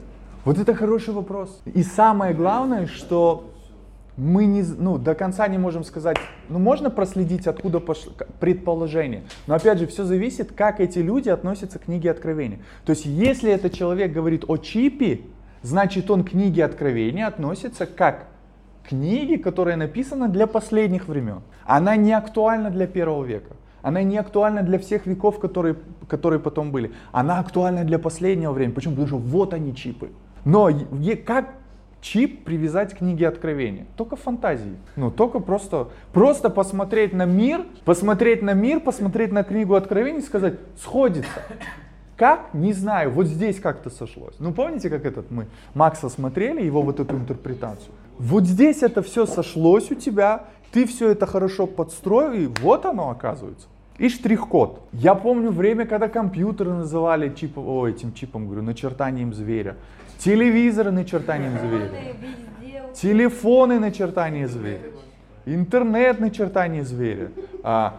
Вот 0.45 0.57
это 0.57 0.75
хороший 0.75 1.13
вопрос. 1.13 1.61
И 1.65 1.83
самое 1.83 2.33
главное, 2.33 2.87
что 2.87 3.52
мы 4.17 4.45
не, 4.45 4.63
ну, 4.63 4.97
до 4.97 5.15
конца 5.15 5.47
не 5.47 5.57
можем 5.57 5.83
сказать, 5.83 6.17
ну, 6.49 6.59
можно 6.59 6.89
проследить, 6.89 7.47
откуда 7.47 7.79
пошло 7.79 8.13
предположение. 8.39 9.23
Но 9.47 9.55
опять 9.55 9.79
же, 9.79 9.87
все 9.87 10.03
зависит, 10.03 10.51
как 10.51 10.79
эти 10.79 10.99
люди 10.99 11.29
относятся 11.29 11.79
к 11.79 11.83
книге 11.83 12.11
Откровения. 12.11 12.59
То 12.85 12.91
есть, 12.91 13.05
если 13.05 13.51
этот 13.51 13.73
человек 13.73 14.13
говорит 14.13 14.45
о 14.47 14.57
чипе, 14.57 15.21
значит, 15.63 16.11
он 16.11 16.23
к 16.23 16.29
книге 16.29 16.65
Откровения 16.65 17.25
относится 17.25 17.85
как 17.87 18.27
к 18.83 18.89
книге, 18.89 19.37
которая 19.39 19.77
написана 19.77 20.27
для 20.27 20.45
последних 20.45 21.07
времен. 21.07 21.41
Она 21.65 21.95
не 21.95 22.13
актуальна 22.13 22.69
для 22.69 22.85
первого 22.85 23.23
века. 23.23 23.55
Она 23.81 24.03
не 24.03 24.17
актуальна 24.17 24.61
для 24.61 24.77
всех 24.79 25.07
веков, 25.07 25.39
которые, 25.39 25.75
которые 26.07 26.39
потом 26.39 26.71
были. 26.71 26.91
Она 27.11 27.39
актуальна 27.39 27.83
для 27.83 27.99
последнего 27.99 28.51
времени. 28.51 28.73
Почему? 28.73 28.95
Потому 28.95 29.07
что 29.07 29.17
вот 29.17 29.53
они 29.53 29.75
чипы. 29.75 30.11
Но 30.45 30.69
как 31.25 31.55
чип 32.03 32.43
привязать 32.43 32.93
к 32.93 32.97
книге 32.97 33.27
Откровения. 33.27 33.87
Только 33.97 34.15
фантазии. 34.15 34.75
Ну, 34.95 35.09
только 35.09 35.39
просто, 35.39 35.87
просто 36.11 36.49
посмотреть 36.49 37.13
на 37.13 37.25
мир, 37.25 37.65
посмотреть 37.85 38.43
на 38.43 38.53
мир, 38.53 38.81
посмотреть 38.81 39.31
на 39.31 39.43
книгу 39.43 39.73
Откровения 39.73 40.19
и 40.19 40.23
сказать, 40.23 40.55
сходится. 40.77 41.31
Как? 42.17 42.53
Не 42.53 42.73
знаю. 42.73 43.09
Вот 43.11 43.25
здесь 43.25 43.59
как-то 43.59 43.89
сошлось. 43.89 44.35
Ну, 44.37 44.53
помните, 44.53 44.89
как 44.89 45.05
этот 45.05 45.31
мы 45.31 45.47
Макса 45.73 46.09
смотрели, 46.09 46.61
его 46.61 46.81
вот 46.81 46.99
эту 46.99 47.15
интерпретацию? 47.15 47.93
Вот 48.19 48.43
здесь 48.43 48.83
это 48.83 49.01
все 49.01 49.25
сошлось 49.25 49.89
у 49.89 49.95
тебя, 49.95 50.45
ты 50.71 50.85
все 50.85 51.09
это 51.09 51.25
хорошо 51.25 51.65
подстроил, 51.65 52.33
и 52.33 52.47
вот 52.61 52.85
оно 52.85 53.09
оказывается. 53.09 53.67
И 53.97 54.09
штрих-код. 54.09 54.81
Я 54.91 55.15
помню 55.15 55.51
время, 55.51 55.85
когда 55.85 56.07
компьютеры 56.07 56.73
называли 56.73 57.33
чип, 57.33 57.57
о, 57.57 57.87
этим 57.87 58.13
чипом, 58.13 58.45
говорю, 58.45 58.63
начертанием 58.63 59.33
зверя. 59.33 59.77
Телевизоры 60.19 60.91
начертанием 60.91 61.57
зверя. 61.59 61.89
Телефоны 62.93 63.79
начертание 63.79 64.47
зверя. 64.47 64.91
Интернет 65.45 66.19
начертание 66.19 66.83
зверя. 66.83 67.31
А, 67.63 67.97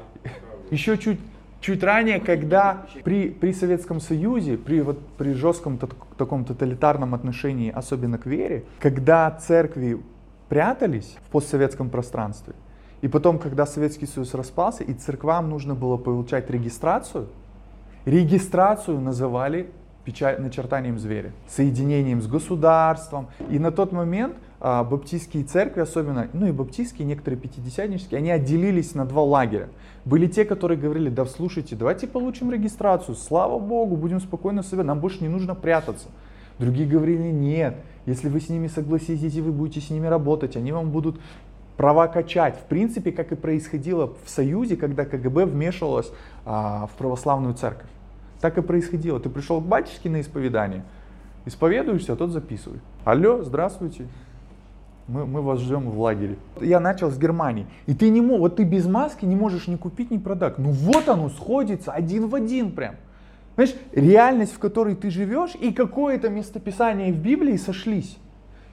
еще 0.71 0.97
чуть, 0.97 1.21
чуть 1.61 1.83
ранее, 1.83 2.21
когда 2.21 2.87
при, 3.03 3.29
при 3.29 3.53
Советском 3.53 4.01
Союзе, 4.01 4.57
при, 4.57 4.81
вот, 4.81 4.99
при 5.19 5.33
жестком 5.33 5.79
таком 6.17 6.45
тоталитарном 6.45 7.15
отношении, 7.15 7.71
особенно 7.71 8.19
к 8.19 8.27
вере, 8.27 8.65
когда 8.81 9.31
церкви 9.31 10.01
прятались 10.49 11.17
в 11.27 11.31
постсоветском 11.31 11.91
пространстве, 11.91 12.55
и 13.03 13.09
потом, 13.09 13.39
когда 13.39 13.67
Советский 13.67 14.07
Союз 14.07 14.33
распался, 14.33 14.85
и 14.85 14.95
церквам 14.95 15.51
нужно 15.51 15.75
было 15.75 15.99
получать 15.99 16.49
регистрацию, 16.49 17.29
регистрацию 18.07 18.99
называли 19.01 19.71
печать, 20.05 20.39
начертанием 20.39 20.99
зверя, 20.99 21.33
соединением 21.49 22.23
с 22.23 22.27
государством. 22.27 23.29
И 23.51 23.59
на 23.59 23.71
тот 23.71 23.93
момент 23.93 24.37
а, 24.61 24.85
баптистские 24.85 25.45
церкви, 25.45 25.81
особенно, 25.81 26.29
ну 26.33 26.47
и 26.47 26.53
баптистские, 26.53 27.07
некоторые 27.07 27.41
пятидесятнические, 27.41 28.19
они 28.19 28.31
отделились 28.31 28.95
на 28.95 29.05
два 29.05 29.23
лагеря. 29.23 29.69
Были 30.05 30.27
те, 30.27 30.45
которые 30.45 30.79
говорили, 30.79 31.09
да 31.09 31.25
слушайте, 31.25 31.77
давайте 31.77 32.07
получим 32.07 32.51
регистрацию, 32.51 33.15
слава 33.15 33.59
Богу, 33.59 33.97
будем 33.97 34.21
спокойно 34.21 34.63
себе, 34.63 34.83
нам 34.83 35.01
больше 35.01 35.23
не 35.23 35.29
нужно 35.29 35.55
прятаться. 35.55 36.09
Другие 36.59 36.89
говорили, 36.89 37.31
нет, 37.31 37.77
если 38.07 38.29
вы 38.29 38.41
с 38.41 38.49
ними 38.49 38.69
согласитесь 38.69 39.35
и 39.35 39.41
вы 39.41 39.51
будете 39.51 39.81
с 39.81 39.91
ними 39.91 40.07
работать, 40.07 40.57
они 40.57 40.73
вам 40.73 40.91
будут 40.91 41.21
права 41.77 42.07
качать. 42.07 42.57
В 42.57 42.65
принципе, 42.65 43.13
как 43.13 43.33
и 43.33 43.35
происходило 43.35 44.13
в 44.25 44.31
Союзе, 44.31 44.77
когда 44.77 45.05
КГБ 45.05 45.47
вмешивалось 45.47 46.11
а, 46.45 46.87
в 46.87 46.97
православную 46.97 47.55
церковь. 47.55 47.89
Так 48.45 48.59
и 48.59 48.61
происходило. 48.61 49.19
Ты 49.19 49.31
пришел 49.31 49.59
к 49.63 49.65
батюшке 49.65 50.11
на 50.11 50.21
исповедание, 50.21 50.83
исповедуешься, 51.47 52.13
а 52.13 52.17
тот 52.17 52.31
записывает. 52.31 52.83
Алло, 53.03 53.43
здравствуйте. 53.43 54.07
Мы, 55.09 55.25
мы 55.25 55.41
вас 55.41 55.61
ждем 55.61 55.89
в 55.89 55.99
лагере. 55.99 56.37
Я 56.61 56.79
начал 56.79 57.11
с 57.11 57.17
Германии. 57.17 57.67
И 57.87 57.95
ты 57.95 58.11
не 58.11 58.21
мог, 58.21 58.41
вот 58.41 58.57
ты 58.57 58.65
без 58.65 58.85
маски 58.85 59.25
не 59.25 59.35
можешь 59.35 59.67
ни 59.67 59.77
купить, 59.77 60.11
ни 60.11 60.19
продать. 60.19 60.59
Ну 60.59 60.73
вот 60.73 61.09
оно 61.09 61.31
сходится 61.31 61.93
один 61.93 62.29
в 62.29 62.35
один 62.35 62.73
прям. 62.73 62.97
Знаешь, 63.55 63.75
реальность, 63.93 64.53
в 64.53 64.59
которой 64.59 64.95
ты 64.95 65.09
живешь, 65.09 65.55
и 65.59 65.73
какое-то 65.73 66.29
местописание 66.29 67.15
в 67.15 67.17
Библии 67.17 67.57
сошлись. 67.57 68.19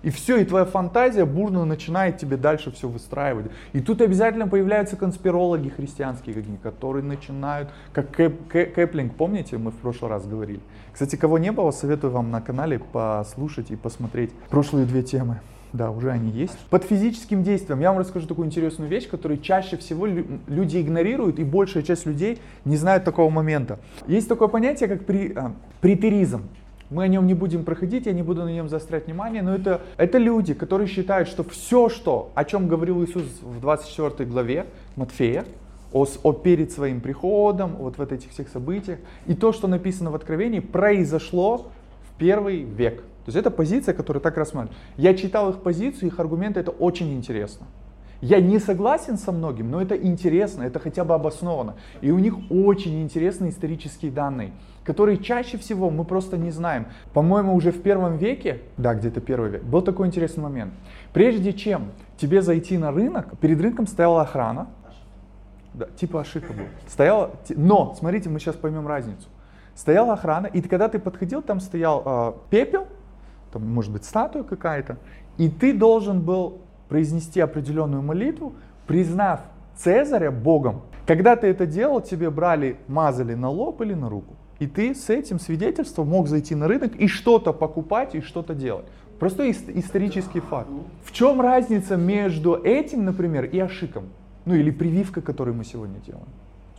И 0.03 0.09
все, 0.09 0.37
и 0.37 0.45
твоя 0.45 0.65
фантазия 0.65 1.25
бурно 1.25 1.65
начинает 1.65 2.17
тебе 2.17 2.37
дальше 2.37 2.71
все 2.71 2.87
выстраивать. 2.87 3.47
И 3.73 3.81
тут 3.81 4.01
обязательно 4.01 4.47
появляются 4.47 4.95
конспирологи 4.95 5.69
христианские 5.69 6.35
которые 6.61 7.03
начинают, 7.03 7.69
как 7.93 8.11
Кэп, 8.11 8.47
Кэплинг, 8.49 9.15
помните, 9.15 9.57
мы 9.57 9.71
в 9.71 9.75
прошлый 9.75 10.09
раз 10.09 10.25
говорили. 10.25 10.59
Кстати, 10.91 11.15
кого 11.15 11.37
не 11.37 11.51
было, 11.51 11.71
советую 11.71 12.11
вам 12.11 12.31
на 12.31 12.41
канале 12.41 12.79
послушать 12.79 13.71
и 13.71 13.75
посмотреть 13.75 14.31
прошлые 14.49 14.85
две 14.85 15.03
темы. 15.03 15.39
Да, 15.73 15.89
уже 15.89 16.11
они 16.11 16.31
есть. 16.31 16.57
Под 16.69 16.83
физическим 16.83 17.43
действием 17.43 17.79
я 17.79 17.91
вам 17.91 17.99
расскажу 17.99 18.27
такую 18.27 18.45
интересную 18.45 18.89
вещь, 18.89 19.07
которую 19.07 19.39
чаще 19.39 19.77
всего 19.77 20.05
люди 20.05 20.81
игнорируют, 20.81 21.39
и 21.39 21.45
большая 21.45 21.83
часть 21.83 22.05
людей 22.05 22.39
не 22.65 22.75
знают 22.75 23.05
такого 23.05 23.29
момента. 23.29 23.79
Есть 24.05 24.27
такое 24.27 24.49
понятие, 24.49 24.89
как 24.89 25.05
при, 25.05 25.31
а, 25.33 25.53
притеризм. 25.79 26.49
Мы 26.91 27.03
о 27.05 27.07
нем 27.07 27.25
не 27.25 27.33
будем 27.33 27.63
проходить, 27.63 28.05
я 28.05 28.11
не 28.11 28.21
буду 28.21 28.43
на 28.43 28.51
нем 28.51 28.67
заострять 28.67 29.05
внимание, 29.05 29.41
но 29.41 29.55
это, 29.55 29.81
это 29.95 30.17
люди, 30.17 30.53
которые 30.53 30.89
считают, 30.89 31.29
что 31.29 31.43
все, 31.45 31.87
что, 31.87 32.31
о 32.35 32.43
чем 32.43 32.67
говорил 32.67 33.01
Иисус 33.03 33.23
в 33.41 33.61
24 33.61 34.29
главе 34.29 34.65
Матфея, 34.97 35.45
о, 35.93 36.05
о 36.23 36.33
перед 36.33 36.69
своим 36.73 36.99
приходом, 36.99 37.77
вот 37.77 37.97
в 37.97 38.01
этих 38.01 38.31
всех 38.31 38.49
событиях, 38.49 38.99
и 39.25 39.33
то, 39.33 39.53
что 39.53 39.69
написано 39.69 40.11
в 40.11 40.15
Откровении, 40.15 40.59
произошло 40.59 41.71
в 42.09 42.17
первый 42.17 42.63
век. 42.63 42.97
То 42.97 43.27
есть 43.27 43.37
это 43.37 43.51
позиция, 43.51 43.93
которую 43.93 44.21
так 44.21 44.35
рассматривают. 44.35 44.77
Я 44.97 45.13
читал 45.13 45.49
их 45.49 45.61
позицию, 45.61 46.09
их 46.09 46.19
аргументы, 46.19 46.59
это 46.59 46.71
очень 46.71 47.13
интересно. 47.13 47.67
Я 48.21 48.39
не 48.39 48.59
согласен 48.59 49.17
со 49.17 49.31
многим, 49.31 49.71
но 49.71 49.81
это 49.81 49.95
интересно, 49.95 50.63
это 50.63 50.79
хотя 50.79 51.03
бы 51.03 51.15
обосновано. 51.15 51.75
И 52.01 52.11
у 52.11 52.19
них 52.19 52.35
очень 52.51 53.01
интересные 53.01 53.49
исторические 53.49 54.11
данные, 54.11 54.51
которые 54.83 55.17
чаще 55.17 55.57
всего 55.57 55.89
мы 55.89 56.05
просто 56.05 56.37
не 56.37 56.51
знаем. 56.51 56.85
По-моему, 57.13 57.55
уже 57.55 57.71
в 57.71 57.81
первом 57.81 58.17
веке, 58.17 58.61
да, 58.77 58.93
где-то 58.93 59.21
первый 59.21 59.49
век, 59.49 59.63
был 59.63 59.81
такой 59.81 60.07
интересный 60.07 60.43
момент. 60.43 60.71
Прежде 61.13 61.51
чем 61.51 61.91
тебе 62.17 62.43
зайти 62.43 62.77
на 62.77 62.91
рынок, 62.91 63.39
перед 63.39 63.59
рынком 63.59 63.87
стояла 63.87 64.21
охрана, 64.21 64.67
да, 65.73 65.87
типа 65.95 66.21
ошибка 66.21 66.53
был. 66.53 66.65
Стояла, 66.87 67.31
но, 67.49 67.95
смотрите, 67.97 68.29
мы 68.29 68.39
сейчас 68.39 68.55
поймем 68.55 68.87
разницу. 68.87 69.29
Стояла 69.73 70.13
охрана, 70.13 70.45
и 70.45 70.61
когда 70.61 70.89
ты 70.89 70.99
подходил, 70.99 71.41
там 71.41 71.59
стоял 71.59 72.03
э, 72.05 72.33
пепел, 72.51 72.87
там 73.51 73.67
может 73.67 73.91
быть 73.91 74.05
статуя 74.05 74.43
какая-то, 74.43 74.97
и 75.37 75.49
ты 75.49 75.73
должен 75.73 76.21
был 76.21 76.59
произнести 76.91 77.39
определенную 77.39 78.01
молитву, 78.01 78.51
признав 78.85 79.39
Цезаря 79.77 80.29
Богом. 80.29 80.81
Когда 81.07 81.37
ты 81.37 81.47
это 81.47 81.65
делал, 81.65 82.01
тебе 82.01 82.29
брали, 82.29 82.75
мазали 82.89 83.33
на 83.33 83.49
лоб 83.49 83.79
или 83.81 83.93
на 83.93 84.09
руку. 84.09 84.35
И 84.59 84.67
ты 84.67 84.93
с 84.93 85.09
этим 85.09 85.39
свидетельством 85.39 86.09
мог 86.09 86.27
зайти 86.27 86.53
на 86.53 86.67
рынок 86.67 86.93
и 86.97 87.07
что-то 87.07 87.53
покупать 87.53 88.13
и 88.13 88.19
что-то 88.19 88.53
делать. 88.53 88.83
Простой 89.19 89.51
исторический 89.51 90.41
факт. 90.41 90.67
В 91.05 91.13
чем 91.13 91.39
разница 91.39 91.95
между 91.95 92.55
этим, 92.55 93.05
например, 93.05 93.45
и 93.45 93.57
ашиком? 93.59 94.09
Ну 94.43 94.53
или 94.55 94.69
прививка, 94.69 95.21
которую 95.21 95.55
мы 95.55 95.63
сегодня 95.63 95.97
делаем? 96.05 96.27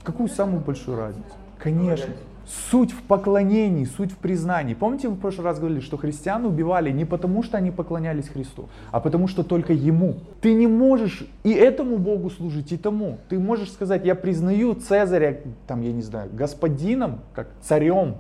Какую 0.03 0.29
самую 0.29 0.61
большую 0.61 0.99
разницу? 0.99 1.33
Конечно. 1.57 2.13
Суть 2.47 2.93
в 2.93 3.03
поклонении, 3.03 3.85
суть 3.85 4.13
в 4.13 4.17
признании. 4.17 4.75
Помните, 4.75 5.09
мы 5.09 5.15
в 5.15 5.21
прошлый 5.21 5.45
раз 5.45 5.59
говорили, 5.59 5.81
что 5.81 5.97
христиан 5.97 6.45
убивали 6.45 6.91
не 6.91 7.05
потому, 7.05 7.43
что 7.43 7.57
они 7.57 7.71
поклонялись 7.71 8.29
Христу, 8.29 8.69
а 8.91 9.01
потому, 9.01 9.29
что 9.29 9.43
только 9.43 9.73
Ему. 9.73 10.17
Ты 10.41 10.55
не 10.55 10.67
можешь 10.67 11.25
и 11.45 11.53
этому 11.53 11.99
Богу 11.99 12.31
служить, 12.31 12.73
и 12.73 12.77
тому. 12.77 13.19
Ты 13.29 13.39
можешь 13.39 13.71
сказать, 13.71 14.05
я 14.05 14.15
признаю 14.15 14.75
Цезаря, 14.75 15.41
там, 15.67 15.83
я 15.83 15.93
не 15.93 16.03
знаю, 16.03 16.31
господином, 16.33 17.21
как 17.35 17.49
царем, 17.61 18.17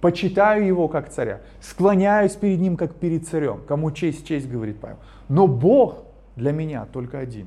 почитаю 0.00 0.66
его 0.66 0.88
как 0.88 1.08
царя, 1.10 1.40
склоняюсь 1.60 2.32
перед 2.32 2.60
ним 2.60 2.76
как 2.76 2.94
перед 2.94 3.26
царем. 3.26 3.60
Кому 3.66 3.90
честь, 3.92 4.26
честь, 4.26 4.50
говорит 4.50 4.78
Павел. 4.78 4.96
Но 5.28 5.46
Бог 5.46 6.04
для 6.36 6.52
меня 6.52 6.86
только 6.92 7.18
один. 7.18 7.46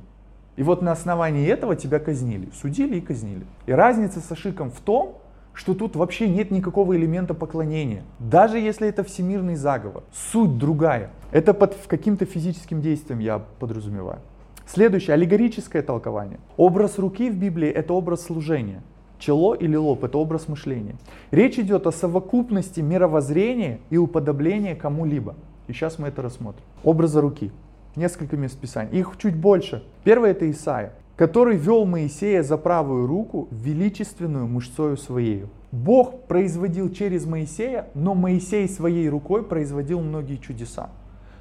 И 0.55 0.63
вот 0.63 0.81
на 0.81 0.93
основании 0.93 1.47
этого 1.47 1.75
тебя 1.75 1.99
казнили, 1.99 2.49
судили 2.53 2.97
и 2.97 3.01
казнили. 3.01 3.45
И 3.65 3.73
разница 3.73 4.21
с 4.21 4.31
Ашиком 4.31 4.71
в 4.71 4.79
том, 4.79 5.17
что 5.55 5.73
тут 5.73 5.95
вообще 5.95 6.27
нет 6.27 6.51
никакого 6.51 6.95
элемента 6.95 7.33
поклонения. 7.33 8.03
Даже 8.19 8.59
если 8.59 8.87
это 8.87 9.03
всемирный 9.03 9.55
заговор, 9.55 10.03
суть 10.13 10.57
другая. 10.57 11.09
Это 11.31 11.53
под 11.53 11.75
каким-то 11.87 12.25
физическим 12.25 12.81
действием 12.81 13.19
я 13.19 13.39
подразумеваю. 13.39 14.19
Следующее, 14.67 15.13
аллегорическое 15.13 15.81
толкование. 15.81 16.39
Образ 16.57 16.99
руки 16.99 17.29
в 17.29 17.37
Библии 17.37 17.69
это 17.69 17.93
образ 17.93 18.23
служения. 18.23 18.83
Чело 19.17 19.55
или 19.55 19.75
лоб 19.75 20.03
это 20.03 20.17
образ 20.17 20.49
мышления. 20.49 20.95
Речь 21.31 21.57
идет 21.57 21.87
о 21.87 21.91
совокупности 21.91 22.81
мировоззрения 22.81 23.79
и 23.89 23.97
уподобления 23.97 24.75
кому-либо. 24.75 25.35
И 25.67 25.73
сейчас 25.73 25.99
мы 25.99 26.09
это 26.09 26.21
рассмотрим. 26.21 26.63
Образа 26.83 27.21
руки. 27.21 27.51
Несколько 27.95 28.35
мест 28.35 28.59
Писания. 28.59 28.91
Их 28.91 29.13
чуть 29.17 29.35
больше. 29.35 29.83
Первое 30.03 30.31
это 30.31 30.49
Исаия 30.51 30.91
который 31.15 31.55
вел 31.55 31.85
Моисея 31.85 32.43
за 32.43 32.57
правую 32.57 33.07
руку 33.07 33.47
величественную 33.51 34.47
мышцою 34.47 34.97
своею. 34.97 35.49
Бог 35.71 36.23
производил 36.23 36.89
через 36.89 37.25
Моисея, 37.25 37.87
но 37.93 38.15
Моисей 38.15 38.67
своей 38.67 39.09
рукой 39.09 39.43
производил 39.43 40.01
многие 40.01 40.37
чудеса. 40.37 40.89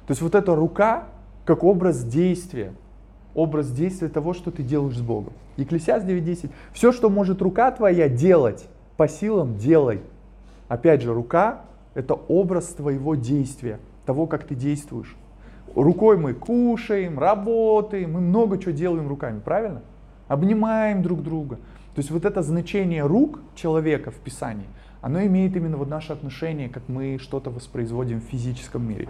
То 0.07 0.11
есть 0.11 0.21
вот 0.21 0.35
эта 0.35 0.55
рука 0.55 1.05
как 1.45 1.63
образ 1.63 2.03
действия, 2.03 2.73
образ 3.33 3.71
действия 3.71 4.07
того, 4.07 4.33
что 4.33 4.51
ты 4.51 4.63
делаешь 4.63 4.97
с 4.97 5.01
Богом. 5.01 5.33
Екклесиас 5.57 6.03
9.10. 6.03 6.49
Все, 6.73 6.91
что 6.91 7.09
может 7.09 7.41
рука 7.41 7.71
твоя 7.71 8.09
делать, 8.09 8.67
по 8.97 9.07
силам 9.07 9.57
делай. 9.57 10.01
Опять 10.67 11.01
же, 11.01 11.13
рука– 11.13 11.61
это 11.93 12.13
образ 12.13 12.67
твоего 12.67 13.15
действия, 13.15 13.79
того, 14.05 14.25
как 14.25 14.45
ты 14.45 14.55
действуешь. 14.55 15.15
Рукой 15.75 16.17
мы 16.17 16.33
кушаем, 16.33 17.19
работаем, 17.19 18.13
мы 18.13 18.21
много 18.21 18.57
чего 18.57 18.71
делаем 18.71 19.09
руками, 19.09 19.41
правильно? 19.43 19.81
Обнимаем 20.29 21.03
друг 21.03 21.21
друга. 21.21 21.57
То 21.95 21.99
есть 21.99 22.11
вот 22.11 22.23
это 22.23 22.41
значение 22.41 23.05
рук 23.05 23.41
человека 23.55 24.09
в 24.09 24.15
Писании, 24.15 24.67
оно 25.01 25.23
имеет 25.25 25.55
именно 25.55 25.75
вот 25.77 25.89
наше 25.89 26.13
отношение, 26.13 26.69
как 26.69 26.83
мы 26.87 27.19
что-то 27.19 27.49
воспроизводим 27.49 28.21
в 28.21 28.23
физическом 28.23 28.87
мире. 28.87 29.07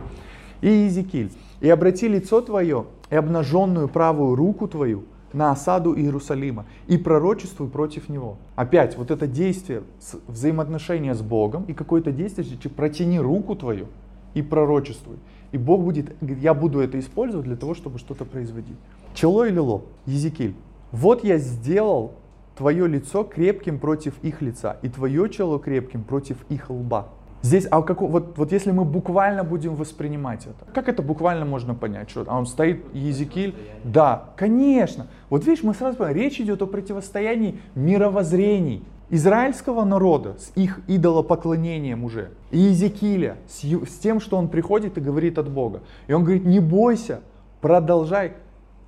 И 0.62 0.68
Иезекииль. 0.68 1.32
«И 1.62 1.70
обрати 1.70 2.08
лицо 2.08 2.42
твое 2.42 2.86
и 3.10 3.16
обнаженную 3.16 3.88
правую 3.88 4.36
руку 4.36 4.68
твою 4.68 5.04
на 5.34 5.52
осаду 5.52 5.96
Иерусалима 5.96 6.66
и 6.88 6.98
пророчествуй 6.98 7.70
против 7.70 8.10
него». 8.10 8.38
Опять 8.56 8.98
вот 8.98 9.12
это 9.12 9.28
действие, 9.28 9.84
взаимоотношения 10.28 11.14
с 11.14 11.22
Богом 11.22 11.64
и 11.66 11.74
какое-то 11.74 12.12
действие, 12.12 12.48
протяни 12.76 13.20
руку 13.20 13.56
твою 13.56 13.88
и 14.34 14.42
пророчествуй. 14.42 15.18
И 15.56 15.58
Бог 15.58 15.84
будет, 15.84 16.18
я 16.22 16.54
буду 16.54 16.82
это 16.82 17.00
использовать 17.00 17.46
для 17.46 17.56
того, 17.56 17.76
чтобы 17.76 17.98
что-то 17.98 18.26
производить. 18.26 18.76
Чело 19.14 19.46
или 19.46 19.58
лоб? 19.58 19.86
Езекиль. 20.06 20.54
Вот 20.92 21.24
я 21.24 21.38
сделал 21.38 22.16
твое 22.58 22.90
лицо 22.90 23.24
крепким 23.24 23.80
против 23.80 24.22
их 24.22 24.42
лица, 24.42 24.76
и 24.82 24.90
твое 24.90 25.30
чело 25.30 25.58
крепким 25.58 26.04
против 26.04 26.36
их 26.50 26.70
лба. 26.70 27.08
Здесь, 27.42 27.68
а 27.72 27.82
как, 27.84 28.02
вот, 28.02 28.38
вот 28.38 28.52
если 28.52 28.72
мы 28.72 28.84
буквально 28.84 29.46
будем 29.46 29.76
воспринимать 29.76 30.46
это, 30.46 30.70
как 30.74 30.90
это 30.90 31.02
буквально 31.02 31.46
можно 31.46 31.74
понять? 31.74 32.10
Что, 32.10 32.26
а 32.28 32.38
он 32.38 32.48
стоит, 32.48 32.84
Езекиль? 32.94 33.56
Да, 33.86 34.32
конечно. 34.36 35.08
Вот 35.30 35.46
видишь, 35.46 35.64
мы 35.64 35.74
сразу 35.74 35.96
понимаем, 35.96 36.18
речь 36.18 36.42
идет 36.42 36.62
о 36.64 36.68
противостоянии 36.68 37.62
мировоззрений 37.76 38.84
израильского 39.10 39.84
народа 39.84 40.36
с 40.40 40.52
их 40.56 40.80
идолопоклонением 40.88 42.04
уже, 42.04 42.32
и 42.52 42.58
Иезекииля 42.58 43.38
с, 43.48 43.64
с 43.64 44.00
тем, 44.00 44.20
что 44.20 44.38
он 44.38 44.48
приходит 44.48 44.98
и 44.98 45.02
говорит 45.02 45.38
от 45.38 45.50
Бога. 45.50 45.82
И 46.08 46.14
он 46.14 46.24
говорит, 46.24 46.46
не 46.46 46.60
бойся, 46.60 47.22
продолжай 47.62 48.34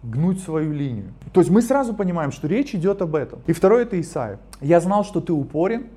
гнуть 0.04 0.42
свою 0.42 0.74
линию. 0.74 1.14
То 1.34 1.42
есть 1.42 1.52
мы 1.52 1.62
сразу 1.62 1.94
понимаем, 1.94 2.32
что 2.32 2.48
речь 2.48 2.74
идет 2.74 3.02
об 3.02 3.16
этом. 3.16 3.40
И 3.48 3.54
второе 3.54 3.84
это 3.84 4.00
Исаия. 4.00 4.40
Я 4.62 4.80
знал, 4.80 5.04
что 5.04 5.22
ты 5.22 5.34
упорен, 5.34 5.88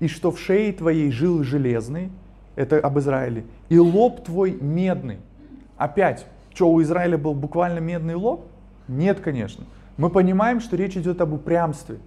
и 0.00 0.08
что 0.08 0.30
в 0.30 0.40
шее 0.40 0.72
твоей 0.72 1.10
жилы 1.10 1.44
железные, 1.44 2.10
это 2.56 2.78
об 2.78 2.98
Израиле, 2.98 3.44
и 3.68 3.78
лоб 3.78 4.24
твой 4.24 4.52
медный. 4.52 5.18
Опять, 5.76 6.26
что 6.54 6.70
у 6.70 6.82
Израиля 6.82 7.16
был 7.16 7.34
буквально 7.34 7.78
медный 7.78 8.14
лоб? 8.14 8.46
Нет, 8.88 9.20
конечно. 9.20 9.64
Мы 9.96 10.10
понимаем, 10.10 10.60
что 10.60 10.76
речь 10.76 10.96
идет 10.96 11.20
об 11.20 11.32
упрямстве. 11.32 11.98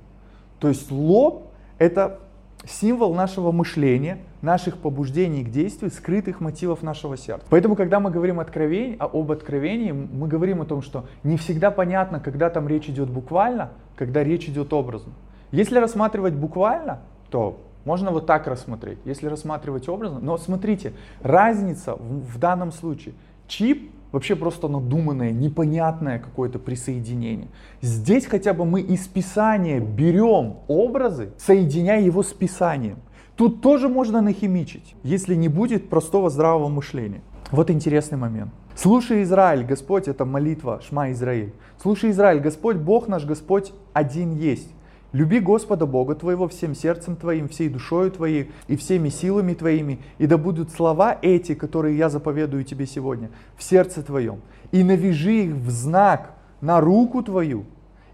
То 0.60 0.68
есть 0.68 0.92
лоб 0.92 1.53
это 1.78 2.20
символ 2.66 3.14
нашего 3.14 3.52
мышления, 3.52 4.20
наших 4.42 4.78
побуждений 4.78 5.44
к 5.44 5.50
действию, 5.50 5.92
скрытых 5.92 6.40
мотивов 6.40 6.82
нашего 6.82 7.18
сердца. 7.18 7.46
Поэтому, 7.50 7.76
когда 7.76 8.00
мы 8.00 8.10
говорим 8.10 8.40
откровень, 8.40 8.96
об 9.00 9.32
откровении, 9.32 9.92
мы 9.92 10.28
говорим 10.28 10.62
о 10.62 10.66
том, 10.66 10.82
что 10.82 11.06
не 11.24 11.38
всегда 11.38 11.72
понятно, 11.72 12.20
когда 12.20 12.50
там 12.50 12.68
речь 12.68 12.88
идет 12.88 13.10
буквально, 13.10 13.72
когда 13.96 14.24
речь 14.24 14.48
идет 14.48 14.72
образно. 14.74 15.14
Если 15.52 15.78
рассматривать 15.78 16.34
буквально, 16.34 17.02
то 17.30 17.60
можно 17.86 18.12
вот 18.12 18.26
так 18.26 18.48
рассмотреть. 18.48 19.00
Если 19.06 19.28
рассматривать 19.28 19.90
образно, 19.90 20.20
но 20.20 20.38
смотрите, 20.38 20.94
разница 21.22 21.96
в, 21.96 22.36
в 22.36 22.40
данном 22.40 22.72
случае. 22.72 23.14
Чип 23.48 23.92
вообще 24.14 24.36
просто 24.36 24.70
надуманное, 24.70 25.32
непонятное 25.32 26.20
какое-то 26.20 26.60
присоединение. 26.60 27.50
Здесь 27.82 28.26
хотя 28.26 28.54
бы 28.54 28.64
мы 28.64 28.80
из 28.80 29.08
Писания 29.08 29.82
берем 29.82 30.60
образы, 30.70 31.32
соединяя 31.38 32.00
его 32.00 32.24
с 32.24 32.32
Писанием. 32.32 33.00
Тут 33.36 33.62
тоже 33.62 33.90
можно 33.90 34.22
нахимичить, 34.22 34.96
если 35.04 35.34
не 35.36 35.50
будет 35.50 35.90
простого 35.90 36.30
здравого 36.30 36.70
мышления. 36.70 37.22
Вот 37.52 37.72
интересный 37.72 38.18
момент. 38.18 38.52
Слушай, 38.76 39.24
Израиль, 39.24 39.66
Господь, 39.66 40.08
это 40.08 40.26
молитва 40.26 40.80
Шма 40.88 41.12
Израиль. 41.12 41.54
Слушай, 41.82 42.12
Израиль, 42.12 42.40
Господь, 42.40 42.78
Бог 42.78 43.08
наш, 43.08 43.26
Господь 43.26 43.74
один 43.94 44.36
есть. 44.36 44.70
Люби 45.14 45.40
Господа 45.40 45.86
Бога 45.86 46.16
твоего 46.16 46.48
всем 46.48 46.74
сердцем 46.74 47.16
твоим, 47.16 47.48
всей 47.48 47.70
душою 47.70 48.10
твоей 48.10 48.52
и 48.68 48.76
всеми 48.76 49.10
силами 49.10 49.54
твоими, 49.54 50.00
и 50.18 50.26
да 50.26 50.40
будут 50.40 50.72
слова 50.72 51.20
эти, 51.22 51.54
которые 51.54 51.96
я 51.96 52.10
заповедую 52.10 52.64
тебе 52.64 52.88
сегодня, 52.88 53.30
в 53.56 53.62
сердце 53.62 54.02
твоем, 54.02 54.42
и 54.72 54.84
навяжи 54.84 55.44
их 55.44 55.54
в 55.54 55.70
знак 55.70 56.34
на 56.62 56.82
руку 56.82 57.22
твою, 57.22 57.66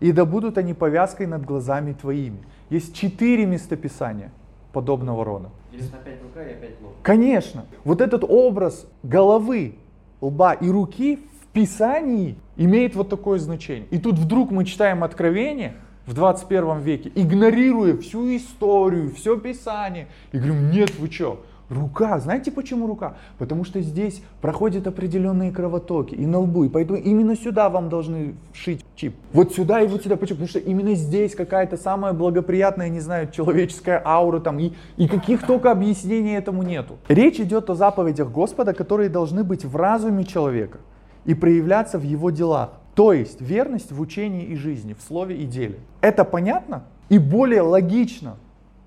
и 0.02 0.12
да 0.12 0.26
будут 0.26 0.58
они 0.58 0.74
повязкой 0.74 1.26
над 1.26 1.46
глазами 1.46 1.94
твоими. 1.94 2.40
Есть 2.70 2.94
четыре 2.94 3.46
местописания 3.46 4.34
подобного 4.74 5.24
рода. 5.24 5.50
Есть 5.72 5.94
опять 5.94 6.22
рука 6.22 6.44
и 6.44 6.52
опять 6.52 6.82
лоб. 6.82 6.96
Конечно. 7.02 7.66
Вот 7.86 8.02
этот 8.02 8.26
образ 8.26 8.86
головы, 9.04 9.76
лба 10.20 10.52
и 10.52 10.70
руки 10.70 11.16
в 11.16 11.48
Писании 11.54 12.36
имеет 12.58 12.94
вот 12.96 13.08
такое 13.08 13.40
значение. 13.40 13.88
И 13.90 14.00
тут 14.00 14.20
вдруг 14.20 14.52
мы 14.52 14.66
читаем 14.66 15.02
Откровение– 15.06 15.76
в 16.10 16.14
21 16.16 16.80
веке, 16.80 17.12
игнорируя 17.14 17.96
всю 17.98 18.36
историю, 18.36 19.14
все 19.14 19.38
Писание. 19.38 20.08
И 20.32 20.38
говорим, 20.38 20.72
нет, 20.72 20.98
вы 20.98 21.12
что, 21.12 21.46
Рука. 21.70 22.18
Знаете 22.18 22.52
почему 22.52 22.88
рука? 22.88 23.14
Потому 23.38 23.64
что 23.64 23.80
здесь 23.80 24.24
проходят 24.42 24.88
определенные 24.88 25.52
кровотоки 25.52 26.16
и 26.16 26.26
на 26.26 26.40
лбу. 26.40 26.64
И 26.64 26.70
поэтому 26.70 26.98
именно 26.98 27.36
сюда 27.36 27.70
вам 27.70 27.90
должны 27.90 28.34
вшить 28.54 28.84
чип. 28.96 29.14
Вот 29.34 29.54
сюда 29.54 29.80
и 29.82 29.88
вот 29.88 30.02
сюда. 30.02 30.16
Почему? 30.16 30.38
Потому 30.38 30.50
что 30.50 30.58
именно 30.58 30.96
здесь 30.96 31.36
какая-то 31.36 31.78
самая 31.78 32.14
благоприятная, 32.14 32.90
не 32.90 33.02
знаю, 33.02 33.30
человеческая 33.32 34.02
аура 34.04 34.40
там. 34.40 34.58
И, 34.58 34.74
и 34.98 35.08
каких 35.08 35.46
только 35.46 35.70
объяснений 35.70 36.32
этому 36.32 36.64
нету. 36.64 36.98
Речь 37.08 37.40
идет 37.40 37.70
о 37.70 37.76
заповедях 37.76 38.32
Господа, 38.32 38.74
которые 38.74 39.10
должны 39.10 39.44
быть 39.44 39.64
в 39.64 39.76
разуме 39.76 40.24
человека 40.26 40.80
и 41.26 41.36
проявляться 41.36 42.00
в 42.00 42.04
его 42.04 42.32
делах. 42.32 42.79
То 43.00 43.14
есть 43.14 43.40
верность 43.40 43.94
в 43.94 44.02
учении 44.02 44.44
и 44.44 44.58
жизни, 44.58 44.94
в 44.94 45.02
слове 45.02 45.38
и 45.38 45.46
деле. 45.46 45.80
Это 46.02 46.26
понятно? 46.26 46.84
И 47.08 47.18
более 47.18 47.62
логично 47.62 48.36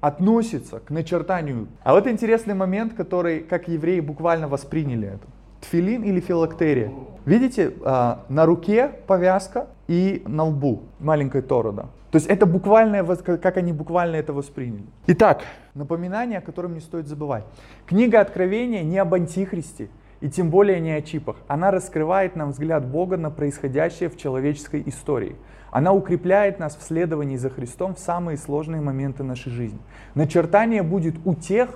относится 0.03 0.81
к 0.81 0.91
начертанию. 0.91 1.69
А 1.83 1.95
вот 1.95 2.07
интересный 2.07 2.53
момент, 2.53 2.93
который, 2.93 3.41
как 3.41 3.69
евреи 3.69 4.01
буквально 4.01 4.49
восприняли 4.49 5.09
это. 5.09 5.27
Тфилин 5.63 6.03
или 6.03 6.21
филактерия. 6.21 6.93
Видите, 7.25 7.73
а, 7.87 8.27
на 8.29 8.45
руке 8.45 8.91
повязка 9.07 9.69
и 9.89 10.23
на 10.27 10.45
лбу 10.45 10.83
маленькая 11.01 11.41
торода. 11.41 11.87
То 12.11 12.17
есть 12.17 12.27
это 12.27 12.45
буквально, 12.45 13.03
как 13.17 13.57
они 13.57 13.73
буквально 13.73 14.17
это 14.17 14.35
восприняли. 14.35 14.85
Итак, 15.07 15.41
напоминание, 15.73 16.41
о 16.41 16.43
котором 16.43 16.75
не 16.75 16.81
стоит 16.81 17.09
забывать. 17.09 17.45
Книга 17.87 18.21
Откровения 18.21 18.83
не 18.83 18.99
об 18.99 19.15
антихристе, 19.15 19.89
и 20.23 20.31
тем 20.31 20.49
более 20.49 20.81
не 20.81 20.93
о 20.93 21.03
чипах. 21.03 21.37
Она 21.49 21.71
раскрывает 21.71 22.37
нам 22.37 22.53
взгляд 22.53 22.87
Бога 22.87 23.19
на 23.19 23.31
происходящее 23.31 24.09
в 24.09 24.17
человеческой 24.17 24.83
истории– 24.87 25.37
она 25.73 25.95
укрепляет 25.95 26.59
нас 26.59 26.77
в 26.77 26.83
следовании 26.83 27.39
за 27.39 27.49
Христом 27.49 27.95
в 27.95 27.99
самые 27.99 28.37
сложные 28.37 28.83
моменты 28.83 29.25
нашей 29.25 29.51
жизни. 29.51 29.79
Начертание 30.15 30.83
будет 30.83 31.15
у 31.25 31.35
тех, 31.35 31.71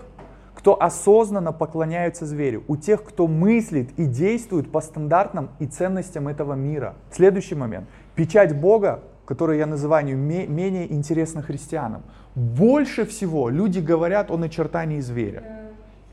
кто 0.55 0.81
осознанно 0.81 1.51
поклоняется 1.53 2.27
зверю, 2.27 2.63
у 2.69 2.77
тех, 2.77 3.03
кто 3.03 3.27
мыслит 3.27 3.99
и 3.99 4.05
действует 4.05 4.71
по 4.71 4.83
стандартам 4.83 5.49
и 5.61 5.67
ценностям 5.67 6.29
этого 6.29 6.53
мира. 6.53 6.95
Следующий 7.11 7.55
момент. 7.55 7.89
Печать 8.15 8.55
Бога, 8.55 9.01
которую 9.25 9.57
я 9.57 9.65
называю 9.65 10.15
менее 10.15 10.93
интересна 10.93 11.41
христианам. 11.41 12.03
Больше 12.35 13.07
всего 13.07 13.49
люди 13.49 13.79
говорят 13.79 14.31
о 14.31 14.37
начертании 14.37 15.01
зверя. 15.01 15.66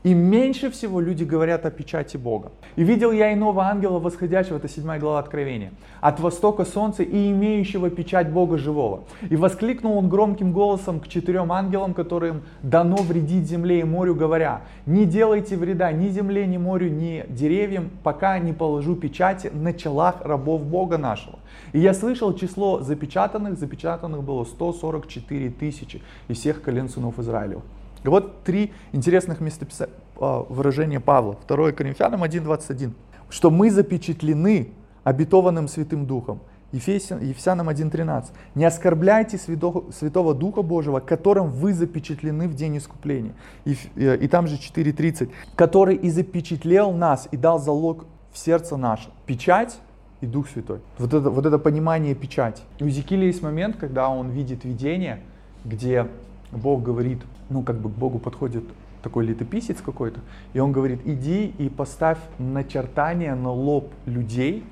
И 0.04 0.12
меньше 0.12 0.70
всего 0.70 1.00
люди 1.00 1.24
говорят 1.24 1.64
о 1.64 1.70
печати 1.70 2.18
Бога. 2.18 2.52
«И 2.76 2.84
видел 2.84 3.10
я 3.10 3.32
иного 3.32 3.62
ангела 3.64 3.98
восходящего», 3.98 4.58
это 4.58 4.68
7 4.68 4.98
глава 4.98 5.18
Откровения, 5.18 5.72
«от 6.02 6.20
востока 6.20 6.66
солнца 6.66 7.02
и 7.02 7.30
имеющего 7.30 7.88
печать 7.88 8.30
Бога 8.30 8.58
живого. 8.58 9.04
И 9.30 9.36
воскликнул 9.36 9.96
он 9.96 10.10
громким 10.10 10.52
голосом 10.52 11.00
к 11.00 11.08
четырем 11.08 11.50
ангелам, 11.52 11.94
которым 11.94 12.42
дано 12.62 12.96
вредить 12.96 13.48
земле 13.48 13.80
и 13.80 13.84
морю, 13.84 14.14
говоря, 14.14 14.60
«Не 14.84 15.06
делайте 15.06 15.56
вреда 15.56 15.90
ни 15.90 16.10
земле, 16.10 16.46
ни 16.46 16.58
морю, 16.58 16.90
ни 16.90 17.24
деревьям, 17.30 17.88
пока 18.02 18.38
не 18.38 18.52
положу 18.52 18.96
печати 18.96 19.50
на 19.54 19.72
челах 19.72 20.16
рабов 20.20 20.66
Бога 20.66 20.98
нашего». 20.98 21.38
И 21.72 21.78
я 21.78 21.94
слышал 21.94 22.34
число 22.34 22.82
запечатанных, 22.82 23.58
запечатанных 23.58 24.22
было 24.22 24.44
144 24.44 25.48
тысячи 25.48 26.02
из 26.28 26.40
всех 26.40 26.60
колен 26.60 26.90
сынов 26.90 27.18
Израилев. 27.18 27.62
Вот 28.04 28.44
три 28.44 28.72
интересных 28.92 29.40
местописа... 29.40 29.88
А, 30.16 30.44
выражения 30.48 31.00
Павла. 31.00 31.36
2 31.48 31.72
Коринфянам 31.72 32.22
1.21. 32.22 32.92
Что 33.30 33.50
мы 33.50 33.70
запечатлены 33.70 34.70
обетованным 35.02 35.68
Святым 35.68 36.06
Духом. 36.06 36.40
Ефесян, 36.72 37.20
Ефесянам 37.20 37.68
1.13. 37.68 38.26
Не 38.54 38.64
оскорбляйте 38.64 39.38
Святого, 39.38 39.90
Святого 39.92 40.34
Духа 40.34 40.62
Божьего, 40.62 41.00
которым 41.00 41.50
вы 41.50 41.72
запечатлены 41.72 42.48
в 42.48 42.54
день 42.54 42.78
искупления. 42.78 43.34
И, 43.64 43.76
и, 43.94 44.06
и 44.06 44.28
там 44.28 44.48
же 44.48 44.56
4.30. 44.56 45.30
Который 45.54 45.94
и 45.94 46.10
запечатлел 46.10 46.92
нас 46.92 47.28
и 47.30 47.36
дал 47.36 47.58
залог 47.60 48.06
в 48.32 48.38
сердце 48.38 48.76
наше. 48.76 49.10
Печать 49.26 49.78
и 50.20 50.26
Дух 50.26 50.48
Святой. 50.48 50.80
Вот 50.98 51.14
это, 51.14 51.30
вот 51.30 51.46
это 51.46 51.58
понимание 51.58 52.14
печати. 52.14 52.62
У 52.80 52.88
Зекиля 52.88 53.26
есть 53.26 53.42
момент, 53.42 53.76
когда 53.76 54.08
он 54.08 54.30
видит 54.30 54.64
видение, 54.64 55.20
где 55.64 56.08
Бог 56.50 56.82
говорит, 56.82 57.20
ну 57.48 57.62
как 57.62 57.76
бы 57.76 57.88
к 57.88 57.92
Богу 57.92 58.18
подходит 58.18 58.64
такой 59.02 59.26
летописец 59.26 59.80
какой-то, 59.80 60.20
и 60.54 60.60
он 60.60 60.72
говорит, 60.72 61.00
иди 61.04 61.46
и 61.58 61.68
поставь 61.68 62.18
начертание 62.38 63.34
на 63.34 63.52
лоб 63.52 63.92
людей, 64.06 64.64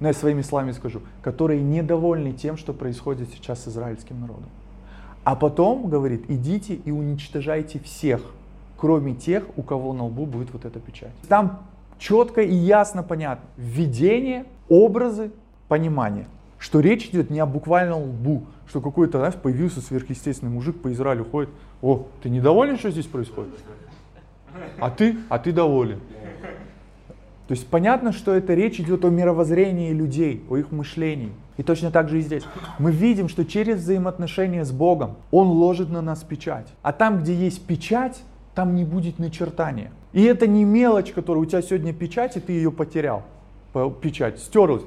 ну 0.00 0.08
я 0.08 0.14
своими 0.14 0.42
словами 0.42 0.72
скажу, 0.72 1.02
которые 1.22 1.62
недовольны 1.62 2.32
тем, 2.32 2.56
что 2.56 2.72
происходит 2.72 3.28
сейчас 3.30 3.64
с 3.64 3.68
израильским 3.68 4.20
народом. 4.20 4.48
А 5.24 5.36
потом, 5.36 5.88
говорит, 5.88 6.24
идите 6.28 6.74
и 6.74 6.90
уничтожайте 6.90 7.78
всех, 7.78 8.22
кроме 8.76 9.14
тех, 9.14 9.44
у 9.56 9.62
кого 9.62 9.92
на 9.92 10.04
лбу 10.04 10.26
будет 10.26 10.52
вот 10.52 10.64
эта 10.64 10.80
печать. 10.80 11.12
Там 11.28 11.60
четко 11.98 12.42
и 12.42 12.54
ясно 12.54 13.02
понятно. 13.02 13.46
Введение, 13.56 14.44
образы, 14.68 15.30
понимание 15.68 16.26
что 16.64 16.80
речь 16.80 17.10
идет 17.10 17.28
не 17.28 17.40
о 17.40 17.44
буквальном 17.44 18.04
лбу, 18.04 18.46
что 18.66 18.80
какой-то, 18.80 19.18
знаешь, 19.18 19.34
появился 19.34 19.82
сверхъестественный 19.82 20.50
мужик 20.50 20.80
по 20.80 20.90
Израилю 20.94 21.26
ходит, 21.26 21.50
о, 21.84 22.06
ты 22.22 22.30
недоволен, 22.30 22.78
что 22.78 22.90
здесь 22.90 23.04
происходит? 23.04 23.52
А 24.80 24.88
ты? 24.88 25.18
А 25.28 25.38
ты 25.38 25.52
доволен. 25.52 26.00
То 27.46 27.52
есть 27.52 27.66
понятно, 27.66 28.12
что 28.12 28.32
это 28.32 28.54
речь 28.54 28.80
идет 28.80 29.04
о 29.04 29.10
мировоззрении 29.10 29.92
людей, 29.92 30.42
о 30.48 30.56
их 30.56 30.72
мышлении. 30.72 31.30
И 31.58 31.62
точно 31.62 31.90
так 31.90 32.08
же 32.08 32.20
и 32.20 32.22
здесь. 32.22 32.42
Мы 32.78 32.90
видим, 32.90 33.28
что 33.28 33.44
через 33.44 33.80
взаимоотношения 33.80 34.64
с 34.64 34.72
Богом 34.72 35.16
Он 35.30 35.48
ложит 35.48 35.90
на 35.90 36.00
нас 36.00 36.24
печать. 36.24 36.66
А 36.80 36.92
там, 36.94 37.20
где 37.20 37.34
есть 37.34 37.66
печать, 37.66 38.22
там 38.54 38.74
не 38.74 38.84
будет 38.84 39.18
начертания. 39.18 39.92
И 40.14 40.22
это 40.22 40.46
не 40.46 40.64
мелочь, 40.64 41.12
которая 41.12 41.42
у 41.42 41.46
тебя 41.46 41.60
сегодня 41.60 41.92
печать, 41.92 42.38
и 42.38 42.40
ты 42.40 42.52
ее 42.52 42.72
потерял. 42.72 43.24
Печать 44.00 44.38
стерлась. 44.38 44.84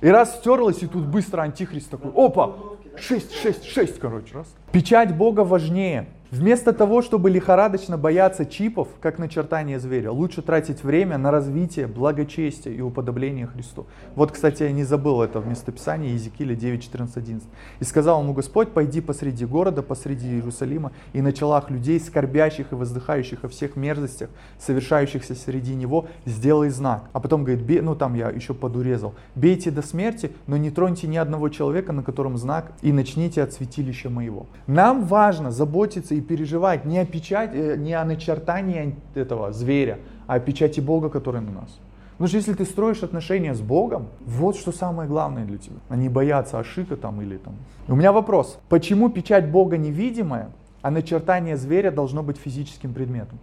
И 0.00 0.08
раз 0.08 0.38
стерлась, 0.38 0.82
и 0.82 0.86
тут 0.86 1.04
быстро 1.04 1.42
антихрист 1.42 1.90
такой, 1.90 2.10
опа, 2.14 2.54
6, 2.96 3.34
6, 3.34 3.64
6, 3.64 3.98
короче, 3.98 4.34
раз. 4.34 4.46
Печать 4.72 5.14
Бога 5.14 5.40
важнее. 5.40 6.06
Вместо 6.30 6.74
того, 6.74 7.00
чтобы 7.00 7.30
лихорадочно 7.30 7.96
бояться 7.96 8.44
чипов, 8.44 8.88
как 9.00 9.18
начертание 9.18 9.80
зверя, 9.80 10.10
лучше 10.10 10.42
тратить 10.42 10.84
время 10.84 11.16
на 11.16 11.30
развитие 11.30 11.86
благочестия 11.86 12.70
и 12.70 12.82
уподобление 12.82 13.46
Христу. 13.46 13.86
Вот, 14.14 14.32
кстати, 14.32 14.64
я 14.64 14.72
не 14.72 14.84
забыл 14.84 15.22
это 15.22 15.40
в 15.40 15.46
местописании 15.46 16.10
Иезекииля 16.10 16.54
9, 16.54 16.82
14, 16.82 17.16
11. 17.16 17.48
«И 17.80 17.84
сказал 17.84 18.22
ему 18.22 18.34
Господь, 18.34 18.72
пойди 18.72 19.00
посреди 19.00 19.46
города, 19.46 19.80
посреди 19.80 20.28
Иерусалима, 20.28 20.92
и 21.14 21.22
на 21.22 21.32
челах 21.32 21.70
людей, 21.70 21.98
скорбящих 21.98 22.72
и 22.72 22.74
воздыхающих 22.74 23.44
о 23.44 23.48
всех 23.48 23.76
мерзостях, 23.76 24.28
совершающихся 24.58 25.34
среди 25.34 25.74
него, 25.74 26.08
сделай 26.26 26.68
знак». 26.68 27.08
А 27.14 27.20
потом 27.20 27.42
говорит, 27.44 27.64
Бей, 27.64 27.80
ну 27.80 27.94
там 27.94 28.12
я 28.12 28.28
еще 28.28 28.52
подурезал, 28.52 29.14
«Бейте 29.34 29.70
до 29.70 29.80
смерти, 29.80 30.32
но 30.46 30.58
не 30.58 30.70
троньте 30.70 31.06
ни 31.06 31.16
одного 31.16 31.48
человека, 31.48 31.94
на 31.94 32.02
котором 32.02 32.36
знак, 32.36 32.72
и 32.82 32.92
начните 32.92 33.42
от 33.42 33.54
святилища 33.54 34.10
моего». 34.10 34.44
Нам 34.66 35.06
важно 35.06 35.50
заботиться 35.50 36.17
и 36.18 36.20
переживать 36.20 36.84
не 36.84 36.98
о 36.98 37.06
печати, 37.06 37.56
э, 37.56 37.76
не 37.76 37.94
о 37.94 38.04
начертании 38.04 38.96
этого 39.14 39.52
зверя, 39.52 39.98
а 40.26 40.34
о 40.34 40.40
печати 40.40 40.80
Бога, 40.80 41.08
который 41.08 41.40
на 41.40 41.52
нас. 41.52 41.78
Потому 42.12 42.28
что 42.28 42.36
если 42.38 42.54
ты 42.54 42.64
строишь 42.64 43.04
отношения 43.04 43.54
с 43.54 43.60
Богом, 43.60 44.08
вот 44.26 44.56
что 44.56 44.72
самое 44.72 45.08
главное 45.08 45.44
для 45.44 45.58
тебя. 45.58 45.76
Не 45.90 46.08
бояться 46.08 46.58
ошибка 46.58 46.96
там 46.96 47.22
или 47.22 47.36
там. 47.36 47.54
У 47.86 47.94
меня 47.94 48.10
вопрос. 48.10 48.58
Почему 48.68 49.08
печать 49.08 49.50
Бога 49.50 49.76
невидимая, 49.76 50.48
а 50.82 50.90
начертание 50.90 51.56
зверя 51.56 51.92
должно 51.92 52.22
быть 52.24 52.36
физическим 52.36 52.92
предметом? 52.92 53.38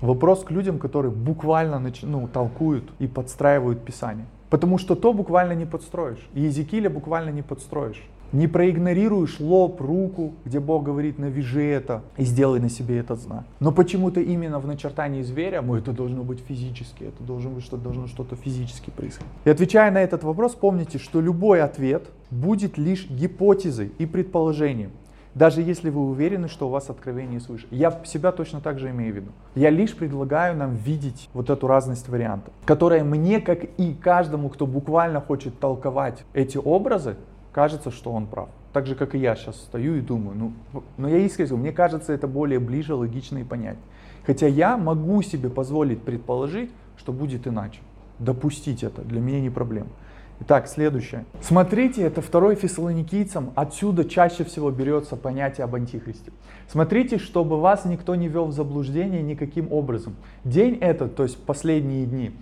Вопрос 0.00 0.44
к 0.44 0.50
людям, 0.50 0.78
которые 0.78 1.12
буквально 1.12 1.82
ну, 2.02 2.28
толкуют 2.28 2.84
и 2.98 3.06
подстраивают 3.06 3.84
Писание. 3.84 4.24
Потому 4.54 4.78
что 4.78 4.94
то 4.94 5.12
буквально 5.12 5.54
не 5.54 5.64
подстроишь. 5.66 6.28
И 6.32 6.42
Езекииля 6.42 6.88
буквально 6.88 7.30
не 7.30 7.42
подстроишь. 7.42 8.00
Не 8.30 8.46
проигнорируешь 8.46 9.40
лоб, 9.40 9.80
руку, 9.80 10.34
где 10.44 10.60
Бог 10.60 10.84
говорит, 10.84 11.18
навяжи 11.18 11.64
это 11.64 12.04
и 12.16 12.22
сделай 12.22 12.60
на 12.60 12.70
себе 12.70 12.98
этот 12.98 13.18
знак. 13.18 13.42
Но 13.58 13.72
почему-то 13.72 14.20
именно 14.20 14.60
в 14.60 14.66
начертании 14.68 15.22
зверя, 15.22 15.60
ну 15.60 15.74
это 15.74 15.90
должно 15.90 16.22
быть 16.22 16.38
физически, 16.38 17.02
это 17.02 17.24
должно 17.24 17.50
быть 17.50 17.64
что 17.64 17.76
должно 17.76 18.06
что-то 18.06 18.36
физически 18.36 18.90
происходить. 18.90 19.32
И 19.44 19.50
отвечая 19.50 19.90
на 19.90 20.00
этот 20.00 20.22
вопрос, 20.22 20.54
помните, 20.54 20.98
что 20.98 21.20
любой 21.20 21.60
ответ 21.60 22.04
будет 22.30 22.78
лишь 22.78 23.10
гипотезой 23.10 23.90
и 23.98 24.06
предположением. 24.06 24.92
Даже 25.34 25.62
если 25.62 25.90
вы 25.90 26.00
уверены, 26.00 26.48
что 26.48 26.68
у 26.68 26.70
вас 26.70 26.90
откровение 26.90 27.40
свыше. 27.40 27.66
Я 27.72 28.00
себя 28.04 28.30
точно 28.30 28.60
так 28.60 28.78
же 28.78 28.90
имею 28.90 29.12
в 29.12 29.16
виду. 29.16 29.32
Я 29.56 29.70
лишь 29.70 29.94
предлагаю 29.94 30.56
нам 30.56 30.76
видеть 30.76 31.28
вот 31.34 31.50
эту 31.50 31.66
разность 31.66 32.08
вариантов, 32.08 32.54
которая 32.64 33.02
мне, 33.02 33.40
как 33.40 33.64
и 33.64 33.94
каждому, 33.94 34.48
кто 34.48 34.66
буквально 34.66 35.20
хочет 35.20 35.58
толковать 35.58 36.24
эти 36.34 36.56
образы, 36.56 37.16
кажется, 37.52 37.90
что 37.90 38.12
он 38.12 38.26
прав. 38.26 38.48
Так 38.72 38.86
же, 38.86 38.94
как 38.94 39.14
и 39.14 39.18
я 39.18 39.34
сейчас 39.34 39.56
стою 39.56 39.96
и 39.96 40.00
думаю, 40.00 40.36
ну, 40.72 40.82
но 40.96 41.08
я 41.08 41.18
искренне 41.18 41.48
говорю, 41.48 41.62
мне 41.62 41.72
кажется, 41.72 42.12
это 42.12 42.28
более 42.28 42.60
ближе, 42.60 42.94
логично 42.94 43.38
и 43.38 43.44
понять. 43.44 43.78
Хотя 44.26 44.46
я 44.46 44.76
могу 44.76 45.20
себе 45.22 45.50
позволить 45.50 46.00
предположить, 46.02 46.70
что 46.96 47.12
будет 47.12 47.46
иначе. 47.46 47.80
Допустить 48.20 48.84
это 48.84 49.02
для 49.02 49.20
меня 49.20 49.40
не 49.40 49.50
проблема. 49.50 49.88
Итак, 50.40 50.66
следующее. 50.66 51.24
Смотрите, 51.40 52.02
это 52.02 52.20
второй 52.20 52.56
фессалоникийцам. 52.56 53.52
Отсюда 53.54 54.04
чаще 54.04 54.44
всего 54.44 54.70
берется 54.70 55.16
понятие 55.16 55.64
об 55.64 55.74
антихристе. 55.74 56.32
Смотрите, 56.68 57.18
чтобы 57.18 57.60
вас 57.60 57.84
никто 57.84 58.14
не 58.14 58.28
вел 58.28 58.46
в 58.46 58.52
заблуждение 58.52 59.22
никаким 59.22 59.72
образом. 59.72 60.16
День 60.44 60.76
этот, 60.80 61.14
то 61.14 61.22
есть 61.22 61.38
последние 61.38 62.04
дни, 62.06 62.32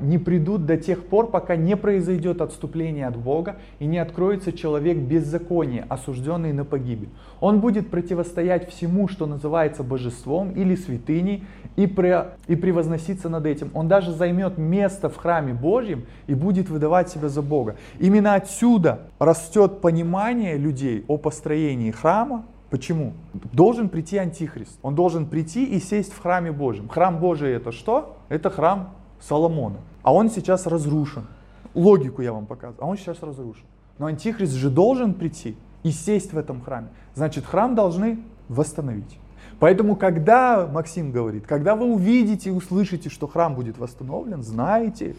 не 0.00 0.18
придут 0.18 0.66
до 0.66 0.76
тех 0.76 1.04
пор, 1.04 1.30
пока 1.30 1.56
не 1.56 1.76
произойдет 1.76 2.40
отступление 2.40 3.06
от 3.06 3.16
Бога 3.16 3.56
и 3.78 3.86
не 3.86 3.98
откроется 3.98 4.52
человек 4.52 4.98
беззакония, 4.98 5.86
осужденный 5.88 6.52
на 6.52 6.64
погибель. 6.64 7.08
Он 7.40 7.60
будет 7.60 7.90
противостоять 7.90 8.68
всему, 8.68 9.08
что 9.08 9.26
называется 9.26 9.82
божеством 9.82 10.52
или 10.52 10.74
святыней, 10.74 11.44
и, 11.76 11.86
pre, 11.86 12.32
и 12.46 12.56
превозноситься 12.56 13.28
над 13.28 13.46
этим. 13.46 13.70
Он 13.74 13.88
даже 13.88 14.12
займет 14.12 14.58
место 14.58 15.08
в 15.08 15.16
храме 15.16 15.54
Божьем 15.54 16.04
и 16.26 16.34
будет 16.34 16.68
выдавать 16.68 17.08
себя 17.08 17.28
за 17.28 17.42
Бога. 17.42 17.76
Именно 17.98 18.34
отсюда 18.34 19.08
растет 19.18 19.80
понимание 19.80 20.56
людей 20.56 21.04
о 21.08 21.16
построении 21.16 21.90
храма, 21.90 22.44
Почему? 22.70 23.14
Должен 23.52 23.88
прийти 23.88 24.16
антихрист. 24.16 24.78
Он 24.82 24.94
должен 24.94 25.26
прийти 25.26 25.64
и 25.64 25.80
сесть 25.80 26.12
в 26.12 26.22
храме 26.22 26.52
Божьем. 26.52 26.88
Храм 26.88 27.18
Божий 27.18 27.52
это 27.52 27.72
что? 27.72 28.16
Это 28.28 28.48
храм 28.48 28.94
Соломона. 29.20 29.78
А 30.02 30.12
он 30.12 30.30
сейчас 30.30 30.66
разрушен. 30.66 31.26
Логику 31.74 32.22
я 32.22 32.32
вам 32.32 32.46
показываю. 32.46 32.84
А 32.84 32.88
он 32.88 32.96
сейчас 32.96 33.22
разрушен. 33.22 33.64
Но 33.98 34.06
антихрист 34.06 34.52
же 34.52 34.70
должен 34.70 35.14
прийти 35.14 35.56
и 35.82 35.90
сесть 35.90 36.32
в 36.32 36.38
этом 36.38 36.62
храме. 36.62 36.88
Значит, 37.14 37.44
храм 37.44 37.74
должны 37.74 38.20
восстановить. 38.48 39.18
Поэтому, 39.58 39.94
когда, 39.94 40.66
Максим 40.66 41.12
говорит, 41.12 41.46
когда 41.46 41.76
вы 41.76 41.86
увидите 41.86 42.48
и 42.48 42.52
услышите, 42.52 43.10
что 43.10 43.26
храм 43.26 43.54
будет 43.54 43.78
восстановлен, 43.78 44.42
знаете, 44.42 45.16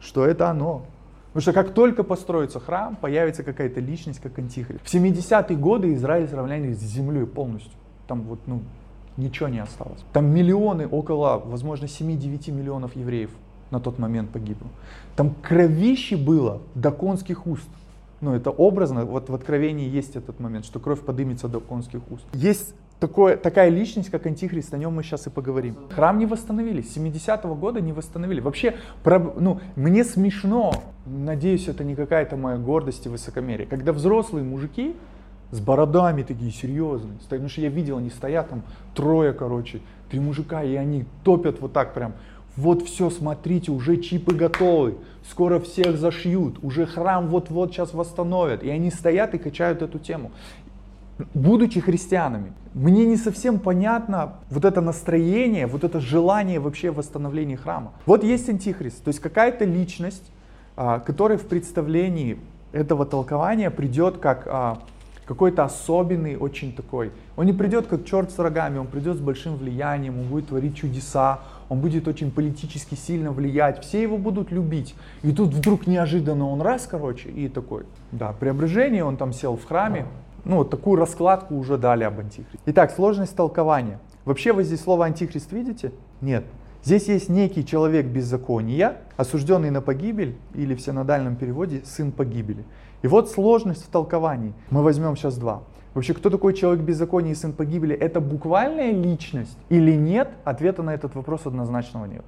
что 0.00 0.24
это 0.24 0.48
оно. 0.48 0.86
Потому 1.28 1.42
что 1.42 1.52
как 1.52 1.74
только 1.74 2.02
построится 2.04 2.58
храм, 2.58 2.96
появится 2.96 3.42
какая-то 3.42 3.80
личность, 3.80 4.20
как 4.20 4.38
антихрист. 4.38 4.84
В 4.84 4.94
70-е 4.94 5.56
годы 5.56 5.94
Израиль 5.94 6.28
сравняли 6.28 6.72
с 6.72 6.80
землей 6.80 7.26
полностью. 7.26 7.72
Там 8.06 8.22
вот, 8.22 8.40
ну, 8.46 8.62
ничего 9.16 9.48
не 9.48 9.58
осталось. 9.58 10.00
Там 10.12 10.26
миллионы, 10.26 10.86
около, 10.86 11.38
возможно, 11.38 11.84
7-9 11.84 12.50
миллионов 12.50 12.96
евреев 12.96 13.30
на 13.72 13.80
тот 13.80 13.98
момент 13.98 14.30
погибло. 14.30 14.68
Там 15.16 15.34
кровище 15.42 16.16
было 16.16 16.60
до 16.74 16.92
конских 16.92 17.46
уст. 17.46 17.68
Ну, 18.20 18.34
это 18.34 18.50
образно, 18.50 19.04
вот 19.04 19.28
в 19.28 19.34
Откровении 19.34 19.88
есть 19.88 20.14
этот 20.14 20.38
момент, 20.38 20.64
что 20.64 20.78
кровь 20.78 21.00
подымется 21.00 21.48
до 21.48 21.58
конских 21.58 22.00
уст. 22.08 22.24
Есть 22.34 22.74
такое, 23.00 23.36
такая 23.36 23.68
личность, 23.68 24.10
как 24.10 24.26
Антихрист, 24.26 24.72
о 24.74 24.78
нем 24.78 24.94
мы 24.94 25.02
сейчас 25.02 25.26
и 25.26 25.30
поговорим. 25.30 25.76
Храм 25.90 26.16
не 26.18 26.26
восстановили, 26.26 26.82
с 26.82 26.96
70-го 26.96 27.56
года 27.56 27.80
не 27.80 27.92
восстановили. 27.92 28.40
Вообще, 28.40 28.76
про, 29.02 29.18
ну, 29.18 29.60
мне 29.74 30.04
смешно, 30.04 30.72
надеюсь, 31.04 31.66
это 31.66 31.82
не 31.82 31.96
какая-то 31.96 32.36
моя 32.36 32.58
гордость 32.58 33.06
и 33.06 33.08
высокомерие, 33.08 33.66
когда 33.66 33.92
взрослые 33.92 34.44
мужики 34.44 34.94
с 35.50 35.60
бородами 35.60 36.22
такие 36.22 36.52
серьезные. 36.52 37.18
Потому 37.28 37.48
что 37.48 37.60
я 37.60 37.68
видел, 37.70 37.98
они 37.98 38.10
стоят 38.10 38.50
там 38.50 38.62
трое, 38.94 39.32
короче, 39.32 39.80
три 40.08 40.20
мужика, 40.20 40.62
и 40.62 40.76
они 40.76 41.04
топят 41.24 41.60
вот 41.60 41.72
так 41.72 41.94
прям. 41.94 42.14
Вот 42.56 42.86
все, 42.86 43.08
смотрите, 43.08 43.72
уже 43.72 43.96
чипы 43.96 44.34
готовы, 44.34 44.96
скоро 45.30 45.58
всех 45.58 45.96
зашьют, 45.96 46.58
уже 46.62 46.84
храм 46.84 47.28
вот-вот 47.28 47.72
сейчас 47.72 47.94
восстановят. 47.94 48.62
И 48.62 48.68
они 48.68 48.90
стоят 48.90 49.34
и 49.34 49.38
качают 49.38 49.80
эту 49.80 49.98
тему. 49.98 50.32
Будучи 51.34 51.80
христианами, 51.80 52.52
мне 52.74 53.04
не 53.06 53.16
совсем 53.16 53.58
понятно 53.58 54.34
вот 54.50 54.64
это 54.64 54.80
настроение, 54.80 55.66
вот 55.66 55.84
это 55.84 56.00
желание 56.00 56.58
вообще 56.58 56.90
восстановления 56.90 57.56
храма. 57.56 57.92
Вот 58.06 58.24
есть 58.24 58.48
антихрист, 58.48 59.04
то 59.04 59.08
есть 59.08 59.20
какая-то 59.20 59.64
личность, 59.64 60.24
а, 60.76 60.98
которая 60.98 61.38
в 61.38 61.46
представлении 61.46 62.38
этого 62.72 63.06
толкования 63.06 63.70
придет 63.70 64.18
как 64.18 64.46
а, 64.46 64.78
какой-то 65.26 65.64
особенный, 65.64 66.36
очень 66.36 66.74
такой. 66.74 67.12
Он 67.36 67.46
не 67.46 67.52
придет 67.52 67.86
как 67.86 68.04
черт 68.04 68.30
с 68.30 68.38
рогами, 68.38 68.78
он 68.78 68.86
придет 68.86 69.16
с 69.16 69.20
большим 69.20 69.56
влиянием, 69.56 70.18
он 70.18 70.26
будет 70.26 70.48
творить 70.48 70.76
чудеса, 70.76 71.40
он 71.72 71.80
будет 71.80 72.06
очень 72.06 72.30
политически 72.30 72.94
сильно 72.94 73.32
влиять, 73.32 73.82
все 73.82 74.02
его 74.02 74.18
будут 74.18 74.52
любить. 74.52 74.94
И 75.22 75.32
тут 75.32 75.54
вдруг 75.54 75.86
неожиданно 75.86 76.50
он 76.50 76.60
раз, 76.60 76.86
короче, 76.86 77.30
и 77.30 77.48
такой, 77.48 77.84
да, 78.10 78.34
преображение, 78.38 79.04
он 79.04 79.16
там 79.16 79.32
сел 79.32 79.56
в 79.56 79.64
храме, 79.64 80.04
ну, 80.44 80.56
вот 80.56 80.68
такую 80.68 80.96
раскладку 80.96 81.54
уже 81.54 81.78
дали 81.78 82.04
об 82.04 82.20
антихристе. 82.20 82.58
Итак, 82.66 82.90
сложность 82.90 83.34
толкования. 83.34 84.00
Вообще 84.26 84.52
вы 84.52 84.64
здесь 84.64 84.82
слово 84.82 85.06
антихрист 85.06 85.50
видите? 85.52 85.92
Нет. 86.20 86.44
Здесь 86.84 87.08
есть 87.08 87.30
некий 87.30 87.64
человек 87.64 88.04
беззакония, 88.04 88.98
осужденный 89.16 89.70
на 89.70 89.80
погибель, 89.80 90.36
или 90.54 90.74
в 90.74 90.80
синодальном 90.82 91.36
переводе 91.36 91.80
сын 91.86 92.12
погибели. 92.12 92.66
И 93.00 93.06
вот 93.06 93.30
сложность 93.30 93.86
в 93.86 93.88
толковании. 93.88 94.52
Мы 94.68 94.82
возьмем 94.82 95.16
сейчас 95.16 95.38
два. 95.38 95.62
Вообще, 95.94 96.14
кто 96.14 96.30
такой 96.30 96.54
человек 96.54 96.82
беззакония 96.82 97.32
и 97.32 97.34
сын 97.34 97.52
погибели? 97.52 97.94
Это 97.94 98.20
буквальная 98.20 98.92
личность 98.92 99.58
или 99.68 99.92
нет? 99.92 100.30
Ответа 100.44 100.82
на 100.82 100.94
этот 100.94 101.14
вопрос 101.14 101.46
однозначного 101.46 102.06
нет. 102.06 102.24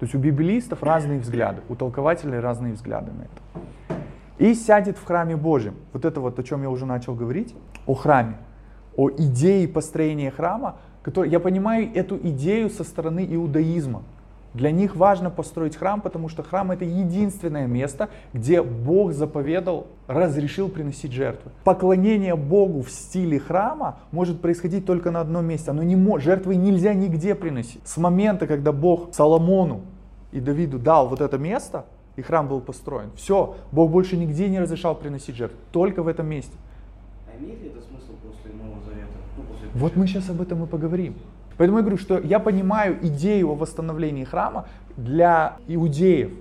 То 0.00 0.04
есть 0.04 0.14
у 0.14 0.18
библистов 0.18 0.82
разные 0.82 1.20
взгляды, 1.20 1.62
у 1.68 1.76
толкователей 1.76 2.40
разные 2.40 2.74
взгляды 2.74 3.12
на 3.12 3.22
это. 3.22 4.00
И 4.38 4.54
сядет 4.54 4.98
в 4.98 5.04
храме 5.04 5.36
Божьем. 5.36 5.76
Вот 5.92 6.04
это 6.04 6.20
вот, 6.20 6.38
о 6.38 6.42
чем 6.42 6.62
я 6.62 6.70
уже 6.70 6.86
начал 6.86 7.14
говорить, 7.14 7.54
о 7.86 7.94
храме, 7.94 8.36
о 8.96 9.10
идее 9.10 9.68
построения 9.68 10.32
храма, 10.32 10.76
который, 11.02 11.30
я 11.30 11.38
понимаю 11.38 11.88
эту 11.94 12.16
идею 12.16 12.68
со 12.68 12.82
стороны 12.82 13.24
иудаизма. 13.30 14.02
Для 14.54 14.70
них 14.70 14.94
важно 14.94 15.30
построить 15.30 15.74
храм, 15.76 16.00
потому 16.00 16.28
что 16.28 16.44
храм 16.44 16.70
это 16.70 16.84
единственное 16.84 17.66
место, 17.66 18.08
где 18.32 18.62
Бог 18.62 19.12
заповедал, 19.12 19.88
разрешил 20.06 20.68
приносить 20.68 21.12
жертвы. 21.12 21.50
Поклонение 21.64 22.36
Богу 22.36 22.82
в 22.82 22.90
стиле 22.90 23.40
храма 23.40 23.98
может 24.12 24.40
происходить 24.40 24.86
только 24.86 25.10
на 25.10 25.20
одном 25.20 25.44
месте. 25.44 25.72
Оно 25.72 25.82
не 25.82 25.96
может, 25.96 26.24
жертвы 26.24 26.54
нельзя 26.54 26.94
нигде 26.94 27.34
приносить. 27.34 27.80
С 27.84 27.96
момента, 27.96 28.46
когда 28.46 28.70
Бог 28.70 29.12
Соломону 29.12 29.82
и 30.30 30.38
Давиду 30.38 30.78
дал 30.78 31.08
вот 31.08 31.20
это 31.20 31.36
место, 31.36 31.84
и 32.14 32.22
храм 32.22 32.46
был 32.46 32.60
построен, 32.60 33.10
все, 33.16 33.56
Бог 33.72 33.90
больше 33.90 34.16
нигде 34.16 34.48
не 34.48 34.60
разрешал 34.60 34.94
приносить 34.94 35.34
жертвы, 35.34 35.58
только 35.72 36.04
в 36.04 36.06
этом 36.06 36.28
месте. 36.28 36.56
А 37.26 37.36
имеет 37.36 37.60
ли 37.60 37.70
это 37.70 37.80
смысл 37.80 38.12
после 38.22 38.52
Нового 38.56 38.80
Завета? 38.84 39.08
Ну, 39.36 39.42
после 39.42 39.68
Вот 39.74 39.96
мы 39.96 40.06
сейчас 40.06 40.30
об 40.30 40.40
этом 40.40 40.62
и 40.62 40.66
поговорим. 40.68 41.16
Поэтому 41.56 41.78
я 41.78 41.82
говорю, 41.82 41.98
что 41.98 42.18
я 42.18 42.38
понимаю 42.38 42.98
идею 43.02 43.50
о 43.50 43.54
восстановлении 43.54 44.24
храма 44.24 44.66
для 44.96 45.56
иудеев, 45.66 46.32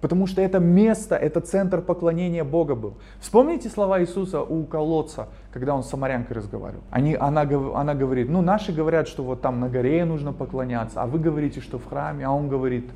потому 0.00 0.26
что 0.26 0.40
это 0.40 0.58
место, 0.58 1.16
это 1.16 1.40
центр 1.40 1.80
поклонения 1.80 2.44
Бога 2.44 2.74
был. 2.74 2.94
Вспомните 3.20 3.68
слова 3.68 4.00
Иисуса 4.00 4.42
у 4.42 4.64
колодца, 4.64 5.28
когда 5.52 5.74
он 5.74 5.82
с 5.82 5.88
самарянкой 5.88 6.36
разговаривал. 6.36 6.82
Они, 6.90 7.14
она, 7.14 7.42
она 7.42 7.94
говорит, 7.94 8.28
ну 8.28 8.42
наши 8.42 8.72
говорят, 8.72 9.08
что 9.08 9.22
вот 9.22 9.40
там 9.40 9.60
на 9.60 9.68
горе 9.68 10.04
нужно 10.04 10.32
поклоняться, 10.32 11.02
а 11.02 11.06
вы 11.06 11.18
говорите, 11.18 11.60
что 11.60 11.78
в 11.78 11.86
храме, 11.86 12.26
а 12.26 12.30
он 12.30 12.48
говорит, 12.48 12.88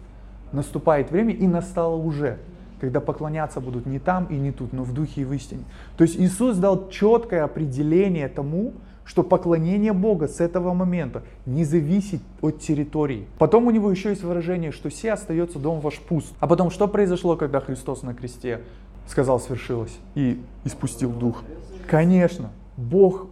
наступает 0.52 1.10
время 1.10 1.34
и 1.34 1.46
настало 1.46 1.96
уже 1.96 2.38
когда 2.80 3.00
поклоняться 3.00 3.60
будут 3.60 3.86
не 3.86 3.98
там 3.98 4.26
и 4.26 4.36
не 4.36 4.52
тут, 4.52 4.74
но 4.74 4.82
в 4.82 4.92
духе 4.92 5.22
и 5.22 5.24
в 5.24 5.32
истине. 5.32 5.64
То 5.96 6.04
есть 6.04 6.20
Иисус 6.20 6.58
дал 6.58 6.90
четкое 6.90 7.44
определение 7.44 8.28
тому, 8.28 8.74
что 9.04 9.22
поклонение 9.22 9.92
Бога 9.92 10.28
с 10.28 10.40
этого 10.40 10.72
момента 10.74 11.22
не 11.46 11.64
зависит 11.64 12.20
от 12.40 12.60
территории. 12.60 13.26
Потом 13.38 13.66
у 13.66 13.70
него 13.70 13.90
еще 13.90 14.10
есть 14.10 14.22
выражение, 14.22 14.72
что 14.72 14.88
все 14.88 15.12
остается 15.12 15.58
дом 15.58 15.80
ваш 15.80 15.98
пуст. 15.98 16.34
А 16.40 16.46
потом, 16.46 16.70
что 16.70 16.88
произошло, 16.88 17.36
когда 17.36 17.60
Христос 17.60 18.02
на 18.02 18.14
кресте 18.14 18.60
сказал 19.06 19.40
свершилось 19.40 19.96
и 20.14 20.40
испустил 20.64 21.10
дух? 21.10 21.42
Конечно, 21.86 22.50
Бог 22.76 23.26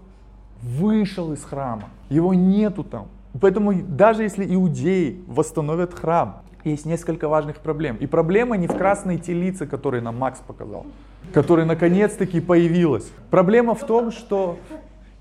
вышел 0.62 1.32
из 1.32 1.42
храма, 1.42 1.88
его 2.08 2.35
нету 2.35 2.85
там. 2.85 3.08
Поэтому 3.40 3.72
даже 3.72 4.22
если 4.22 4.44
иудеи 4.54 5.22
восстановят 5.26 5.94
храм, 5.94 6.42
есть 6.64 6.87
несколько 6.87 7.28
важных 7.28 7.58
проблем. 7.58 7.96
И 7.96 8.06
проблема 8.06 8.56
не 8.56 8.68
в 8.68 8.76
красной 8.76 9.18
телице, 9.18 9.66
которую 9.66 10.02
нам 10.02 10.18
Макс 10.18 10.38
показал, 10.46 10.87
которая 11.32 11.66
наконец-таки 11.66 12.40
появилась. 12.40 13.11
Проблема 13.30 13.74
в 13.74 13.85
том, 13.85 14.12
что 14.12 14.58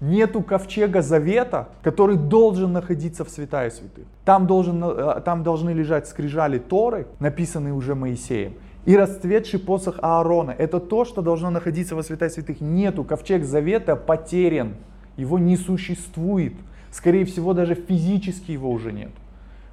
нету 0.02 0.42
ковчега 0.42 1.02
завета, 1.02 1.70
который 1.84 2.18
должен 2.18 2.74
находиться 2.74 3.24
в 3.24 3.30
святая 3.30 3.70
святых. 3.70 4.06
Там, 4.26 4.48
должен, 4.48 4.84
э, 4.84 5.22
там 5.22 5.44
должны 5.44 5.70
лежать 5.70 6.08
скрижали 6.08 6.58
Торы, 6.58 7.08
написанные 7.20 7.74
уже 7.74 7.96
Моисеем, 7.96 8.56
и 8.86 8.98
расцветший 8.98 9.60
посох 9.60 10.00
Аарона. 10.02 10.52
Это 10.52 10.80
то, 10.80 11.06
что 11.06 11.22
должно 11.22 11.52
находиться 11.52 11.96
во 11.96 12.04
святая 12.04 12.30
святых. 12.30 12.60
Нету, 12.60 13.04
ковчег 13.04 13.46
завета 13.46 13.96
потерян, 13.96 14.74
его 15.18 15.38
не 15.38 15.56
существует. 15.56 16.54
Скорее 16.90 17.24
всего, 17.26 17.54
даже 17.54 17.76
физически 17.76 18.52
его 18.52 18.70
уже 18.72 18.92
нет. 18.92 19.12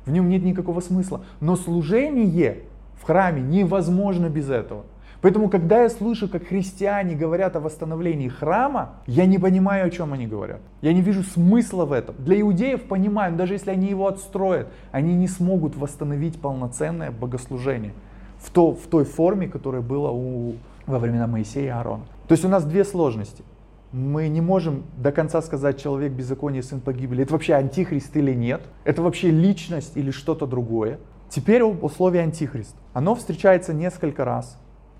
В 0.05 0.11
нем 0.11 0.29
нет 0.29 0.45
никакого 0.45 0.81
смысла. 0.81 1.23
Но 1.41 1.57
служение 1.57 2.65
в 3.01 3.05
храме 3.05 3.41
невозможно 3.41 4.29
без 4.29 4.51
этого. 4.51 4.85
Поэтому, 5.21 5.49
когда 5.51 5.83
я 5.83 5.89
слышу, 5.89 6.29
как 6.29 6.47
христиане 6.47 7.17
говорят 7.17 7.57
о 7.57 7.61
восстановлении 7.61 8.29
храма, 8.29 8.97
я 9.07 9.27
не 9.27 9.39
понимаю, 9.39 9.87
о 9.87 9.91
чем 9.91 10.13
они 10.13 10.27
говорят. 10.29 10.61
Я 10.81 10.93
не 10.93 11.03
вижу 11.03 11.25
смысла 11.25 11.85
в 11.85 11.93
этом. 11.93 12.15
Для 12.19 12.41
иудеев 12.41 12.85
понимаю, 12.85 13.37
даже 13.37 13.55
если 13.55 13.71
они 13.71 13.89
его 13.89 14.07
отстроят, 14.07 14.69
они 14.93 15.15
не 15.15 15.27
смогут 15.27 15.77
восстановить 15.77 16.41
полноценное 16.41 17.11
богослужение 17.11 17.95
в, 18.39 18.51
то, 18.51 18.73
в 18.73 18.87
той 18.87 19.05
форме, 19.05 19.49
которая 19.49 19.83
была 19.83 20.13
у 20.13 20.55
во 20.87 20.99
времена 20.99 21.27
Моисея 21.27 21.67
и 21.67 21.69
Аарона. 21.69 22.05
То 22.27 22.33
есть 22.33 22.45
у 22.45 22.49
нас 22.49 22.65
две 22.65 22.85
сложности. 22.85 23.45
Мы 23.93 24.29
не 24.29 24.41
можем 24.41 24.85
до 24.97 25.13
конца 25.13 25.41
сказать, 25.43 25.81
человек 25.81 26.13
беззакония, 26.13 26.63
сын 26.63 26.81
погибели. 26.81 27.23
Это 27.23 27.33
вообще 27.33 27.55
антихрист 27.55 28.17
или 28.17 28.35
нет? 28.35 28.63
Это 28.85 29.03
вообще 29.03 29.31
личность 29.31 29.97
или 29.97 30.11
что-то 30.11 30.47
другое? 30.47 30.99
Теперь 31.29 31.63
условие 31.63 32.23
антихрист. 32.23 32.75
Оно 32.95 33.15
встречается 33.15 33.75
несколько 33.75 34.25
раз. 34.25 34.59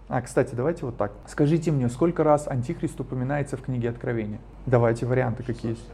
А, 0.09 0.23
кстати, 0.23 0.55
давайте 0.55 0.87
вот 0.87 0.97
так. 0.97 1.13
Скажите 1.27 1.71
мне, 1.71 1.89
сколько 1.89 2.25
раз 2.25 2.49
антихрист 2.49 2.99
упоминается 3.01 3.57
в 3.57 3.63
книге 3.63 3.91
Откровения? 3.91 4.41
Давайте 4.65 5.05
варианты 5.07 5.43
какие 5.43 5.73
есть. 5.73 5.85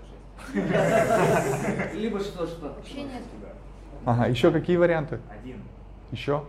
Либо 1.94 2.20
что-что. 2.20 2.74
Вообще 2.76 3.02
нет. 3.02 3.22
Ага, 4.04 4.26
еще 4.26 4.50
какие 4.50 4.76
варианты? 4.76 5.18
Один. 5.42 5.56
Еще? 6.12 6.42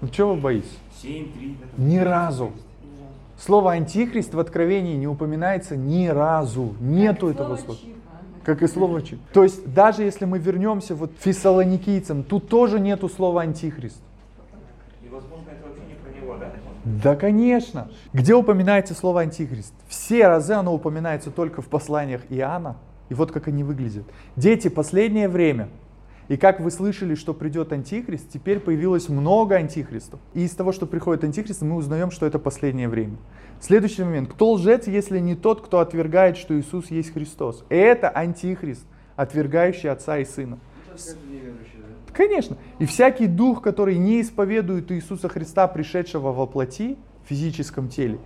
Ну 0.00 0.08
чего 0.08 0.34
вы 0.34 0.40
боитесь? 0.40 0.78
Семь, 1.00 1.32
три. 1.32 1.56
Ни 1.78 1.98
разу. 1.98 2.52
Слово 3.38 3.72
антихрист 3.72 4.34
в 4.34 4.38
Откровении 4.38 4.96
не 4.96 5.06
упоминается 5.06 5.76
ни 5.76 6.06
разу. 6.06 6.74
Нету 6.80 7.28
этого 7.28 7.56
слова. 7.56 7.78
Как 8.44 8.62
и 8.62 8.68
слово 8.68 9.02
чип. 9.02 9.18
То 9.32 9.42
есть 9.42 9.72
даже 9.72 10.04
если 10.04 10.24
мы 10.24 10.38
вернемся 10.38 10.94
вот 10.94 11.12
к 11.12 11.18
фессалоникийцам, 11.18 12.22
тут 12.22 12.48
тоже 12.48 12.78
нету 12.78 13.08
слова 13.08 13.42
антихрист. 13.42 14.00
И 15.02 15.08
возможно 15.08 15.50
это 15.50 15.66
вообще 15.66 15.82
не 15.88 15.94
про 15.94 16.10
него, 16.10 16.36
да? 16.86 17.16
Конечно. 17.16 17.90
Где 18.12 18.34
упоминается 18.34 18.94
слово 18.94 19.22
антихрист? 19.22 19.74
Все 19.88 20.28
разы 20.28 20.52
оно 20.54 20.72
упоминается 20.72 21.30
только 21.30 21.60
в 21.60 21.66
посланиях 21.66 22.22
Иоанна. 22.30 22.76
И 23.08 23.14
вот 23.14 23.32
как 23.32 23.48
они 23.48 23.64
выглядят. 23.64 24.04
Дети, 24.36 24.68
последнее 24.68 25.28
время 25.28 25.68
и 26.28 26.36
как 26.36 26.60
вы 26.60 26.70
слышали, 26.70 27.14
что 27.14 27.34
придет 27.34 27.72
антихрист, 27.72 28.30
теперь 28.32 28.58
появилось 28.58 29.08
много 29.08 29.56
антихристов. 29.56 30.18
И 30.34 30.44
из 30.44 30.52
того, 30.52 30.72
что 30.72 30.86
приходит 30.86 31.22
антихрист, 31.22 31.62
мы 31.62 31.76
узнаем, 31.76 32.10
что 32.10 32.26
это 32.26 32.38
последнее 32.38 32.88
время. 32.88 33.16
Следующий 33.60 34.02
момент. 34.02 34.32
Кто 34.32 34.52
лжец, 34.52 34.86
если 34.86 35.20
не 35.20 35.36
тот, 35.36 35.64
кто 35.64 35.78
отвергает, 35.78 36.36
что 36.36 36.58
Иисус 36.58 36.90
есть 36.90 37.12
Христос? 37.12 37.64
Это 37.68 38.10
антихрист, 38.10 38.84
отвергающий 39.14 39.88
Отца 39.88 40.18
и 40.18 40.24
Сына. 40.24 40.58
Конечно. 42.16 42.56
И 42.78 42.86
всякий 42.86 43.26
дух, 43.26 43.60
который 43.60 43.98
не 43.98 44.22
исповедует 44.22 44.90
Иисуса 44.90 45.28
Христа, 45.28 45.68
пришедшего 45.68 46.32
во 46.32 46.46
плоти, 46.46 46.96
в 47.24 47.28
физическом 47.28 47.88
теле, 47.90 48.18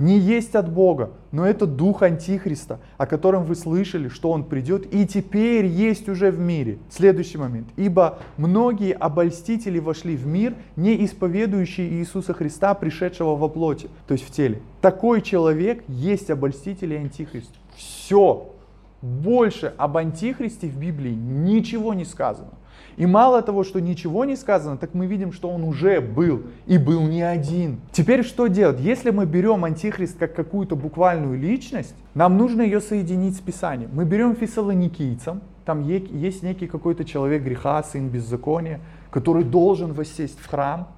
не 0.00 0.18
есть 0.18 0.54
от 0.54 0.72
Бога, 0.72 1.10
но 1.32 1.46
это 1.46 1.66
дух 1.66 2.02
Антихриста, 2.02 2.80
о 2.96 3.06
котором 3.06 3.44
вы 3.44 3.54
слышали, 3.54 4.08
что 4.08 4.30
он 4.30 4.44
придет 4.44 4.92
и 4.92 5.06
теперь 5.06 5.66
есть 5.66 6.08
уже 6.08 6.30
в 6.30 6.38
мире. 6.38 6.78
Следующий 6.88 7.38
момент. 7.38 7.68
Ибо 7.76 8.18
многие 8.36 8.92
обольстители 8.92 9.78
вошли 9.78 10.16
в 10.16 10.26
мир, 10.26 10.54
не 10.76 11.04
исповедующие 11.04 11.88
Иисуса 11.94 12.32
Христа, 12.32 12.74
пришедшего 12.74 13.36
во 13.36 13.48
плоти, 13.48 13.88
то 14.06 14.12
есть 14.12 14.24
в 14.24 14.30
теле. 14.30 14.62
Такой 14.80 15.20
человек 15.20 15.84
есть 15.88 16.30
обольститель 16.30 16.92
и 16.92 16.96
антихрист. 16.96 17.50
Все. 17.76 18.52
Больше 19.00 19.74
об 19.76 19.96
антихристе 19.96 20.68
в 20.68 20.76
Библии 20.76 21.12
ничего 21.12 21.94
не 21.94 22.04
сказано. 22.04 22.50
И 22.98 23.06
мало 23.06 23.42
того, 23.42 23.62
что 23.62 23.80
ничего 23.80 24.24
не 24.24 24.34
сказано, 24.34 24.76
так 24.76 24.92
мы 24.92 25.06
видим, 25.06 25.32
что 25.32 25.48
он 25.48 25.62
уже 25.62 26.00
был 26.00 26.42
и 26.66 26.78
был 26.78 27.02
не 27.02 27.22
один. 27.22 27.80
Теперь 27.92 28.24
что 28.24 28.48
делать? 28.48 28.80
Если 28.80 29.10
мы 29.10 29.24
берем 29.24 29.64
антихрист 29.64 30.18
как 30.18 30.34
какую-то 30.34 30.74
буквальную 30.74 31.38
личность, 31.38 31.94
нам 32.14 32.36
нужно 32.36 32.60
ее 32.60 32.80
соединить 32.80 33.36
с 33.36 33.40
Писанием. 33.40 33.90
Мы 33.92 34.04
берем 34.04 34.34
фессалоникийцам, 34.34 35.42
там 35.64 35.86
есть 35.86 36.42
некий 36.42 36.66
какой-то 36.66 37.04
человек 37.04 37.44
греха, 37.44 37.80
сын 37.84 38.08
беззакония, 38.08 38.80
который 39.10 39.44
должен 39.44 39.92
воссесть 39.92 40.40
в 40.40 40.48
храм. 40.48 40.88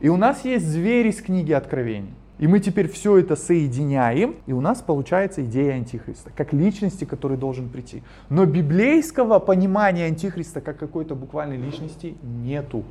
И 0.00 0.08
у 0.08 0.16
нас 0.16 0.44
есть 0.44 0.64
зверь 0.64 1.08
из 1.08 1.20
книги 1.20 1.50
Откровений. 1.50 2.14
И 2.38 2.46
мы 2.46 2.60
теперь 2.60 2.88
все 2.88 3.18
это 3.18 3.34
соединяем, 3.34 4.36
и 4.46 4.52
у 4.52 4.60
нас 4.60 4.80
получается 4.80 5.44
идея 5.44 5.74
Антихриста, 5.74 6.30
как 6.34 6.52
личности, 6.52 7.04
который 7.04 7.36
должен 7.36 7.68
прийти. 7.68 8.02
Но 8.28 8.46
библейского 8.46 9.40
понимания 9.40 10.06
Антихриста 10.06 10.60
как 10.60 10.78
какой-то 10.78 11.16
буквальной 11.16 11.56
личности 11.56 12.16
нету. 12.22 12.84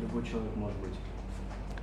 Любой 0.00 0.24
человек 0.24 0.54
может 0.56 0.76
быть. 0.78 0.94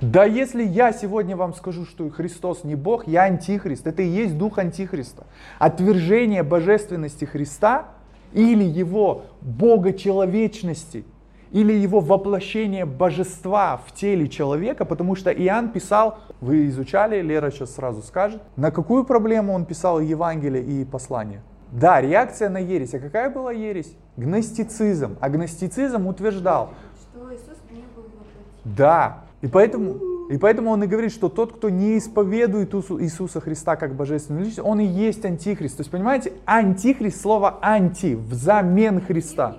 Да 0.00 0.24
если 0.24 0.62
я 0.62 0.92
сегодня 0.92 1.36
вам 1.36 1.54
скажу, 1.54 1.84
что 1.84 2.08
Христос 2.10 2.64
не 2.64 2.74
Бог, 2.74 3.06
я 3.08 3.22
антихрист. 3.22 3.86
Это 3.86 4.02
и 4.02 4.08
есть 4.08 4.36
дух 4.36 4.58
антихриста. 4.58 5.26
Отвержение 5.58 6.42
божественности 6.42 7.24
Христа 7.24 7.88
или 8.34 8.64
его 8.64 9.24
богочеловечности– 9.40 11.04
или 11.56 11.72
его 11.72 12.00
воплощение 12.00 12.84
божества 12.84 13.80
в 13.86 13.92
теле 13.92 14.28
человека, 14.28 14.84
потому 14.84 15.14
что 15.14 15.30
Иоанн 15.30 15.70
писал, 15.70 16.18
вы 16.42 16.66
изучали, 16.66 17.22
Лера 17.22 17.50
сейчас 17.50 17.76
сразу 17.76 18.02
скажет, 18.02 18.42
на 18.56 18.70
какую 18.70 19.04
проблему 19.04 19.54
он 19.54 19.64
писал 19.64 19.98
Евангелие 20.00 20.62
и 20.62 20.84
послание? 20.84 21.40
Да, 21.72 22.02
реакция 22.02 22.50
на 22.50 22.58
ересь. 22.58 22.92
А 22.92 22.98
какая 22.98 23.30
была 23.30 23.52
ересь? 23.52 23.96
Гностицизм. 24.18 25.16
А 25.18 25.30
гностицизм 25.30 26.06
утверждал, 26.06 26.74
Что 27.00 27.32
Иисус 27.32 27.56
не 27.70 27.78
был 27.96 28.02
воплотен. 28.02 28.76
да, 28.76 29.24
и 29.40 29.46
поэтому, 29.46 29.96
и 30.28 30.36
поэтому 30.36 30.70
он 30.70 30.84
и 30.84 30.86
говорит, 30.86 31.10
что 31.12 31.30
тот, 31.30 31.54
кто 31.56 31.70
не 31.70 31.96
исповедует 31.96 32.74
Иису- 32.74 33.00
Иисуса 33.02 33.40
Христа 33.40 33.76
как 33.76 33.94
божественную 33.94 34.44
личность, 34.44 34.68
он 34.68 34.80
и 34.80 34.84
есть 34.84 35.24
антихрист. 35.24 35.78
То 35.78 35.80
есть, 35.80 35.90
понимаете, 35.90 36.34
антихрист, 36.44 37.18
слово 37.22 37.58
анти, 37.62 38.14
взамен 38.14 39.00
Христа 39.00 39.56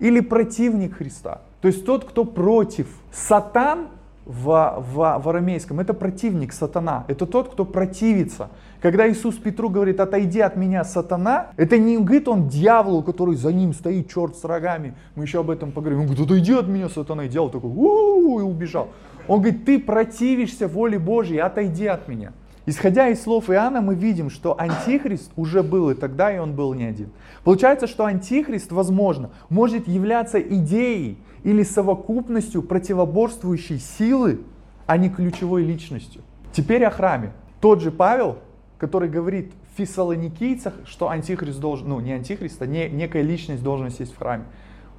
или 0.00 0.20
противник 0.20 0.96
Христа. 0.96 1.42
То 1.60 1.68
есть 1.68 1.84
тот, 1.84 2.04
кто 2.04 2.24
против. 2.24 2.88
Сатан 3.12 3.88
в, 4.24 4.44
в, 4.78 5.22
в 5.22 5.28
арамейском 5.28 5.80
это 5.80 5.92
противник, 5.92 6.52
сатана. 6.52 7.04
Это 7.08 7.26
тот, 7.26 7.52
кто 7.52 7.64
противится. 7.64 8.50
Когда 8.80 9.10
Иисус 9.10 9.36
Петру 9.36 9.68
говорит, 9.68 10.00
отойди 10.00 10.40
от 10.40 10.56
меня, 10.56 10.84
сатана, 10.84 11.48
это 11.56 11.78
не 11.78 11.98
говорит 11.98 12.28
он 12.28 12.48
дьяволу, 12.48 13.02
который 13.02 13.34
за 13.34 13.52
ним 13.52 13.74
стоит, 13.74 14.10
черт 14.10 14.36
с 14.36 14.44
рогами. 14.44 14.94
Мы 15.16 15.24
еще 15.24 15.40
об 15.40 15.50
этом 15.50 15.72
поговорим. 15.72 16.00
Он 16.00 16.06
говорит, 16.06 16.24
отойди 16.24 16.52
от 16.52 16.68
меня, 16.68 16.88
сатана. 16.88 17.24
И 17.24 17.28
дьявол 17.28 17.50
такой, 17.50 17.70
у 17.70 18.40
и 18.40 18.42
убежал. 18.42 18.88
Он 19.26 19.40
говорит, 19.40 19.64
ты 19.64 19.78
противишься 19.78 20.66
воле 20.66 20.98
Божьей, 20.98 21.38
отойди 21.38 21.86
от 21.86 22.08
меня. 22.08 22.32
Исходя 22.70 23.08
из 23.08 23.20
слов 23.20 23.50
Иоанна, 23.50 23.80
мы 23.80 23.96
видим, 23.96 24.30
что 24.30 24.54
антихрист 24.56 25.32
уже 25.34 25.64
был 25.64 25.90
и 25.90 25.94
тогда, 25.94 26.32
и 26.32 26.38
он 26.38 26.54
был 26.54 26.72
не 26.72 26.84
один. 26.84 27.10
Получается, 27.42 27.88
что 27.88 28.04
антихрист, 28.04 28.70
возможно, 28.70 29.30
может 29.48 29.88
являться 29.88 30.40
идеей 30.40 31.18
или 31.42 31.64
совокупностью 31.64 32.62
противоборствующей 32.62 33.80
силы, 33.80 34.42
а 34.86 34.98
не 34.98 35.10
ключевой 35.10 35.64
личностью. 35.64 36.22
Теперь 36.52 36.84
о 36.84 36.90
храме. 36.90 37.32
Тот 37.60 37.80
же 37.80 37.90
Павел, 37.90 38.38
который 38.78 39.08
говорит 39.08 39.50
в 39.72 39.76
фессалоникийцах, 39.76 40.74
что 40.84 41.08
антихрист 41.08 41.58
должен, 41.58 41.88
ну 41.88 41.98
не 41.98 42.12
антихрист, 42.12 42.62
а 42.62 42.66
не, 42.66 42.88
некая 42.88 43.22
личность 43.22 43.64
должна 43.64 43.90
сесть 43.90 44.14
в 44.14 44.18
храме. 44.18 44.44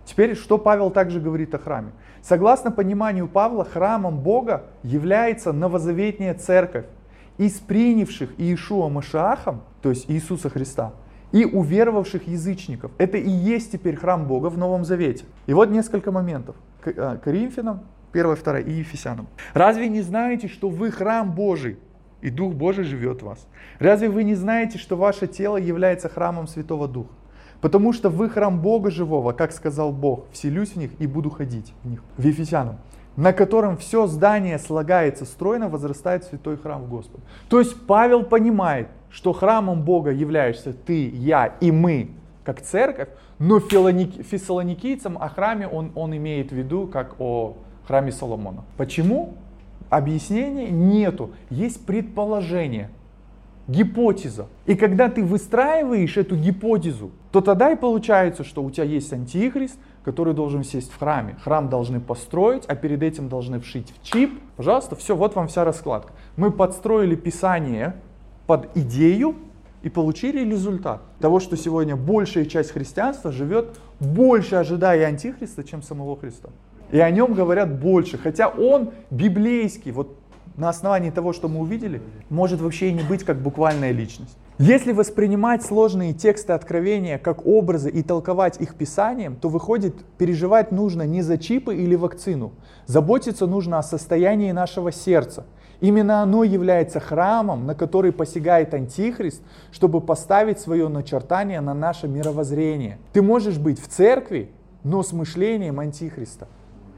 Теперь, 0.03 0.35
что 0.35 0.57
Павел 0.57 0.91
также 0.91 1.21
говорит 1.21 1.55
о 1.55 1.57
храме? 1.57 1.93
Согласно 2.21 2.69
пониманию 2.69 3.29
Павла, 3.29 3.63
храмом 3.63 4.19
Бога 4.19 4.63
является 4.83 5.53
новозаветняя 5.53 6.33
церковь, 6.33 6.83
из 7.37 7.53
принявших 7.59 8.37
Иешуа 8.37 8.89
Машахом, 8.89 9.61
то 9.81 9.89
есть 9.89 10.09
Иисуса 10.09 10.49
Христа, 10.49 10.93
и 11.31 11.45
уверовавших 11.45 12.27
язычников. 12.27 12.91
Это 12.97 13.17
и 13.17 13.29
есть 13.29 13.71
теперь 13.71 13.95
храм 13.95 14.27
Бога 14.27 14.47
в 14.47 14.57
Новом 14.57 14.83
Завете. 14.83 15.25
И 15.47 15.53
вот 15.53 15.69
несколько 15.69 16.11
моментов. 16.11 16.55
К 16.81 16.93
а, 16.97 17.17
Коринфянам, 17.17 17.81
1, 18.11 18.35
2 18.35 18.59
и 18.59 18.71
Ефесянам. 18.73 19.27
Разве 19.53 19.87
не 19.87 20.01
знаете, 20.01 20.47
что 20.47 20.69
вы 20.69 20.91
храм 20.91 21.31
Божий, 21.33 21.77
и 22.21 22.29
Дух 22.29 22.53
Божий 22.53 22.83
живет 22.83 23.21
в 23.21 23.25
вас? 23.25 23.47
Разве 23.79 24.09
вы 24.09 24.23
не 24.23 24.35
знаете, 24.35 24.77
что 24.77 24.95
ваше 24.95 25.27
тело 25.27 25.57
является 25.57 26.09
храмом 26.09 26.47
Святого 26.47 26.87
Духа? 26.87 27.13
Потому 27.61 27.93
что 27.93 28.09
вы 28.09 28.29
храм 28.29 28.59
Бога 28.59 28.89
живого, 28.89 29.33
как 29.33 29.51
сказал 29.51 29.91
Бог, 29.91 30.25
вселюсь 30.31 30.71
в 30.71 30.75
них 30.77 30.91
и 30.99 31.05
буду 31.05 31.29
ходить 31.29 31.73
в 31.83 31.89
них. 31.89 32.03
В 32.17 32.25
Ефесянам 32.25 32.77
на 33.15 33.33
котором 33.33 33.77
все 33.77 34.07
здание 34.07 34.57
слагается 34.57 35.25
стройно, 35.25 35.69
возрастает 35.69 36.23
святой 36.23 36.57
храм 36.57 36.87
Господа. 36.87 37.23
То 37.49 37.59
есть 37.59 37.75
Павел 37.85 38.23
понимает, 38.23 38.87
что 39.09 39.33
храмом 39.33 39.83
Бога 39.83 40.11
являешься 40.11 40.73
ты, 40.73 41.09
я 41.09 41.53
и 41.59 41.71
мы, 41.71 42.11
как 42.43 42.61
церковь, 42.61 43.09
но 43.39 43.59
фессалоникийцам 43.59 45.17
о 45.17 45.29
храме 45.29 45.67
он, 45.67 45.91
он 45.95 46.15
имеет 46.15 46.51
в 46.51 46.55
виду 46.55 46.87
как 46.87 47.15
о 47.19 47.57
храме 47.87 48.11
Соломона. 48.11 48.63
Почему? 48.77 49.33
Объяснения 49.89 50.69
нету, 50.69 51.31
есть 51.49 51.85
предположение, 51.85 52.89
гипотеза. 53.67 54.47
И 54.65 54.75
когда 54.75 55.09
ты 55.09 55.23
выстраиваешь 55.23 56.17
эту 56.17 56.35
гипотезу, 56.35 57.11
то 57.31 57.41
тогда 57.41 57.71
и 57.71 57.75
получается, 57.75 58.43
что 58.43 58.63
у 58.63 58.71
тебя 58.71 58.85
есть 58.85 59.11
антихрист, 59.11 59.77
который 60.03 60.33
должен 60.33 60.63
сесть 60.63 60.91
в 60.91 60.97
храме. 60.97 61.37
Храм 61.43 61.69
должны 61.69 61.99
построить, 61.99 62.65
а 62.67 62.75
перед 62.75 63.03
этим 63.03 63.29
должны 63.29 63.59
вшить 63.59 63.93
в 63.93 64.03
чип. 64.03 64.39
Пожалуйста, 64.57 64.95
все, 64.95 65.15
вот 65.15 65.35
вам 65.35 65.47
вся 65.47 65.63
раскладка. 65.63 66.13
Мы 66.35 66.51
подстроили 66.51 67.15
Писание 67.15 67.95
под 68.47 68.75
идею 68.75 69.35
и 69.83 69.89
получили 69.89 70.47
результат 70.47 71.01
того, 71.19 71.39
что 71.39 71.57
сегодня 71.57 71.95
большая 71.95 72.45
часть 72.45 72.71
христианства 72.71 73.31
живет 73.31 73.77
больше 73.99 74.55
ожидая 74.55 75.07
Антихриста, 75.07 75.63
чем 75.63 75.81
самого 75.81 76.17
Христа. 76.17 76.49
И 76.91 76.99
о 76.99 77.09
нем 77.09 77.33
говорят 77.33 77.79
больше. 77.79 78.17
Хотя 78.17 78.47
он 78.49 78.91
библейский, 79.09 79.91
вот 79.91 80.17
на 80.57 80.69
основании 80.69 81.09
того, 81.09 81.33
что 81.33 81.47
мы 81.47 81.61
увидели, 81.61 82.01
может 82.29 82.59
вообще 82.59 82.89
и 82.89 82.93
не 82.93 83.03
быть 83.03 83.23
как 83.23 83.41
буквальная 83.41 83.91
личность. 83.91 84.37
Если 84.61 84.91
воспринимать 84.91 85.63
сложные 85.63 86.13
тексты 86.13 86.53
Откровения 86.53 87.17
как 87.17 87.47
образы 87.47 87.89
и 87.89 88.03
толковать 88.03 88.61
их 88.61 88.75
писанием, 88.75 89.35
то 89.35 89.49
выходит, 89.49 89.95
переживать 90.19 90.71
нужно 90.71 91.01
не 91.01 91.23
за 91.23 91.39
чипы 91.39 91.75
или 91.75 91.95
вакцину. 91.95 92.51
Заботиться 92.85 93.47
нужно 93.47 93.79
о 93.79 93.83
состоянии 93.83 94.51
нашего 94.51 94.91
сердца. 94.91 95.47
Именно 95.79 96.21
оно 96.21 96.43
является 96.43 96.99
храмом, 96.99 97.65
на 97.65 97.73
который 97.73 98.11
посягает 98.11 98.75
Антихрист, 98.75 99.41
чтобы 99.71 99.99
поставить 99.99 100.59
свое 100.59 100.89
начертание 100.89 101.59
на 101.59 101.73
наше 101.73 102.07
мировоззрение. 102.07 102.99
Ты 103.13 103.23
можешь 103.23 103.57
быть 103.57 103.81
в 103.81 103.87
церкви, 103.87 104.51
но 104.83 105.01
с 105.01 105.11
мышлением 105.11 105.79
Антихриста. 105.79 106.47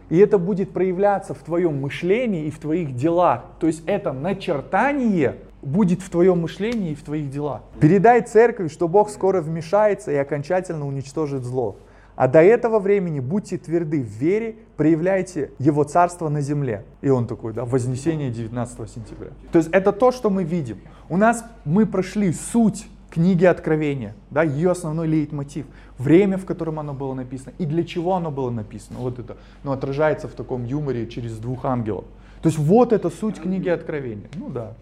И 0.09 0.17
это 0.17 0.37
будет 0.37 0.71
проявляться 0.71 1.33
в 1.33 1.39
твоем 1.39 1.79
мышлении 1.79 2.43
и 2.43 2.51
в 2.51 2.59
твоих 2.59 2.93
делах. 2.93 3.45
То 3.61 3.67
есть 3.67 3.83
это 3.85 4.11
начертание 4.11 5.37
будет 5.63 6.01
в 6.01 6.09
твоем 6.09 6.41
мышлении 6.41 6.91
и 6.91 6.95
в 6.95 7.03
твоих 7.03 7.29
делах. 7.29 7.61
Передай 7.79 8.21
церкви, 8.21 8.67
что 8.67 8.87
Бог 8.87 9.09
скоро 9.09 9.41
вмешается 9.41 10.11
и 10.11 10.15
окончательно 10.15 10.87
уничтожит 10.87 11.43
зло. 11.43 11.77
А 12.15 12.27
до 12.27 12.43
этого 12.43 12.79
времени 12.79 13.19
будьте 13.19 13.57
тверды 13.57 14.01
в 14.01 14.07
вере, 14.07 14.57
проявляйте 14.77 15.51
Его 15.57 15.83
царство 15.83 16.29
на 16.29 16.41
земле. 16.41 16.85
И 17.01 17.09
он 17.09 17.25
такой, 17.25 17.53
да, 17.53 17.65
Вознесение 17.65 18.29
19 18.29 18.89
сентября. 18.89 19.31
То 19.51 19.57
есть 19.57 19.69
это 19.71 19.91
то, 19.91 20.11
что 20.11 20.29
мы 20.29 20.43
видим. 20.43 20.77
У 21.09 21.17
нас 21.17 21.43
мы 21.65 21.87
прошли 21.87 22.31
суть 22.31 22.85
книги 23.09 23.45
Откровения, 23.45 24.15
да, 24.31 24.43
ее 24.43 24.71
основной 24.71 25.07
лейтмотив, 25.07 25.65
время, 25.97 26.37
в 26.37 26.45
котором 26.45 26.79
оно 26.79 26.93
было 26.93 27.13
написано 27.13 27.53
и 27.59 27.65
для 27.65 27.83
чего 27.83 28.13
оно 28.13 28.31
было 28.31 28.49
написано. 28.49 28.99
Вот 28.99 29.19
это 29.19 29.37
ну, 29.63 29.71
отражается 29.71 30.27
в 30.27 30.31
таком 30.31 30.65
юморе 30.65 31.07
через 31.07 31.37
двух 31.37 31.65
ангелов. 31.65 32.05
То 32.41 32.49
есть 32.49 32.59
вот 32.59 32.91
это 32.91 33.09
суть 33.09 33.39
книги 33.39 33.69
Откровения. 33.69 34.29
Ну 34.35 34.49
да. 34.49 34.73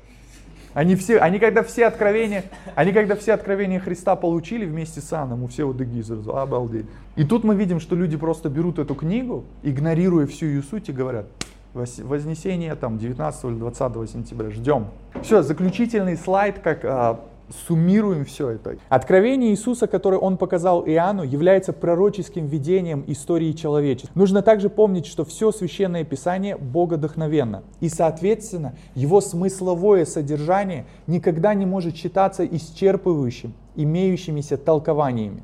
Они 0.73 0.95
все, 0.95 1.19
они 1.19 1.39
когда 1.39 1.63
все 1.63 1.85
откровения, 1.85 2.45
они 2.75 2.93
когда 2.93 3.15
все 3.15 3.33
откровения 3.33 3.79
Христа 3.79 4.15
получили 4.15 4.65
вместе 4.65 5.01
с 5.01 5.11
Анном, 5.13 5.43
у 5.43 5.47
все 5.47 5.65
вот 5.65 5.77
дыги 5.77 6.01
сразу, 6.01 6.35
обалдеть. 6.35 6.85
И 7.15 7.23
тут 7.23 7.43
мы 7.43 7.55
видим, 7.55 7.79
что 7.79 7.95
люди 7.95 8.17
просто 8.17 8.49
берут 8.49 8.79
эту 8.79 8.95
книгу, 8.95 9.43
игнорируя 9.63 10.25
всю 10.27 10.45
ее 10.45 10.63
суть 10.63 10.89
и 10.89 10.93
говорят, 10.93 11.25
Вознесение 11.73 12.75
там 12.75 12.97
19 12.97 13.45
или 13.45 13.53
20 13.53 14.09
сентября, 14.09 14.49
ждем. 14.49 14.87
Все, 15.21 15.41
заключительный 15.41 16.17
слайд, 16.17 16.59
как 16.59 16.83
а, 16.83 17.21
суммируем 17.67 18.25
все 18.25 18.49
это. 18.49 18.77
Откровение 18.89 19.51
Иисуса, 19.51 19.87
которое 19.87 20.17
Он 20.17 20.37
показал 20.37 20.83
Иоанну, 20.85 21.23
является 21.23 21.73
пророческим 21.73 22.47
видением 22.47 23.03
истории 23.07 23.51
человечества. 23.51 24.11
Нужно 24.17 24.41
также 24.41 24.69
помнить, 24.69 25.05
что 25.05 25.25
все 25.25 25.51
Священное 25.51 26.03
Писание 26.03 26.57
богодохновенно. 26.57 27.63
И, 27.79 27.89
соответственно, 27.89 28.75
его 28.95 29.21
смысловое 29.21 30.05
содержание 30.05 30.85
никогда 31.07 31.53
не 31.53 31.65
может 31.65 31.95
считаться 31.95 32.45
исчерпывающим 32.45 33.51
имеющимися 33.75 34.57
толкованиями. 34.57 35.43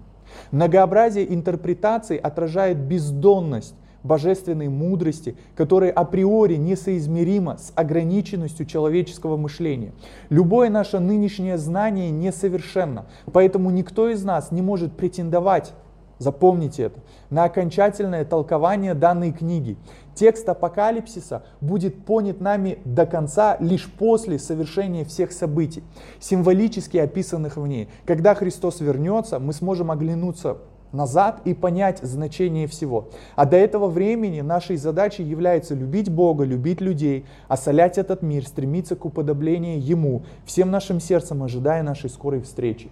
Многообразие 0.51 1.33
интерпретаций 1.33 2.17
отражает 2.17 2.77
бездонность 2.77 3.75
божественной 4.07 4.69
мудрости, 4.69 5.35
которая 5.55 5.91
априори 5.91 6.55
несоизмерима 6.55 7.57
с 7.57 7.71
ограниченностью 7.75 8.65
человеческого 8.65 9.37
мышления. 9.37 9.91
Любое 10.29 10.69
наше 10.69 10.99
нынешнее 10.99 11.57
знание 11.57 12.09
несовершенно, 12.09 13.05
поэтому 13.31 13.69
никто 13.69 14.09
из 14.09 14.23
нас 14.23 14.51
не 14.51 14.61
может 14.61 14.93
претендовать 14.93 15.73
Запомните 16.19 16.83
это. 16.83 16.99
На 17.29 17.43
окончательное 17.43 18.25
толкование 18.25 18.93
данной 18.95 19.31
книги. 19.31 19.77
Текст 20.15 20.49
апокалипсиса 20.49 21.43
будет 21.61 22.05
понят 22.05 22.41
нами 22.41 22.79
до 22.85 23.05
конца 23.05 23.55
лишь 23.59 23.91
после 23.91 24.39
совершения 24.39 25.05
всех 25.05 25.31
событий, 25.31 25.83
символически 26.19 26.97
описанных 26.97 27.57
в 27.57 27.67
ней. 27.67 27.87
Когда 28.05 28.33
Христос 28.33 28.81
вернется, 28.81 29.37
мы 29.37 29.53
сможем 29.53 29.91
оглянуться 29.91 30.57
назад 30.91 31.41
и 31.45 31.53
понять 31.53 31.99
значение 32.01 32.67
всего. 32.67 33.09
А 33.35 33.45
до 33.45 33.57
этого 33.57 33.87
времени 33.87 34.41
нашей 34.41 34.77
задачей 34.77 35.23
является 35.23 35.75
любить 35.75 36.09
Бога, 36.09 36.43
любить 36.43 36.81
людей, 36.81 37.25
осолять 37.47 37.97
этот 37.97 38.21
мир, 38.21 38.45
стремиться 38.45 38.95
к 38.95 39.05
уподоблению 39.05 39.81
Ему, 39.81 40.23
всем 40.45 40.71
нашим 40.71 40.99
сердцем 40.99 41.43
ожидая 41.43 41.83
нашей 41.83 42.09
скорой 42.09 42.41
встречи. 42.41 42.89